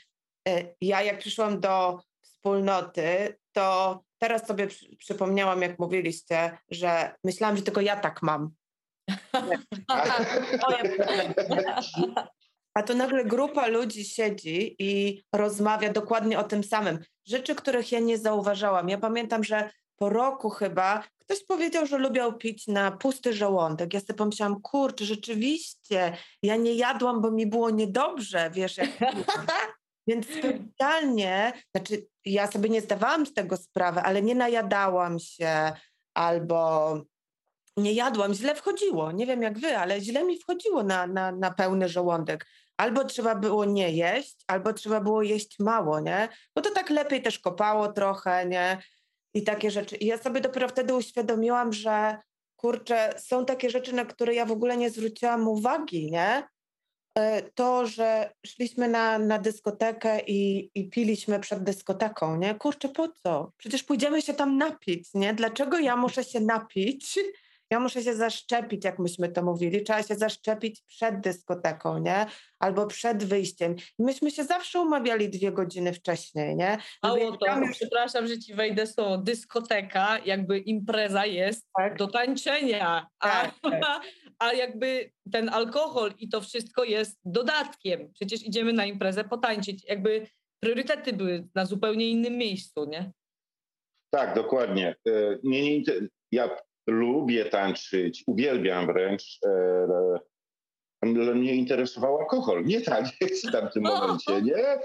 y, 0.49 0.75
ja 0.81 1.03
jak 1.03 1.19
przyszłam 1.19 1.61
do 1.61 2.01
wspólnoty, 2.23 3.39
to 3.53 4.01
teraz 4.19 4.47
sobie 4.47 4.67
przy, 4.67 4.97
przypomniałam, 4.97 5.63
jak 5.63 5.79
mówiliście, 5.79 6.59
że 6.71 7.15
myślałam, 7.25 7.57
że 7.57 7.63
tylko 7.63 7.81
ja 7.81 7.97
tak 7.97 8.23
mam. 8.23 8.51
A 12.75 12.83
tu 12.83 12.95
nagle 12.95 13.25
grupa 13.25 13.67
ludzi 13.67 14.05
siedzi 14.05 14.77
i 14.79 15.23
rozmawia 15.33 15.93
dokładnie 15.93 16.39
o 16.39 16.45
tym 16.45 16.65
samym. 16.65 16.99
Rzeczy, 17.27 17.55
których 17.55 17.93
ja 17.93 18.01
nie 18.01 18.19
zauważałam. 18.19 18.89
Ja 18.89 18.99
pamiętam, 18.99 19.45
że 19.45 19.71
po 19.97 20.09
roku 20.09 20.51
chyba 20.51 21.03
ktoś 21.31 21.45
powiedział, 21.45 21.87
że 21.87 21.99
lubią 21.99 22.33
pić 22.33 22.67
na 22.67 22.91
pusty 22.91 23.33
żołądek. 23.33 23.95
Ja 23.95 24.01
sobie 24.01 24.15
pomyślałam, 24.15 24.61
kurczę, 24.61 25.05
rzeczywiście, 25.05 26.17
ja 26.43 26.57
nie 26.57 26.75
jadłam, 26.75 27.21
bo 27.21 27.31
mi 27.31 27.47
było 27.47 27.71
niedobrze, 27.71 28.51
wiesz, 28.51 28.77
jak... 28.77 28.91
Więc 30.09 30.27
specjalnie, 30.27 31.53
znaczy 31.75 32.07
ja 32.25 32.51
sobie 32.51 32.69
nie 32.69 32.81
zdawałam 32.81 33.27
z 33.27 33.33
tego 33.33 33.57
sprawy, 33.57 34.01
ale 34.01 34.23
nie 34.23 34.35
najadałam 34.35 35.19
się 35.19 35.73
albo 36.15 36.95
nie 37.77 37.93
jadłam, 37.93 38.35
źle 38.35 38.55
wchodziło. 38.55 39.13
Nie 39.13 39.27
wiem 39.27 39.43
jak 39.43 39.59
wy, 39.59 39.79
ale 39.79 40.01
źle 40.01 40.25
mi 40.25 40.39
wchodziło 40.39 40.83
na, 40.83 41.07
na, 41.07 41.33
na 41.33 41.51
pełny 41.51 41.89
żołądek. 41.89 42.47
Albo 42.77 43.05
trzeba 43.05 43.35
było 43.35 43.65
nie 43.65 43.91
jeść, 43.91 44.37
albo 44.47 44.73
trzeba 44.73 45.01
było 45.01 45.23
jeść 45.23 45.59
mało, 45.59 46.01
nie? 46.01 46.29
Bo 46.55 46.63
to 46.63 46.71
tak 46.71 46.91
lepiej 46.91 47.23
też 47.23 47.39
kopało 47.39 47.93
trochę, 47.93 48.47
nie? 48.47 48.83
I 49.35 49.43
takie 49.43 49.71
rzeczy. 49.71 49.97
I 49.97 50.07
ja 50.07 50.19
sobie 50.19 50.41
dopiero 50.41 50.69
wtedy 50.69 50.95
uświadomiłam, 50.95 51.73
że 51.73 52.19
kurczę, 52.57 53.15
są 53.19 53.45
takie 53.45 53.71
rzeczy, 53.71 53.93
na 53.93 54.05
które 54.05 54.35
ja 54.35 54.47
w 54.47 54.53
ogóle 54.53 54.77
nie 54.77 54.91
zwróciłam 54.91 55.49
uwagi, 55.49 56.11
nie? 56.11 56.43
E, 57.19 57.43
to, 57.43 57.87
że 57.87 58.33
szliśmy 58.47 58.89
na, 58.89 59.19
na 59.19 59.39
dyskotekę 59.39 60.21
i, 60.27 60.71
i 60.75 60.91
piliśmy 60.91 61.41
przed 61.41 61.63
dyskoteką, 61.63 62.37
nie? 62.37 62.55
Kurczę, 62.55 62.89
po 62.89 63.09
co? 63.09 63.53
Przecież 63.57 63.83
pójdziemy 63.83 64.23
się 64.23 64.35
tam 64.35 64.57
napić, 64.57 65.15
nie? 65.15 65.35
Dlaczego 65.35 65.79
ja 65.79 65.97
muszę 65.97 66.25
się 66.25 66.41
napić? 66.41 67.19
Ja 67.73 67.81
muszę 67.81 68.03
się 68.03 68.15
zaszczepić, 68.15 68.85
jak 68.85 68.99
myśmy 68.99 69.29
to 69.29 69.43
mówili. 69.43 69.83
Trzeba 69.83 70.03
się 70.03 70.15
zaszczepić 70.15 70.83
przed 70.87 71.21
dyskoteką, 71.21 71.99
nie? 71.99 72.27
Albo 72.59 72.87
przed 72.87 73.25
wyjściem. 73.25 73.77
Myśmy 73.99 74.31
się 74.31 74.45
zawsze 74.45 74.81
umawiali 74.81 75.31
dwie 75.31 75.53
godziny 75.53 75.93
wcześniej, 75.93 76.57
nie? 76.57 76.79
Mało 77.03 77.37
to, 77.37 77.59
już... 77.59 77.77
przepraszam, 77.77 78.27
że 78.27 78.39
ci 78.39 78.55
wejdę 78.55 78.87
słowo, 78.87 79.19
dyskoteka, 79.19 80.19
jakby 80.25 80.59
impreza 80.59 81.27
jest 81.27 81.69
tak. 81.77 81.97
do 81.97 82.07
tańczenia, 82.07 83.07
a, 83.21 83.29
tak, 83.29 83.55
tak. 83.83 84.03
a 84.39 84.53
jakby 84.53 85.13
ten 85.33 85.49
alkohol 85.49 86.13
i 86.19 86.29
to 86.29 86.41
wszystko 86.41 86.85
jest 86.85 87.21
dodatkiem. 87.25 88.13
Przecież 88.13 88.43
idziemy 88.43 88.73
na 88.73 88.87
imprezę 88.87 89.25
potańczyć. 89.25 89.85
Jakby 89.89 90.27
priorytety 90.61 91.13
były 91.13 91.49
na 91.55 91.67
zupełnie 91.67 92.11
innym 92.11 92.39
miejscu, 92.39 92.85
nie? 92.85 93.13
Tak, 94.11 94.35
dokładnie. 94.35 94.97
E, 95.07 95.39
nie, 95.43 95.79
nie, 95.79 95.85
ja 96.33 96.51
lubię 96.91 97.45
tańczyć, 97.45 98.25
uwielbiam 98.27 98.87
wręcz, 98.87 99.39
e, 99.47 100.21
mnie 101.35 101.55
interesował 101.55 102.19
alkohol, 102.19 102.65
nie 102.65 102.81
taniec 102.91 103.49
w 103.49 103.53
tamtym 103.53 103.83
momencie, 103.83 104.43
nie? 104.43 104.79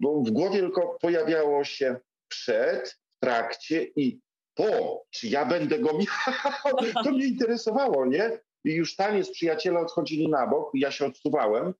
Bo 0.00 0.22
w 0.22 0.30
głowie 0.30 0.58
tylko 0.60 0.98
pojawiało 1.00 1.64
się 1.64 1.96
przed, 2.28 2.98
w 3.16 3.20
trakcie 3.20 3.84
i 3.96 4.20
po, 4.54 5.04
czy 5.10 5.28
ja 5.28 5.44
będę 5.46 5.78
go 5.78 5.90
miał, 5.92 6.76
to 7.04 7.10
mnie 7.10 7.26
interesowało, 7.26 8.06
nie? 8.06 8.38
I 8.64 8.74
już 8.74 8.96
taniec, 8.96 9.30
przyjaciele 9.30 9.80
odchodzili 9.80 10.28
na 10.28 10.46
bok, 10.46 10.70
ja 10.74 10.90
się 10.90 11.06
odsuwałem, 11.06 11.74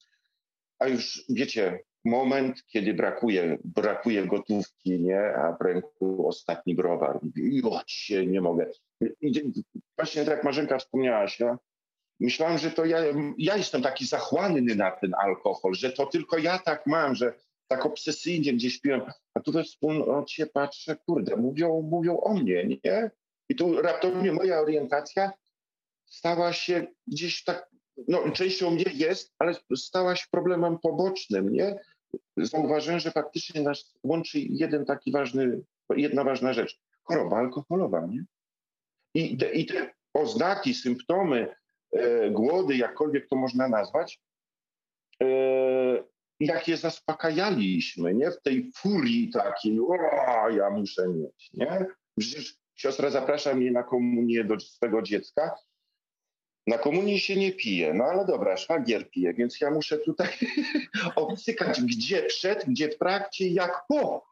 a 0.79 0.89
już 0.89 1.25
wiecie, 1.29 1.85
moment, 2.05 2.67
kiedy 2.67 2.95
brakuje, 2.95 3.59
brakuje 3.65 4.27
gotówki, 4.27 5.01
nie? 5.01 5.37
A 5.37 5.57
w 5.57 5.61
ręku 5.61 6.29
ostatni 6.29 6.75
browar. 6.75 7.21
Się 7.87 8.27
nie 8.27 8.41
mogę. 8.41 8.71
I 9.21 9.53
właśnie 9.99 10.25
tak 10.25 10.45
Marzenka 10.45 10.79
wspomniałaś, 10.79 11.41
no, 11.41 11.59
myślałem, 12.21 12.59
że 12.59 12.71
to 12.71 12.85
ja, 12.85 12.99
ja 13.39 13.57
jestem 13.57 13.83
taki 13.83 14.07
zachłanny 14.07 14.75
na 14.75 14.91
ten 14.91 15.15
alkohol, 15.15 15.75
że 15.75 15.93
to 15.93 16.07
tylko 16.07 16.39
ja 16.39 16.59
tak 16.59 16.87
mam, 16.87 17.15
że 17.15 17.35
tak 17.69 17.87
obsesyjnie 17.87 18.53
gdzieś 18.53 18.81
piłem. 18.81 19.03
A 19.35 19.41
tu 19.41 19.53
we 19.53 19.65
wspólnocie 19.65 20.47
patrzę, 20.47 20.97
kurde, 21.07 21.37
mówią, 21.37 21.83
mówią 21.83 22.21
o 22.21 22.35
mnie, 22.35 22.67
nie? 22.85 23.11
I 23.49 23.55
tu 23.55 23.83
raptownie 23.83 24.33
moja 24.33 24.61
orientacja 24.61 25.33
stała 26.07 26.53
się 26.53 26.87
gdzieś 27.07 27.45
tak, 27.45 27.69
no 28.09 28.31
częścią 28.31 28.71
mnie 28.71 28.85
jest, 28.95 29.35
ale 29.39 29.55
stała 29.77 30.17
się 30.17 30.27
problemem 30.31 30.79
pobocznym, 30.79 31.53
nie? 31.53 31.79
Zauważyłem, 32.37 33.01
że 33.01 33.11
faktycznie 33.11 33.63
nas 33.63 33.95
łączy 34.03 34.39
jeden 34.41 34.85
taki 34.85 35.13
ważny, 35.13 35.61
jedna 35.97 36.25
ważna 36.25 36.53
rzecz. 36.53 36.81
Choroba 37.03 37.37
alkoholowa, 37.37 38.07
nie? 38.07 38.25
I 39.15 39.37
te, 39.37 39.53
i 39.53 39.67
te 39.67 39.95
oznaki, 40.15 40.75
symptomy 40.75 41.55
e, 41.93 42.31
głody, 42.31 42.77
jakkolwiek 42.77 43.29
to 43.29 43.37
można 43.37 43.69
nazwać, 43.69 44.21
e, 45.23 45.27
jak 46.41 46.69
je 46.69 46.77
zaspokajaliśmy, 46.77 48.15
nie? 48.15 48.31
W 48.31 48.43
tej 48.43 48.73
furii 48.77 49.31
takiej, 49.31 49.81
o, 49.81 50.51
ja 50.51 50.71
muszę 50.71 51.09
mieć, 51.09 51.51
nie? 51.55 51.87
Przecież 52.19 52.57
siostra 52.75 53.11
zaprasza 53.11 53.55
mnie 53.55 53.73
na 53.73 53.83
komunię 53.83 54.45
do 54.45 54.61
swego 54.61 55.03
dziecka. 55.03 55.55
Na 56.67 56.79
komunii 56.79 57.21
się 57.21 57.37
nie 57.37 57.53
pije, 57.53 57.95
no 57.95 58.05
ale 58.05 58.25
dobra, 58.25 58.57
szwagier 58.57 59.11
pije, 59.11 59.35
więc 59.35 59.61
ja 59.61 59.71
muszę 59.71 59.99
tutaj 59.99 60.29
obcykać, 61.17 61.81
gdzie 61.83 62.23
przed, 62.23 62.65
gdzie 62.65 62.89
w 62.89 62.99
trakcie, 62.99 63.49
jak 63.49 63.85
po. 63.89 64.27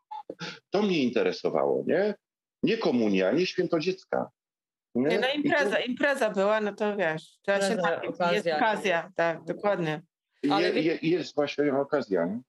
To 0.71 0.83
mnie 0.83 1.03
interesowało, 1.03 1.85
nie? 1.87 2.15
Nie 2.63 2.79
komunia, 2.79 3.33
nie 3.33 3.47
święto 3.47 3.79
dziecka. 3.79 4.31
Nie, 4.95 5.09
nie 5.09 5.19
no 5.19 5.29
impreza, 5.35 5.77
tu... 5.77 5.83
impreza 5.83 6.31
była, 6.31 6.61
no 6.61 6.75
to 6.75 6.97
wiesz, 6.97 7.39
trzeba 7.43 7.59
impreza, 7.59 7.83
się 7.83 7.91
napić, 7.91 8.11
okazja. 8.11 8.35
jest 8.35 8.47
okazja, 8.47 9.13
tak, 9.17 9.45
dokładnie. 9.45 10.03
Ale 10.51 10.71
je, 10.71 10.83
je, 10.83 10.99
jest 11.03 11.35
właśnie 11.35 11.75
okazja. 11.75 12.27
Nie? 12.27 12.41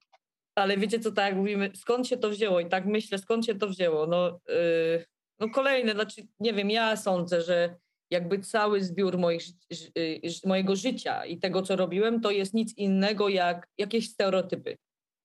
Ale 0.55 0.77
wiecie 0.77 0.99
co, 0.99 1.11
tak 1.11 1.25
jak 1.25 1.35
mówimy, 1.35 1.71
skąd 1.75 2.07
się 2.07 2.17
to 2.17 2.29
wzięło 2.29 2.59
i 2.59 2.69
tak 2.69 2.85
myślę, 2.85 3.17
skąd 3.17 3.45
się 3.45 3.55
to 3.55 3.67
wzięło, 3.67 4.07
no, 4.07 4.39
yy, 4.47 5.05
no 5.39 5.49
kolejne, 5.49 5.91
znaczy 5.91 6.27
nie 6.39 6.53
wiem, 6.53 6.69
ja 6.69 6.95
sądzę, 6.95 7.41
że 7.41 7.75
jakby 8.13 8.39
cały 8.39 8.83
zbiór 8.83 9.17
moich, 9.17 9.43
y, 9.97 10.21
mojego 10.45 10.75
życia 10.75 11.25
i 11.25 11.37
tego, 11.37 11.61
co 11.61 11.75
robiłem, 11.75 12.21
to 12.21 12.31
jest 12.31 12.53
nic 12.53 12.77
innego 12.77 13.29
jak 13.29 13.67
jakieś 13.77 14.09
stereotypy. 14.09 14.77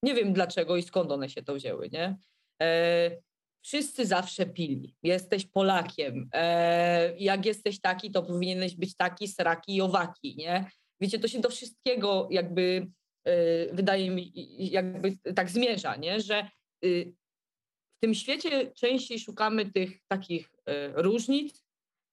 Nie 0.02 0.14
wiem 0.14 0.32
dlaczego 0.32 0.76
i 0.76 0.82
skąd 0.82 1.12
one 1.12 1.28
się 1.28 1.42
to 1.42 1.54
wzięły, 1.54 1.88
nie? 1.92 2.16
E, 2.62 3.10
wszyscy 3.62 4.06
zawsze 4.06 4.46
pili. 4.46 4.96
Jesteś 5.02 5.46
Polakiem. 5.46 6.28
E, 6.32 7.16
jak 7.18 7.46
jesteś 7.46 7.80
taki, 7.80 8.10
to 8.10 8.22
powinieneś 8.22 8.76
być 8.76 8.96
taki, 8.96 9.28
sraki 9.28 9.76
i 9.76 9.80
owaki, 9.80 10.36
nie? 10.36 10.70
Wiecie, 11.00 11.18
to 11.18 11.28
się 11.28 11.40
do 11.40 11.48
wszystkiego 11.48 12.28
jakby 12.30 12.86
e, 13.24 13.74
wydaje 13.74 14.10
mi, 14.10 14.32
jakby 14.58 15.16
tak 15.36 15.50
zmierza, 15.50 15.96
nie? 15.96 16.20
Że 16.20 16.50
y, 16.84 17.12
w 17.96 18.00
tym 18.00 18.14
świecie 18.14 18.72
częściej 18.72 19.18
szukamy 19.18 19.72
tych 19.72 19.98
takich 20.08 20.50
e, 20.66 21.02
różnic, 21.02 21.67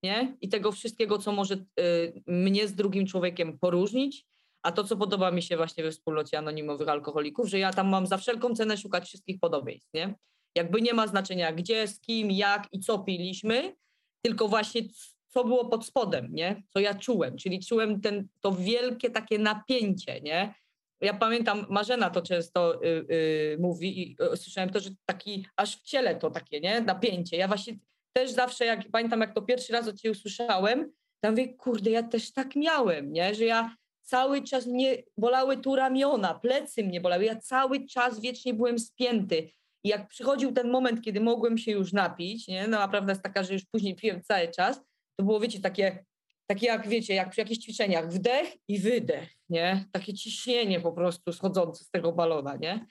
nie? 0.05 0.37
I 0.41 0.49
tego 0.49 0.71
wszystkiego, 0.71 1.17
co 1.17 1.31
może 1.31 1.55
y, 1.55 2.23
mnie 2.27 2.67
z 2.67 2.75
drugim 2.75 3.05
człowiekiem 3.07 3.59
poróżnić, 3.59 4.25
a 4.63 4.71
to, 4.71 4.83
co 4.83 4.97
podoba 4.97 5.31
mi 5.31 5.41
się 5.41 5.57
właśnie 5.57 5.83
we 5.83 5.91
wspólnocie 5.91 6.37
anonimowych 6.37 6.89
alkoholików, 6.89 7.49
że 7.49 7.59
ja 7.59 7.73
tam 7.73 7.87
mam 7.87 8.07
za 8.07 8.17
wszelką 8.17 8.55
cenę 8.55 8.77
szukać 8.77 9.05
wszystkich 9.05 9.39
podobieństw, 9.39 9.93
nie? 9.93 10.15
Jakby 10.55 10.81
nie 10.81 10.93
ma 10.93 11.07
znaczenia 11.07 11.53
gdzie, 11.53 11.87
z 11.87 11.99
kim, 11.99 12.31
jak 12.31 12.67
i 12.71 12.79
co 12.79 12.99
piliśmy, 12.99 13.75
tylko 14.21 14.47
właśnie 14.47 14.81
co 15.27 15.43
było 15.43 15.65
pod 15.65 15.85
spodem, 15.85 16.27
nie? 16.31 16.63
Co 16.69 16.79
ja 16.79 16.93
czułem, 16.93 17.37
czyli 17.37 17.59
czułem 17.65 18.01
ten, 18.01 18.27
to 18.41 18.51
wielkie 18.51 19.09
takie 19.09 19.39
napięcie, 19.39 20.21
nie? 20.21 20.55
Ja 21.01 21.13
pamiętam, 21.13 21.65
Marzena 21.69 22.09
to 22.09 22.21
często 22.21 22.83
y, 22.83 22.87
y, 22.87 23.57
mówi 23.59 24.01
i 24.01 24.15
y, 24.33 24.37
słyszałem 24.37 24.69
to, 24.69 24.79
że 24.79 24.89
taki 25.05 25.45
aż 25.55 25.77
w 25.77 25.81
ciele 25.81 26.15
to 26.15 26.31
takie, 26.31 26.59
nie? 26.59 26.81
Napięcie. 26.81 27.37
Ja 27.37 27.47
właśnie 27.47 27.77
też 28.17 28.31
zawsze, 28.31 28.65
jak 28.65 28.79
pamiętam, 28.91 29.21
jak 29.21 29.33
to 29.33 29.41
pierwszy 29.41 29.73
raz 29.73 29.87
od 29.87 29.99
ciebie 29.99 30.11
usłyszałem, 30.11 30.91
tam 31.19 31.31
mówię, 31.31 31.53
kurde, 31.53 31.91
ja 31.91 32.03
też 32.03 32.33
tak 32.33 32.55
miałem, 32.55 33.13
nie? 33.13 33.35
Że 33.35 33.45
ja 33.45 33.75
cały 34.01 34.43
czas 34.43 34.65
mnie 34.67 35.03
bolały 35.17 35.57
tu 35.57 35.75
ramiona, 35.75 36.39
plecy 36.39 36.83
mnie 36.83 37.01
bolały, 37.01 37.25
ja 37.25 37.35
cały 37.35 37.85
czas 37.85 38.19
wiecznie 38.19 38.53
byłem 38.53 38.79
spięty. 38.79 39.49
I 39.83 39.89
jak 39.89 40.07
przychodził 40.07 40.51
ten 40.51 40.69
moment, 40.69 41.01
kiedy 41.01 41.21
mogłem 41.21 41.57
się 41.57 41.71
już 41.71 41.93
napić, 41.93 42.47
nie? 42.47 42.67
no 42.67 42.79
a 42.79 42.87
prawda 42.87 43.11
jest 43.11 43.23
taka, 43.23 43.43
że 43.43 43.53
już 43.53 43.65
później 43.65 43.95
piłem 43.95 44.21
cały 44.23 44.47
czas, 44.47 44.81
to 45.15 45.25
było, 45.25 45.39
wiecie, 45.39 45.59
takie, 45.59 46.05
takie 46.47 46.65
jak, 46.65 46.87
wiecie, 46.87 47.13
jak 47.13 47.29
przy 47.29 47.41
jakichś 47.41 47.59
ćwiczeniach, 47.59 48.11
wdech 48.11 48.53
i 48.67 48.79
wydech, 48.79 49.29
nie? 49.49 49.85
Takie 49.91 50.13
ciśnienie 50.13 50.79
po 50.79 50.91
prostu 50.91 51.33
schodzące 51.33 51.83
z 51.83 51.89
tego 51.89 52.11
balona, 52.11 52.55
nie? 52.55 52.85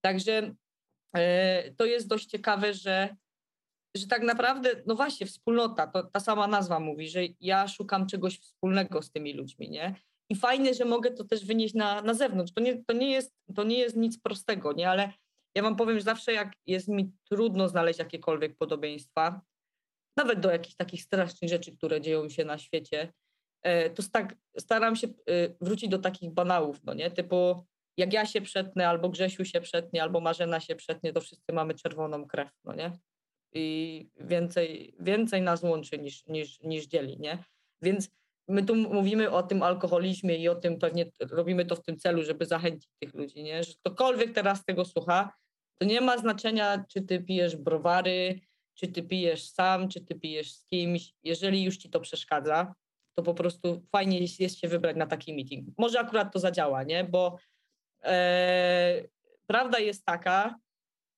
Także 0.00 0.54
e, 1.16 1.72
to 1.72 1.84
jest 1.84 2.08
dość 2.08 2.26
ciekawe, 2.26 2.74
że, 2.74 3.16
że 3.98 4.06
tak 4.06 4.22
naprawdę, 4.22 4.70
no 4.86 4.94
właśnie, 4.94 5.26
wspólnota, 5.26 5.86
to 5.86 6.02
ta 6.02 6.20
sama 6.20 6.46
nazwa 6.46 6.80
mówi, 6.80 7.08
że 7.08 7.20
ja 7.40 7.68
szukam 7.68 8.06
czegoś 8.06 8.38
wspólnego 8.38 9.02
z 9.02 9.10
tymi 9.10 9.34
ludźmi, 9.34 9.70
nie? 9.70 9.94
I 10.30 10.36
fajnie, 10.36 10.74
że 10.74 10.84
mogę 10.84 11.10
to 11.10 11.24
też 11.24 11.46
wynieść 11.46 11.74
na, 11.74 12.02
na 12.02 12.14
zewnątrz. 12.14 12.52
To 12.52 12.60
nie, 12.60 12.84
to, 12.84 12.92
nie 12.92 13.10
jest, 13.10 13.34
to 13.54 13.64
nie 13.64 13.78
jest 13.78 13.96
nic 13.96 14.20
prostego, 14.20 14.72
nie? 14.72 14.90
Ale 14.90 15.12
ja 15.54 15.62
wam 15.62 15.76
powiem, 15.76 15.98
że 15.98 16.04
zawsze 16.04 16.32
jak 16.32 16.52
jest 16.66 16.88
mi 16.88 17.12
trudno 17.30 17.68
znaleźć 17.68 17.98
jakiekolwiek 17.98 18.56
podobieństwa, 18.56 19.40
nawet 20.16 20.40
do 20.40 20.50
jakichś 20.50 20.76
takich 20.76 21.02
strasznych 21.02 21.50
rzeczy, 21.50 21.76
które 21.76 22.00
dzieją 22.00 22.28
się 22.28 22.44
na 22.44 22.58
świecie, 22.58 23.12
e, 23.62 23.90
to 23.90 24.02
tak, 24.12 24.36
staram 24.58 24.96
się 24.96 25.06
e, 25.06 25.12
wrócić 25.60 25.88
do 25.88 25.98
takich 25.98 26.30
banałów, 26.30 26.84
no 26.84 26.94
nie? 26.94 27.10
Typu 27.10 27.64
jak 27.96 28.12
ja 28.12 28.26
się 28.26 28.40
przetnę, 28.40 28.88
albo 28.88 29.08
Grzesiu 29.08 29.44
się 29.44 29.60
przetnie, 29.60 30.02
albo 30.02 30.20
Marzena 30.20 30.60
się 30.60 30.76
przetnie, 30.76 31.12
to 31.12 31.20
wszyscy 31.20 31.52
mamy 31.52 31.74
czerwoną 31.74 32.26
krew, 32.26 32.50
no 32.64 32.74
nie? 32.74 32.92
I 33.52 34.08
więcej, 34.20 34.94
więcej 35.00 35.42
nas 35.42 35.62
łączy 35.62 35.98
niż, 35.98 36.26
niż, 36.26 36.60
niż 36.60 36.86
dzieli, 36.86 37.18
nie? 37.20 37.38
Więc 37.82 38.10
my 38.48 38.62
tu 38.62 38.74
mówimy 38.76 39.30
o 39.30 39.42
tym 39.42 39.62
alkoholizmie 39.62 40.36
i 40.36 40.48
o 40.48 40.54
tym 40.54 40.78
pewnie 40.78 41.06
robimy 41.30 41.66
to 41.66 41.76
w 41.76 41.82
tym 41.82 41.96
celu, 41.96 42.22
żeby 42.22 42.46
zachęcić 42.46 42.90
tych 42.98 43.14
ludzi, 43.14 43.42
nie? 43.42 43.64
Że 43.64 43.72
ktokolwiek 43.80 44.32
teraz 44.32 44.64
tego 44.64 44.84
słucha, 44.84 45.32
to 45.78 45.86
nie 45.86 46.00
ma 46.00 46.18
znaczenia, 46.18 46.84
czy 46.88 47.02
ty 47.02 47.20
pijesz 47.20 47.56
browary, 47.56 48.40
czy 48.74 48.88
ty 48.88 49.02
pijesz 49.02 49.48
sam, 49.48 49.88
czy 49.88 50.00
ty 50.00 50.14
pijesz 50.14 50.52
z 50.52 50.64
kimś. 50.64 51.12
Jeżeli 51.22 51.64
już 51.64 51.76
ci 51.76 51.90
to 51.90 52.00
przeszkadza, 52.00 52.74
to 53.14 53.22
po 53.22 53.34
prostu 53.34 53.86
fajnie 53.92 54.18
jest, 54.38 54.60
się 54.60 54.68
wybrać 54.68 54.96
na 54.96 55.06
taki 55.06 55.34
meeting. 55.34 55.68
Może 55.78 56.00
akurat 56.00 56.32
to 56.32 56.38
zadziała, 56.38 56.82
nie? 56.82 57.04
Bo 57.04 57.36
e, 58.04 59.02
prawda 59.46 59.78
jest 59.78 60.04
taka, 60.04 60.58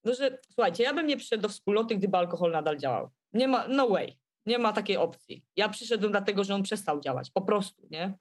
no, 0.05 0.14
że 0.14 0.38
słuchajcie, 0.46 0.82
ja 0.82 0.94
bym 0.94 1.07
nie 1.07 1.16
przyszedł 1.16 1.42
do 1.42 1.48
wspólnoty, 1.48 1.96
gdyby 1.96 2.16
alkohol 2.16 2.53
nadal 2.53 2.78
działał. 2.78 3.11
Nie 3.32 3.48
ma, 3.48 3.68
no 3.68 3.88
way, 3.88 4.18
nie 4.46 4.59
ma 4.59 4.72
takiej 4.72 4.96
opcji. 4.96 5.44
Ja 5.57 5.68
przyszedłem 5.68 6.12
dlatego, 6.12 6.44
że 6.44 6.55
on 6.55 6.62
przestał 6.62 7.01
działać, 7.01 7.30
po 7.30 7.42
prostu, 7.42 7.86
nie? 7.90 8.14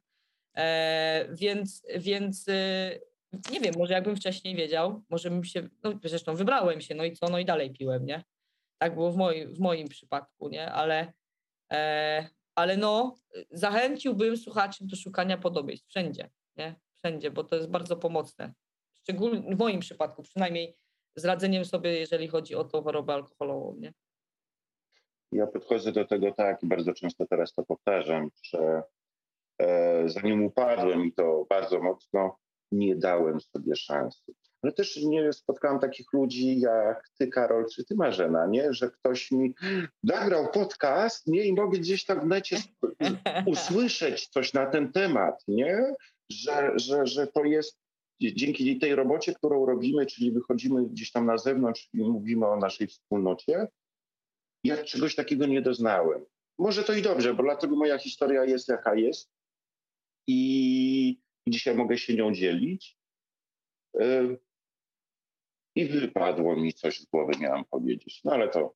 E, 0.57 1.27
więc, 1.31 1.85
więc 1.95 2.47
e, 2.47 2.99
nie 3.51 3.59
wiem, 3.59 3.73
może 3.77 3.93
jakbym 3.93 4.15
wcześniej 4.15 4.55
wiedział, 4.55 5.03
może 5.09 5.29
bym 5.29 5.43
się, 5.43 5.69
no 5.83 5.93
zresztą 6.03 6.35
wybrałem 6.35 6.81
się, 6.81 6.95
no 6.95 7.03
i 7.03 7.13
co, 7.13 7.29
no 7.29 7.39
i 7.39 7.45
dalej 7.45 7.71
piłem, 7.71 8.05
nie? 8.05 8.23
Tak 8.77 8.93
było 8.93 9.11
w, 9.11 9.15
moim 9.15 9.53
w 9.53 9.59
moim 9.59 9.87
przypadku, 9.87 10.49
nie? 10.49 10.71
Ale, 10.71 11.13
e, 11.71 12.29
ale 12.55 12.77
no, 12.77 13.15
zachęciłbym 13.51 14.37
słuchaczy 14.37 14.87
do 14.87 14.95
szukania 14.95 15.37
podobieństw 15.37 15.87
wszędzie, 15.87 16.29
nie? 16.57 16.75
Wszędzie, 16.97 17.31
bo 17.31 17.43
to 17.43 17.55
jest 17.55 17.69
bardzo 17.69 17.97
pomocne. 17.97 18.53
Szczególnie 19.03 19.55
w 19.55 19.59
moim 19.59 19.79
przypadku, 19.79 20.23
przynajmniej 20.23 20.75
z 21.15 21.25
radzeniem 21.25 21.65
sobie, 21.65 21.99
jeżeli 21.99 22.27
chodzi 22.27 22.55
o 22.55 22.63
tą 22.63 22.83
chorobę 22.83 23.13
alkoholową, 23.13 23.75
nie? 23.79 23.93
Ja 25.31 25.47
podchodzę 25.47 25.91
do 25.91 26.05
tego 26.05 26.31
tak 26.31 26.63
i 26.63 26.67
bardzo 26.67 26.93
często 26.93 27.25
teraz 27.25 27.53
to 27.53 27.63
powtarzam, 27.63 28.29
że 28.43 28.83
e, 29.61 30.09
zanim 30.09 30.45
upadłem 30.45 31.05
i 31.05 31.13
to 31.13 31.45
bardzo 31.49 31.79
mocno, 31.79 32.37
nie 32.71 32.95
dałem 32.95 33.41
sobie 33.41 33.75
szansy. 33.75 34.33
Ale 34.61 34.73
też 34.73 34.97
nie 35.03 35.33
spotkałem 35.33 35.79
takich 35.79 36.13
ludzi 36.13 36.59
jak 36.59 37.09
ty, 37.17 37.27
Karol, 37.27 37.65
czy 37.69 37.85
ty, 37.85 37.95
Marzena, 37.95 38.47
nie? 38.47 38.73
że 38.73 38.91
ktoś 38.91 39.31
mi 39.31 39.53
nagrał 40.03 40.51
podcast 40.51 41.27
nie? 41.27 41.45
i 41.45 41.53
mogę 41.53 41.79
gdzieś 41.79 42.05
tam 42.05 42.19
w 42.19 42.25
necie 42.25 42.57
usłyszeć 43.45 44.27
coś 44.27 44.53
na 44.53 44.65
ten 44.65 44.91
temat, 44.91 45.43
nie? 45.47 45.93
Że, 46.31 46.71
że, 46.75 47.05
że 47.05 47.27
to 47.27 47.43
jest 47.43 47.77
dzięki 48.19 48.79
tej 48.79 48.95
robocie, 48.95 49.33
którą 49.33 49.65
robimy, 49.65 50.05
czyli 50.05 50.31
wychodzimy 50.31 50.85
gdzieś 50.85 51.11
tam 51.11 51.25
na 51.25 51.37
zewnątrz 51.37 51.89
i 51.93 51.97
mówimy 51.97 52.47
o 52.47 52.57
naszej 52.57 52.87
wspólnocie, 52.87 53.67
ja 54.63 54.83
czegoś 54.83 55.15
takiego 55.15 55.45
nie 55.45 55.61
doznałem. 55.61 56.25
Może 56.57 56.83
to 56.83 56.93
i 56.93 57.01
dobrze, 57.01 57.33
bo 57.33 57.43
dlatego 57.43 57.75
moja 57.75 57.97
historia 57.97 58.45
jest 58.45 58.67
jaka 58.67 58.95
jest 58.95 59.31
i 60.27 61.19
dzisiaj 61.47 61.75
mogę 61.75 61.97
się 61.97 62.15
nią 62.15 62.33
dzielić. 62.33 62.97
I 65.75 65.85
wypadło 65.85 66.55
mi 66.55 66.73
coś 66.73 66.99
z 66.99 67.05
głowy, 67.05 67.33
miałam 67.39 67.65
powiedzieć, 67.65 68.21
no 68.23 68.31
ale 68.31 68.49
to. 68.49 68.75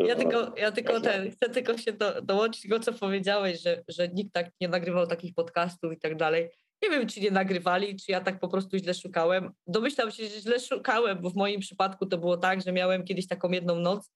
Ja 0.00 0.16
tylko, 0.16 0.54
ja 0.56 0.72
tylko 0.72 1.00
ten, 1.00 1.30
chcę 1.30 1.50
tylko 1.50 1.78
się 1.78 1.92
do, 1.92 2.22
dołączyć 2.22 2.62
do 2.62 2.68
tego, 2.68 2.84
co 2.84 2.92
powiedziałeś, 2.92 3.60
że, 3.60 3.84
że 3.88 4.08
nikt 4.08 4.32
tak 4.32 4.50
nie 4.60 4.68
nagrywał 4.68 5.06
takich 5.06 5.34
podcastów 5.34 5.92
i 5.92 5.98
tak 5.98 6.16
dalej. 6.16 6.48
Nie 6.82 6.90
wiem, 6.90 7.06
czy 7.06 7.20
nie 7.20 7.30
nagrywali, 7.30 7.96
czy 7.96 8.12
ja 8.12 8.20
tak 8.20 8.40
po 8.40 8.48
prostu 8.48 8.78
źle 8.78 8.94
szukałem. 8.94 9.52
Domyślam 9.66 10.10
się, 10.10 10.28
że 10.28 10.40
źle 10.40 10.60
szukałem, 10.60 11.18
bo 11.22 11.30
w 11.30 11.34
moim 11.34 11.60
przypadku 11.60 12.06
to 12.06 12.18
było 12.18 12.36
tak, 12.36 12.62
że 12.62 12.72
miałem 12.72 13.04
kiedyś 13.04 13.26
taką 13.26 13.50
jedną 13.50 13.78
noc, 13.78 14.10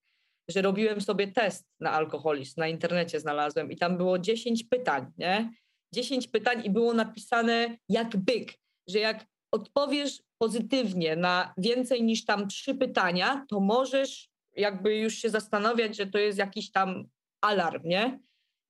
że 0.48 0.62
robiłem 0.62 1.00
sobie 1.00 1.32
test 1.32 1.66
na 1.80 1.92
alkoholizm, 1.92 2.60
na 2.60 2.68
internecie 2.68 3.20
znalazłem 3.20 3.72
i 3.72 3.76
tam 3.76 3.96
było 3.96 4.18
10 4.18 4.64
pytań, 4.64 5.06
nie? 5.18 5.50
10 5.94 6.28
pytań 6.28 6.62
i 6.64 6.70
było 6.70 6.94
napisane 6.94 7.76
jak 7.88 8.16
byk, 8.16 8.54
że 8.88 8.98
jak 8.98 9.26
odpowiesz 9.52 10.22
pozytywnie 10.38 11.16
na 11.16 11.54
więcej 11.58 12.02
niż 12.02 12.24
tam 12.24 12.48
trzy 12.48 12.74
pytania, 12.74 13.46
to 13.48 13.60
możesz 13.60 14.28
jakby 14.56 14.96
już 14.96 15.14
się 15.14 15.30
zastanawiać, 15.30 15.96
że 15.96 16.06
to 16.06 16.18
jest 16.18 16.38
jakiś 16.38 16.70
tam 16.70 17.04
alarm, 17.40 17.82
nie? 17.84 18.18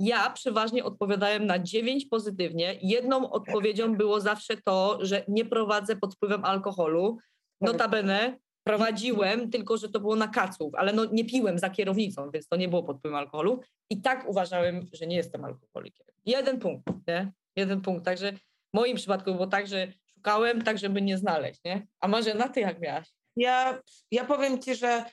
Ja 0.04 0.30
przeważnie 0.30 0.84
odpowiadałem 0.84 1.46
na 1.46 1.58
dziewięć 1.58 2.06
pozytywnie. 2.06 2.78
Jedną 2.82 3.30
odpowiedzią 3.30 3.96
było 3.96 4.20
zawsze 4.20 4.56
to, 4.56 4.98
że 5.00 5.24
nie 5.28 5.44
prowadzę 5.44 5.96
pod 5.96 6.14
wpływem 6.14 6.44
alkoholu. 6.44 7.18
Notabene 7.60 8.38
prowadziłem, 8.64 9.50
tylko 9.50 9.76
że 9.76 9.88
to 9.88 10.00
było 10.00 10.16
na 10.16 10.28
kaców, 10.28 10.74
ale 10.74 10.92
no 10.92 11.04
nie 11.04 11.24
piłem 11.24 11.58
za 11.58 11.70
kierownicą, 11.70 12.30
więc 12.30 12.48
to 12.48 12.56
nie 12.56 12.68
było 12.68 12.82
pod 12.82 12.98
wpływem 12.98 13.18
alkoholu. 13.18 13.60
I 13.90 14.00
tak 14.00 14.28
uważałem, 14.28 14.86
że 14.92 15.06
nie 15.06 15.16
jestem 15.16 15.44
alkoholikiem. 15.44 16.06
Jeden 16.24 16.58
punkt, 16.58 16.86
nie? 17.08 17.32
Jeden 17.56 17.80
punkt. 17.80 18.04
Także 18.04 18.32
w 18.32 18.74
moim 18.74 18.96
przypadku 18.96 19.32
było 19.32 19.46
tak, 19.46 19.66
że 19.66 19.92
szukałem 20.14 20.62
tak, 20.62 20.78
żeby 20.78 21.02
nie 21.02 21.18
znaleźć, 21.18 21.60
nie? 21.64 21.86
A 22.00 22.08
na 22.08 22.48
ty 22.48 22.60
jak 22.60 22.80
miałaś? 22.80 23.08
Ja, 23.36 23.82
ja 24.10 24.24
powiem 24.24 24.62
ci, 24.62 24.74
że 24.74 25.04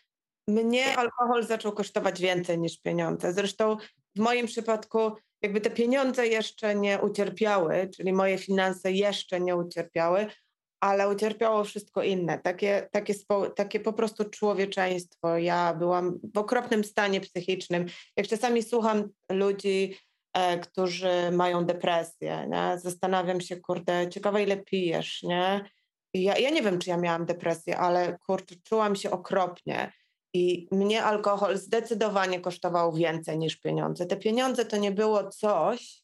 mnie 0.48 0.98
alkohol 0.98 1.44
zaczął 1.44 1.72
kosztować 1.72 2.22
więcej 2.22 2.60
niż 2.60 2.82
pieniądze. 2.82 3.34
Zresztą 3.34 3.78
w 4.16 4.20
moim 4.20 4.46
przypadku 4.46 5.12
jakby 5.42 5.62
te 5.62 5.70
pieniądze 5.70 6.28
jeszcze 6.28 6.76
nie 6.76 7.00
ucierpiały, 7.00 7.90
czyli 7.96 8.14
moje 8.14 8.38
finanse 8.38 8.92
jeszcze 8.92 9.40
nie 9.40 9.56
ucierpiały, 9.56 10.28
ale 10.80 11.10
ucierpiało 11.10 11.64
wszystko 11.64 12.04
inne, 12.04 12.40
takie, 12.40 12.90
takie, 12.92 13.14
spo, 13.14 13.50
takie 13.50 13.80
po 13.80 13.94
prostu 13.94 14.30
człowieczeństwo. 14.30 15.38
Ja 15.38 15.74
byłam 15.74 16.20
w 16.34 16.38
okropnym 16.38 16.84
stanie 16.84 17.22
psychicznym. 17.22 17.86
Jak 18.18 18.28
czasami 18.28 18.64
słucham 18.64 19.10
ludzi, 19.32 19.98
e, 20.34 20.60
którzy 20.60 21.32
mają 21.32 21.66
depresję, 21.66 22.48
nie? 22.50 22.80
zastanawiam 22.80 23.42
się, 23.42 23.58
kurde, 23.58 24.10
ciekawe 24.10 24.44
ile 24.44 24.58
pijesz, 24.58 25.24
nie? 25.24 25.70
ja, 26.14 26.38
ja 26.38 26.50
nie 26.50 26.62
wiem, 26.62 26.80
czy 26.80 26.90
ja 26.90 26.98
miałam 26.98 27.26
depresję, 27.26 27.78
ale 27.78 28.18
kurczę, 28.28 28.56
czułam 28.64 28.96
się 28.96 29.12
okropnie. 29.12 29.92
I 30.34 30.68
mnie 30.72 31.04
alkohol 31.04 31.58
zdecydowanie 31.58 32.42
kosztował 32.42 32.94
więcej 32.94 33.38
niż 33.38 33.56
pieniądze. 33.56 34.06
Te 34.06 34.18
pieniądze 34.18 34.66
to 34.66 34.78
nie 34.78 34.92
było 34.92 35.30
coś, 35.30 36.04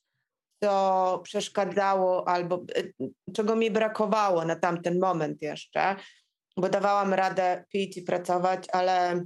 co 0.64 1.22
przeszkadzało 1.24 2.28
albo 2.28 2.64
y, 2.78 2.94
czego 3.34 3.56
mi 3.56 3.72
brakowało 3.72 4.46
na 4.46 4.56
tamten 4.56 5.00
moment 5.00 5.42
jeszcze, 5.42 5.96
bo 6.58 6.70
dawałam 6.70 7.14
radę 7.14 7.66
pić 7.70 7.98
i 7.98 8.02
pracować, 8.02 8.68
ale, 8.72 9.26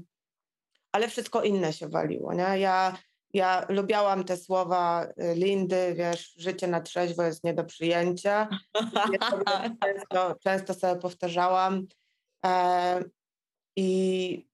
ale 0.92 1.08
wszystko 1.08 1.44
inne 1.44 1.74
się 1.74 1.90
waliło. 1.90 2.34
Nie? 2.34 2.60
Ja, 2.60 2.98
ja 3.34 3.66
lubiałam 3.70 4.24
te 4.24 4.38
słowa 4.38 5.06
y, 5.06 5.36
Lindy, 5.36 5.94
wiesz, 5.98 6.34
życie 6.38 6.68
na 6.68 6.82
trzeźwo 6.82 7.24
jest 7.24 7.44
nie 7.44 7.54
do 7.54 7.64
przyjęcia. 7.64 8.50
Często, 9.84 10.36
często 10.44 10.74
sobie 10.74 11.02
powtarzałam. 11.02 11.88
E, 12.46 13.04
I 13.76 14.49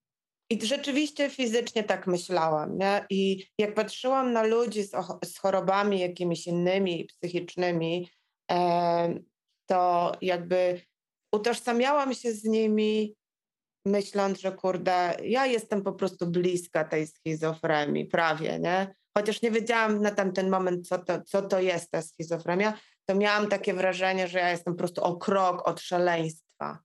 i 0.50 0.66
rzeczywiście 0.66 1.30
fizycznie 1.30 1.84
tak 1.84 2.06
myślałam. 2.06 2.78
Nie? 2.78 3.06
I 3.10 3.46
jak 3.58 3.74
patrzyłam 3.74 4.32
na 4.32 4.42
ludzi 4.42 4.82
z, 4.82 4.90
z 5.24 5.38
chorobami 5.38 6.00
jakimiś 6.00 6.46
innymi, 6.46 7.04
psychicznymi, 7.04 8.10
e, 8.50 9.20
to 9.66 10.12
jakby 10.22 10.80
utożsamiałam 11.32 12.14
się 12.14 12.32
z 12.32 12.44
nimi, 12.44 13.16
myśląc, 13.86 14.40
że 14.40 14.52
kurde, 14.52 15.16
ja 15.22 15.46
jestem 15.46 15.82
po 15.82 15.92
prostu 15.92 16.26
bliska 16.26 16.84
tej 16.84 17.06
schizofrenii, 17.06 18.04
prawie, 18.04 18.58
nie? 18.58 18.94
Chociaż 19.18 19.42
nie 19.42 19.50
wiedziałam 19.50 20.02
na 20.02 20.10
tamten 20.10 20.50
moment, 20.50 20.88
co 20.88 20.98
to, 20.98 21.22
co 21.22 21.42
to 21.42 21.60
jest 21.60 21.90
ta 21.90 22.02
schizofrenia, 22.02 22.78
to 23.06 23.14
miałam 23.14 23.48
takie 23.48 23.74
wrażenie, 23.74 24.28
że 24.28 24.38
ja 24.38 24.50
jestem 24.50 24.74
po 24.74 24.78
prostu 24.78 25.02
o 25.02 25.16
krok 25.16 25.68
od 25.68 25.80
szaleństwa. 25.80 26.78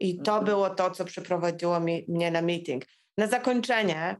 I 0.00 0.22
to 0.22 0.32
mhm. 0.32 0.44
było 0.44 0.70
to, 0.70 0.90
co 0.90 1.04
przyprowadziło 1.04 1.80
mi, 1.80 2.04
mnie 2.08 2.30
na 2.30 2.42
meeting. 2.42 2.84
Na 3.18 3.26
zakończenie, 3.26 4.16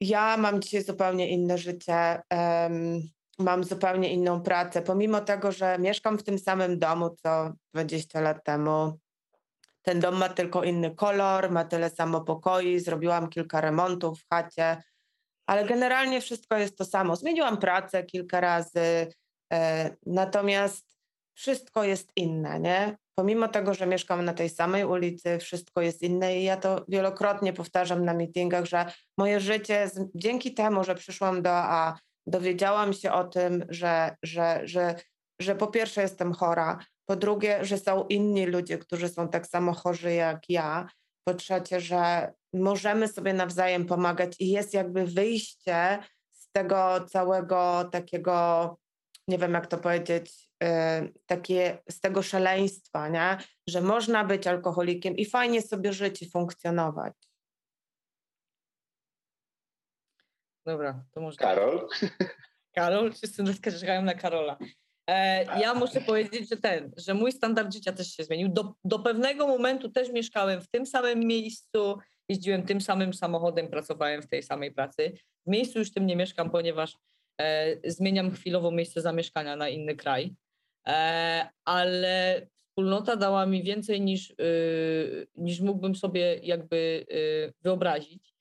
ja 0.00 0.36
mam 0.36 0.62
dzisiaj 0.62 0.84
zupełnie 0.84 1.28
inne 1.28 1.58
życie, 1.58 2.22
um, 2.30 3.02
mam 3.38 3.64
zupełnie 3.64 4.12
inną 4.12 4.42
pracę. 4.42 4.82
Pomimo 4.82 5.20
tego, 5.20 5.52
że 5.52 5.78
mieszkam 5.78 6.18
w 6.18 6.22
tym 6.22 6.38
samym 6.38 6.78
domu 6.78 7.16
co 7.22 7.52
20 7.74 8.20
lat 8.20 8.44
temu, 8.44 8.98
ten 9.82 10.00
dom 10.00 10.16
ma 10.16 10.28
tylko 10.28 10.64
inny 10.64 10.94
kolor, 10.94 11.50
ma 11.50 11.64
tyle 11.64 11.90
samo 11.90 12.20
pokoi, 12.20 12.78
zrobiłam 12.78 13.28
kilka 13.28 13.60
remontów 13.60 14.20
w 14.20 14.28
chacie, 14.28 14.82
ale 15.46 15.64
generalnie 15.64 16.20
wszystko 16.20 16.56
jest 16.56 16.78
to 16.78 16.84
samo. 16.84 17.16
Zmieniłam 17.16 17.58
pracę 17.58 18.04
kilka 18.04 18.40
razy, 18.40 19.08
e, 19.52 19.90
natomiast 20.06 20.98
wszystko 21.34 21.84
jest 21.84 22.12
inne, 22.16 22.60
nie? 22.60 22.96
Pomimo 23.18 23.48
tego, 23.48 23.74
że 23.74 23.86
mieszkam 23.86 24.24
na 24.24 24.32
tej 24.32 24.48
samej 24.48 24.84
ulicy, 24.84 25.38
wszystko 25.38 25.80
jest 25.80 26.02
inne 26.02 26.38
i 26.38 26.44
ja 26.44 26.56
to 26.56 26.84
wielokrotnie 26.88 27.52
powtarzam 27.52 28.04
na 28.04 28.14
meetingach, 28.14 28.64
że 28.64 28.92
moje 29.18 29.40
życie 29.40 29.90
dzięki 30.14 30.54
temu, 30.54 30.84
że 30.84 30.94
przyszłam 30.94 31.42
do 31.42 31.50
A, 31.52 31.98
dowiedziałam 32.26 32.92
się 32.92 33.12
o 33.12 33.24
tym, 33.24 33.64
że, 33.68 34.16
że, 34.22 34.60
że, 34.64 34.94
że 35.40 35.54
po 35.54 35.66
pierwsze 35.66 36.02
jestem 36.02 36.32
chora, 36.32 36.78
po 37.06 37.16
drugie, 37.16 37.64
że 37.64 37.78
są 37.78 38.06
inni 38.06 38.46
ludzie, 38.46 38.78
którzy 38.78 39.08
są 39.08 39.28
tak 39.28 39.46
samo 39.46 39.72
chorzy 39.72 40.14
jak 40.14 40.38
ja, 40.48 40.88
po 41.24 41.34
trzecie, 41.34 41.80
że 41.80 42.32
możemy 42.52 43.08
sobie 43.08 43.32
nawzajem 43.32 43.86
pomagać 43.86 44.36
i 44.40 44.48
jest 44.48 44.74
jakby 44.74 45.06
wyjście 45.06 45.98
z 46.32 46.50
tego 46.52 47.00
całego 47.08 47.84
takiego, 47.92 48.76
nie 49.28 49.38
wiem 49.38 49.52
jak 49.52 49.66
to 49.66 49.78
powiedzieć, 49.78 50.50
yy, 50.62 50.68
takie, 51.26 51.78
z 51.90 52.00
tego 52.00 52.22
szaleństwa, 52.22 53.08
nie? 53.08 53.38
że 53.68 53.80
można 53.80 54.24
być 54.24 54.46
alkoholikiem 54.46 55.16
i 55.16 55.24
fajnie 55.24 55.62
sobie 55.62 55.92
żyć 55.92 56.22
i 56.22 56.30
funkcjonować. 56.30 57.14
Dobra, 60.66 61.04
to 61.12 61.20
może. 61.20 61.36
Karol? 61.36 61.88
Karol, 62.76 63.12
wszyscy 63.12 63.44
czekają 63.80 64.02
na 64.02 64.14
Karola. 64.14 64.58
E, 65.08 65.44
ja 65.60 65.74
muszę 65.74 66.00
powiedzieć, 66.00 66.48
że 66.48 66.56
ten, 66.56 66.92
że 66.96 67.14
mój 67.14 67.32
standard 67.32 67.74
życia 67.74 67.92
też 67.92 68.12
się 68.12 68.24
zmienił. 68.24 68.48
Do, 68.48 68.74
do 68.84 68.98
pewnego 68.98 69.46
momentu 69.46 69.88
też 69.88 70.12
mieszkałem 70.12 70.62
w 70.62 70.68
tym 70.68 70.86
samym 70.86 71.18
miejscu, 71.18 71.98
jeździłem 72.28 72.62
tym 72.62 72.80
samym 72.80 73.14
samochodem, 73.14 73.68
pracowałem 73.68 74.22
w 74.22 74.28
tej 74.28 74.42
samej 74.42 74.72
pracy. 74.72 75.12
W 75.46 75.50
miejscu 75.50 75.78
już 75.78 75.92
tym 75.92 76.06
nie 76.06 76.16
mieszkam, 76.16 76.50
ponieważ 76.50 76.92
e, 76.92 76.98
zmieniam 77.84 78.30
chwilowo 78.30 78.70
miejsce 78.70 79.00
zamieszkania 79.00 79.56
na 79.56 79.68
inny 79.68 79.96
kraj, 79.96 80.34
e, 80.86 81.48
ale 81.64 82.46
wspólnota 82.78 83.16
dała 83.16 83.46
mi 83.46 83.62
więcej 83.62 84.00
niż, 84.00 84.30
y, 84.30 85.26
niż 85.36 85.60
mógłbym 85.60 85.96
sobie 85.96 86.40
jakby 86.42 87.06
y, 87.12 87.52
wyobrazić. 87.62 88.34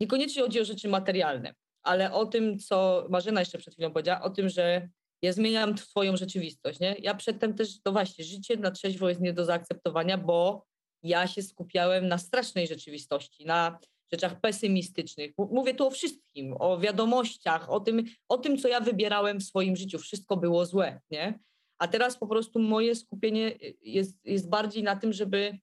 Niekoniecznie 0.00 0.42
chodzi 0.42 0.60
o 0.60 0.64
rzeczy 0.64 0.88
materialne, 0.88 1.54
ale 1.82 2.12
o 2.12 2.26
tym, 2.26 2.58
co 2.58 3.06
Marzena 3.10 3.40
jeszcze 3.40 3.58
przed 3.58 3.74
chwilą 3.74 3.92
powiedziała, 3.92 4.22
o 4.22 4.30
tym, 4.30 4.48
że 4.48 4.88
ja 5.22 5.32
zmieniam 5.32 5.78
swoją 5.78 6.16
rzeczywistość, 6.16 6.80
nie? 6.80 6.96
Ja 6.98 7.14
przedtem 7.14 7.54
też, 7.54 7.82
to 7.82 7.92
właśnie, 7.92 8.24
życie 8.24 8.56
na 8.56 8.70
trzeźwo 8.70 9.08
jest 9.08 9.20
nie 9.20 9.32
do 9.32 9.44
zaakceptowania, 9.44 10.18
bo 10.18 10.66
ja 11.02 11.26
się 11.26 11.42
skupiałem 11.42 12.08
na 12.08 12.18
strasznej 12.18 12.66
rzeczywistości, 12.66 13.46
na 13.46 13.78
rzeczach 14.12 14.40
pesymistycznych. 14.40 15.32
Mówię 15.38 15.74
tu 15.74 15.86
o 15.86 15.90
wszystkim, 15.90 16.54
o 16.58 16.78
wiadomościach, 16.78 17.70
o 17.70 17.80
tym, 17.80 18.04
o 18.28 18.38
tym, 18.38 18.58
co 18.58 18.68
ja 18.68 18.80
wybierałem 18.80 19.40
w 19.40 19.44
swoim 19.44 19.76
życiu. 19.76 19.98
Wszystko 19.98 20.36
było 20.36 20.66
złe, 20.66 21.00
nie? 21.10 21.38
A 21.78 21.88
teraz 21.88 22.18
po 22.18 22.26
prostu 22.26 22.58
moje 22.58 22.94
skupienie 22.94 23.58
jest, 23.82 24.16
jest 24.24 24.48
bardziej 24.48 24.82
na 24.82 24.96
tym, 24.96 25.12
żeby, 25.12 25.58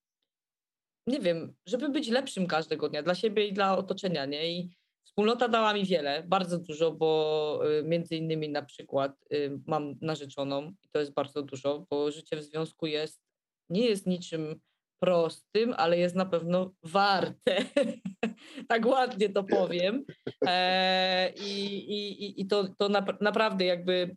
nie 1.08 1.20
wiem, 1.20 1.56
żeby 1.66 1.90
być 1.90 2.08
lepszym 2.08 2.48
każdego 2.48 2.90
dnia 2.90 3.04
dla 3.04 3.16
siebie 3.16 3.48
i 3.48 3.54
dla 3.54 3.78
otoczenia, 3.78 4.26
nie? 4.26 4.52
I 4.52 4.70
Wspólnota 5.16 5.48
dała 5.48 5.74
mi 5.74 5.86
wiele, 5.86 6.24
bardzo 6.24 6.60
dużo, 6.60 6.92
bo 6.92 7.62
y, 7.80 7.84
między 7.84 8.16
innymi 8.16 8.50
na 8.50 8.62
przykład 8.62 9.26
y, 9.34 9.60
mam 9.68 9.96
narzeczoną 10.02 10.74
i 10.84 10.90
to 10.92 11.00
jest 11.00 11.14
bardzo 11.14 11.42
dużo, 11.42 11.86
bo 11.90 12.12
życie 12.12 12.38
w 12.38 12.44
związku 12.44 12.86
jest, 12.86 13.22
nie 13.70 13.86
jest 13.86 14.08
niczym 14.08 14.60
prostym, 15.00 15.74
ale 15.78 15.98
jest 15.98 16.16
na 16.16 16.26
pewno 16.26 16.74
warte. 16.84 17.58
tak 18.70 18.86
ładnie 18.86 19.30
to 19.30 19.44
powiem. 19.44 20.06
E, 20.46 21.34
I 21.36 21.76
i, 22.24 22.42
i 22.42 22.48
to, 22.48 22.68
to 22.78 22.90
na, 22.90 23.06
naprawdę 23.22 23.66
jakby 23.66 24.16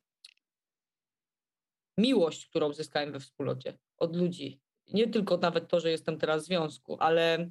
miłość, 1.99 2.47
którą 2.47 2.73
zyskałem 2.73 3.13
we 3.13 3.21
wspólnocie 3.21 3.79
od 3.99 4.17
ludzi. 4.17 4.61
Nie 4.93 5.09
tylko 5.09 5.37
nawet 5.37 5.69
to, 5.69 5.81
że 5.81 5.91
jestem 5.91 6.19
teraz 6.19 6.43
w 6.43 6.47
związku, 6.47 6.97
ale 7.01 7.51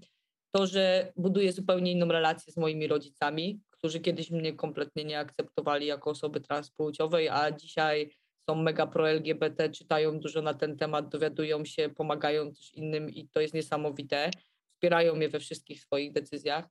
to, 0.51 0.67
że 0.67 1.13
buduję 1.15 1.53
zupełnie 1.53 1.91
inną 1.91 2.07
relację 2.07 2.53
z 2.53 2.57
moimi 2.57 2.87
rodzicami, 2.87 3.61
którzy 3.69 3.99
kiedyś 3.99 4.31
mnie 4.31 4.53
kompletnie 4.53 5.03
nie 5.03 5.19
akceptowali 5.19 5.85
jako 5.85 6.09
osoby 6.09 6.41
transpłciowej, 6.41 7.29
a 7.29 7.51
dzisiaj 7.51 8.11
są 8.49 8.55
mega 8.55 8.87
pro-LGBT, 8.87 9.69
czytają 9.69 10.19
dużo 10.19 10.41
na 10.41 10.53
ten 10.53 10.77
temat, 10.77 11.09
dowiadują 11.09 11.65
się, 11.65 11.89
pomagają 11.89 12.51
też 12.51 12.73
innym 12.73 13.09
i 13.09 13.27
to 13.27 13.41
jest 13.41 13.53
niesamowite. 13.53 14.31
Wspierają 14.73 15.15
mnie 15.15 15.29
we 15.29 15.39
wszystkich 15.39 15.81
swoich 15.81 16.11
decyzjach 16.11 16.65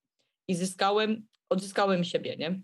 i 0.49 0.55
zyskałem, 0.55 1.27
odzyskałem 1.49 2.05
siebie, 2.05 2.37
nie? 2.37 2.61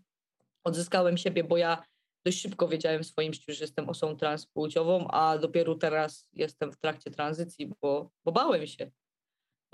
Odzyskałem 0.65 1.17
siebie, 1.17 1.45
bo 1.45 1.57
ja 1.57 1.85
dość 2.25 2.41
szybko 2.41 2.69
wiedziałem 2.69 3.03
w 3.03 3.07
swoim 3.07 3.35
życiu, 3.35 3.53
że 3.53 3.65
jestem 3.65 3.89
osobą 3.89 4.17
transpłciową, 4.17 5.09
a 5.09 5.39
dopiero 5.39 5.75
teraz 5.75 6.29
jestem 6.33 6.73
w 6.73 6.77
trakcie 6.77 7.11
tranzycji, 7.11 7.73
bo, 7.83 8.11
bo 8.25 8.33
bałem 8.33 8.67
się 8.67 8.91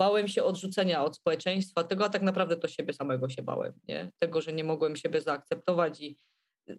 bałem 0.01 0.27
się 0.27 0.43
odrzucenia 0.43 1.03
od 1.03 1.15
społeczeństwa, 1.15 1.83
tego, 1.83 2.05
a 2.05 2.09
tak 2.09 2.21
naprawdę 2.21 2.57
to 2.57 2.67
siebie 2.67 2.93
samego 2.93 3.29
się 3.29 3.41
bałem, 3.41 3.73
nie? 3.87 4.11
Tego, 4.19 4.41
że 4.41 4.53
nie 4.53 4.63
mogłem 4.63 4.95
siebie 4.95 5.21
zaakceptować 5.21 6.01
i 6.01 6.17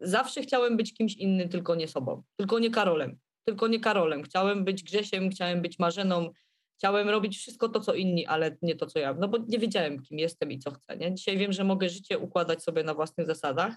zawsze 0.01 0.43
chciałem 0.43 0.76
być 0.76 0.95
kimś 0.95 1.14
innym, 1.14 1.49
tylko 1.49 1.74
nie 1.74 1.88
sobą, 1.88 2.22
tylko 2.36 2.59
nie 2.59 2.70
Karolem, 2.70 3.18
tylko 3.45 3.68
nie 3.68 3.80
Karolem. 3.80 4.22
Chciałem 4.22 4.64
być 4.64 4.82
Grzesiem, 4.82 5.30
chciałem 5.30 5.62
być 5.62 5.78
Marzeną, 5.78 6.30
chciałem 6.78 7.09
robić 7.09 7.38
wszystko 7.38 7.68
to, 7.68 7.80
co 7.80 7.95
inni, 7.95 8.26
ale 8.26 8.57
nie 8.62 8.76
to, 8.76 8.86
co 8.86 8.99
ja, 8.99 9.14
no 9.14 9.28
bo 9.28 9.38
nie 9.49 9.59
wiedziałem, 9.59 10.03
kim 10.03 10.18
jestem 10.18 10.53
i 10.53 10.59
co 10.59 10.70
chcę, 10.70 10.97
nie? 10.97 11.14
Dzisiaj 11.14 11.38
wiem, 11.38 11.53
że 11.53 11.64
mogę 11.64 11.88
życie 11.88 12.18
układać 12.18 12.62
sobie 12.62 12.84
na 12.84 12.95
własnych 12.95 13.26
zasadach, 13.26 13.74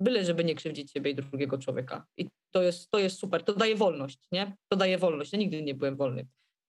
byle 0.00 0.24
żeby 0.24 0.44
nie 0.44 0.54
krzywdzić 0.54 0.92
siebie 0.92 1.10
i 1.10 1.14
drugiego 1.14 1.58
człowieka. 1.58 2.06
I 2.16 2.28
to 2.50 2.62
jest, 2.62 2.90
to 2.90 2.98
jest 2.98 3.18
super, 3.18 3.42
to 3.42 3.54
daje 3.54 3.76
wolność, 3.76 4.18
nie? 4.32 4.56
To 4.68 4.76
daje 4.76 4.98
wolność. 4.98 5.32
Ja 5.32 5.38
nigdy 5.38 5.62
nie 5.62 5.74
byłem 5.74 5.96
wolny 5.96 6.26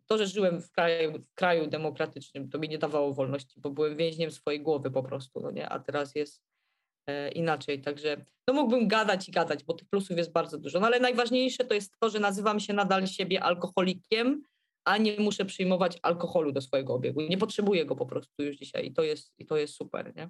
to, 0.08 0.18
że 0.18 0.28
żyłem 0.28 0.62
w 0.62 0.72
kraju, 0.72 1.20
w 1.20 1.34
kraju 1.34 1.68
demokratycznym, 1.68 2.50
to 2.50 2.60
mi 2.60 2.70
nie 2.70 2.78
dawało 2.78 3.14
wolności, 3.14 3.60
bo 3.62 3.70
byłem 3.70 3.98
więźniem 3.98 4.32
swojej 4.32 4.62
głowy 4.62 4.92
po 4.92 5.04
prostu, 5.04 5.40
no 5.40 5.52
nie? 5.52 5.70
A 5.70 5.80
teraz 5.80 6.16
jest 6.16 6.42
inaczej. 7.36 7.82
Także 7.82 8.26
no 8.48 8.54
mógłbym 8.54 8.88
gadać 8.88 9.30
i 9.30 9.32
gadać, 9.32 9.64
bo 9.64 9.74
tych 9.74 9.90
plusów 9.90 10.18
jest 10.18 10.32
bardzo 10.32 10.58
dużo. 10.58 10.80
No 10.80 10.88
ale 10.88 11.00
najważniejsze 11.00 11.66
to 11.66 11.74
jest 11.74 11.94
to, 12.00 12.10
że 12.10 12.20
nazywam 12.20 12.60
się 12.60 12.74
nadal 12.74 13.08
siebie 13.08 13.44
alkoholikiem, 13.44 14.44
a 14.86 14.98
nie 14.98 15.20
muszę 15.20 15.46
przyjmować 15.46 16.00
alkoholu 16.02 16.52
do 16.52 16.62
swojego 16.62 16.94
obiegu. 16.94 17.22
Nie 17.22 17.38
potrzebuję 17.38 17.86
go 17.86 17.96
po 17.96 18.06
prostu 18.06 18.44
już 18.44 18.58
dzisiaj 18.58 18.86
i 18.86 18.94
to 18.94 19.04
jest, 19.04 19.34
i 19.38 19.46
to 19.46 19.58
jest 19.58 19.74
super, 19.74 20.16
nie? 20.16 20.30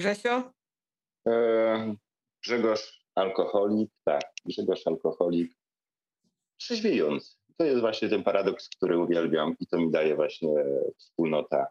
Grzesio? 0.00 0.52
E, 1.28 1.94
Grzegorz 2.44 3.04
alkoholik, 3.14 3.90
tak, 4.04 4.22
Grzegorz 4.46 4.86
alkoholik, 4.86 5.52
trzeźwiejący 6.60 7.42
to 7.62 7.64
jest 7.66 7.80
właśnie 7.80 8.08
ten 8.08 8.22
paradoks, 8.22 8.68
który 8.68 8.98
uwielbiam 8.98 9.56
i 9.60 9.66
to 9.66 9.78
mi 9.78 9.90
daje 9.90 10.16
właśnie 10.16 10.48
wspólnota. 10.96 11.66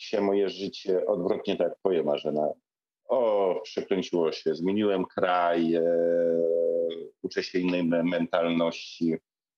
Dzisiaj 0.00 0.20
moje 0.20 0.48
życie 0.48 1.06
odwrotnie 1.06 1.56
tak 1.56 1.68
jak 1.68 1.78
twoje, 1.78 2.02
Marzena. 2.02 2.48
O, 3.08 3.60
przekręciło 3.64 4.32
się, 4.32 4.54
zmieniłem 4.54 5.04
kraj, 5.04 5.74
e, 5.74 5.82
uczę 7.22 7.42
się 7.42 7.58
innej 7.58 7.84
mentalności, 7.84 9.14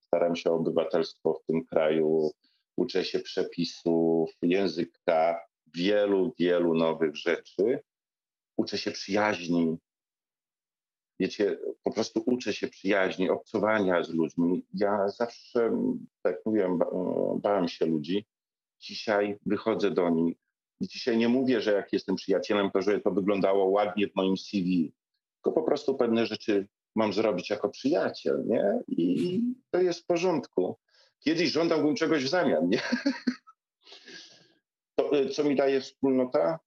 staram 0.07 0.37
się 0.37 0.51
o 0.51 0.55
obywatelstwo 0.55 1.35
w 1.35 1.47
tym 1.47 1.65
kraju, 1.65 2.31
uczę 2.77 3.05
się 3.05 3.19
przepisów, 3.19 4.31
języka, 4.43 5.41
wielu, 5.75 6.35
wielu 6.39 6.75
nowych 6.75 7.17
rzeczy. 7.17 7.81
Uczę 8.57 8.79
się 8.79 8.91
przyjaźni, 8.91 9.79
wiecie, 11.21 11.59
po 11.83 11.93
prostu 11.93 12.23
uczę 12.27 12.53
się 12.53 12.69
przyjaźni, 12.69 13.31
obcowania 13.31 14.03
z 14.03 14.11
ludźmi. 14.11 14.67
Ja 14.75 15.09
zawsze, 15.09 15.71
tak 16.23 16.37
mówiłem, 16.47 16.79
bałem 17.43 17.69
się 17.69 17.87
ludzi. 17.87 18.27
Dzisiaj 18.81 19.39
wychodzę 19.47 19.91
do 19.91 20.11
nich. 20.11 20.37
Dzisiaj 20.81 21.17
nie 21.17 21.29
mówię, 21.29 21.61
że 21.61 21.73
jak 21.73 21.93
jestem 21.93 22.17
przyjacielem, 22.17 22.71
to 22.71 22.83
że 22.83 23.01
to 23.01 23.11
wyglądało 23.11 23.65
ładnie 23.65 24.09
w 24.09 24.15
moim 24.15 24.37
CV, 24.37 24.93
tylko 25.35 25.61
po 25.61 25.67
prostu 25.67 25.95
pewne 25.95 26.27
rzeczy 26.27 26.69
mam 26.97 27.13
zrobić 27.13 27.51
jako 27.51 27.69
przyjaciel, 27.69 28.45
nie? 28.47 28.81
I 28.89 29.41
to 29.71 29.81
jest 29.81 30.01
w 30.01 30.07
porządku. 30.07 30.79
Kiedyś 31.19 31.51
żądałbym 31.51 31.95
czegoś 31.95 32.25
w 32.25 32.29
zamian, 32.29 32.69
nie? 32.69 32.81
To, 34.99 35.11
co 35.33 35.45
mi 35.45 35.57
daje 35.57 35.81
wspólnota? 35.81 36.59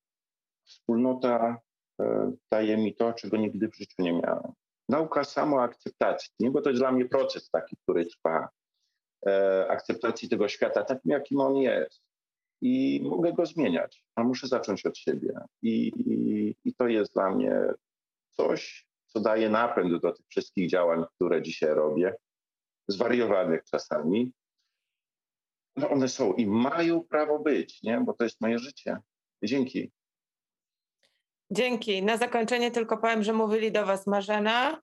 Wspólnota 0.66 1.62
E, 2.00 2.32
daje 2.52 2.78
mi 2.78 2.96
to, 2.96 3.14
czego 3.14 3.38
nigdy 3.38 3.70
w 3.70 3.76
życiu 3.76 3.96
nie 4.00 4.14
miałem. 4.14 4.52
Nauka 4.90 5.24
samoakceptacji, 5.24 6.32
nie? 6.40 6.52
bo 6.52 6.62
to 6.62 6.70
jest 6.70 6.82
dla 6.82 6.92
mnie 6.92 7.06
proces 7.06 7.50
taki, 7.50 7.78
który 7.78 8.06
trwa. 8.06 8.50
E, 9.28 9.68
akceptacji 9.70 10.30
tego 10.30 10.48
świata 10.48 10.84
takim, 10.84 11.12
jakim 11.12 11.40
on 11.40 11.56
jest. 11.56 12.02
I 12.62 13.02
mogę 13.04 13.34
go 13.34 13.46
zmieniać, 13.46 14.04
a 14.16 14.24
muszę 14.24 14.48
zacząć 14.48 14.86
od 14.86 14.98
siebie. 14.98 15.34
I, 15.62 15.88
i, 15.88 16.56
I 16.66 16.76
to 16.76 16.88
jest 16.88 17.14
dla 17.14 17.32
mnie 17.32 17.54
coś, 18.30 18.88
co 19.06 19.20
daje 19.20 19.50
napęd 19.50 20.02
do 20.02 20.12
tych 20.12 20.26
wszystkich 20.30 20.70
działań, 20.70 21.04
które 21.16 21.42
dzisiaj 21.42 21.70
robię, 21.70 22.16
zwariowanych 22.88 23.64
czasami. 23.64 24.34
No 25.76 25.90
one 25.90 26.08
są 26.08 26.34
i 26.34 26.48
mają 26.48 27.04
prawo 27.04 27.40
być, 27.40 27.84
nie? 27.84 28.02
bo 28.06 28.14
to 28.14 28.24
jest 28.24 28.42
moje 28.42 28.60
życie. 28.60 28.98
Dzięki. 29.44 29.92
Dzięki. 31.52 32.04
Na 32.04 32.18
zakończenie 32.18 32.72
tylko 32.72 32.98
powiem, 32.98 33.24
że 33.24 33.34
mówili 33.34 33.72
do 33.72 33.86
Was 33.86 34.08
Marzena. 34.08 34.82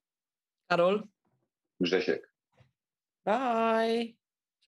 Karol. 0.70 1.08
Grzesiek. 1.80 2.32
Bye. 3.24 4.25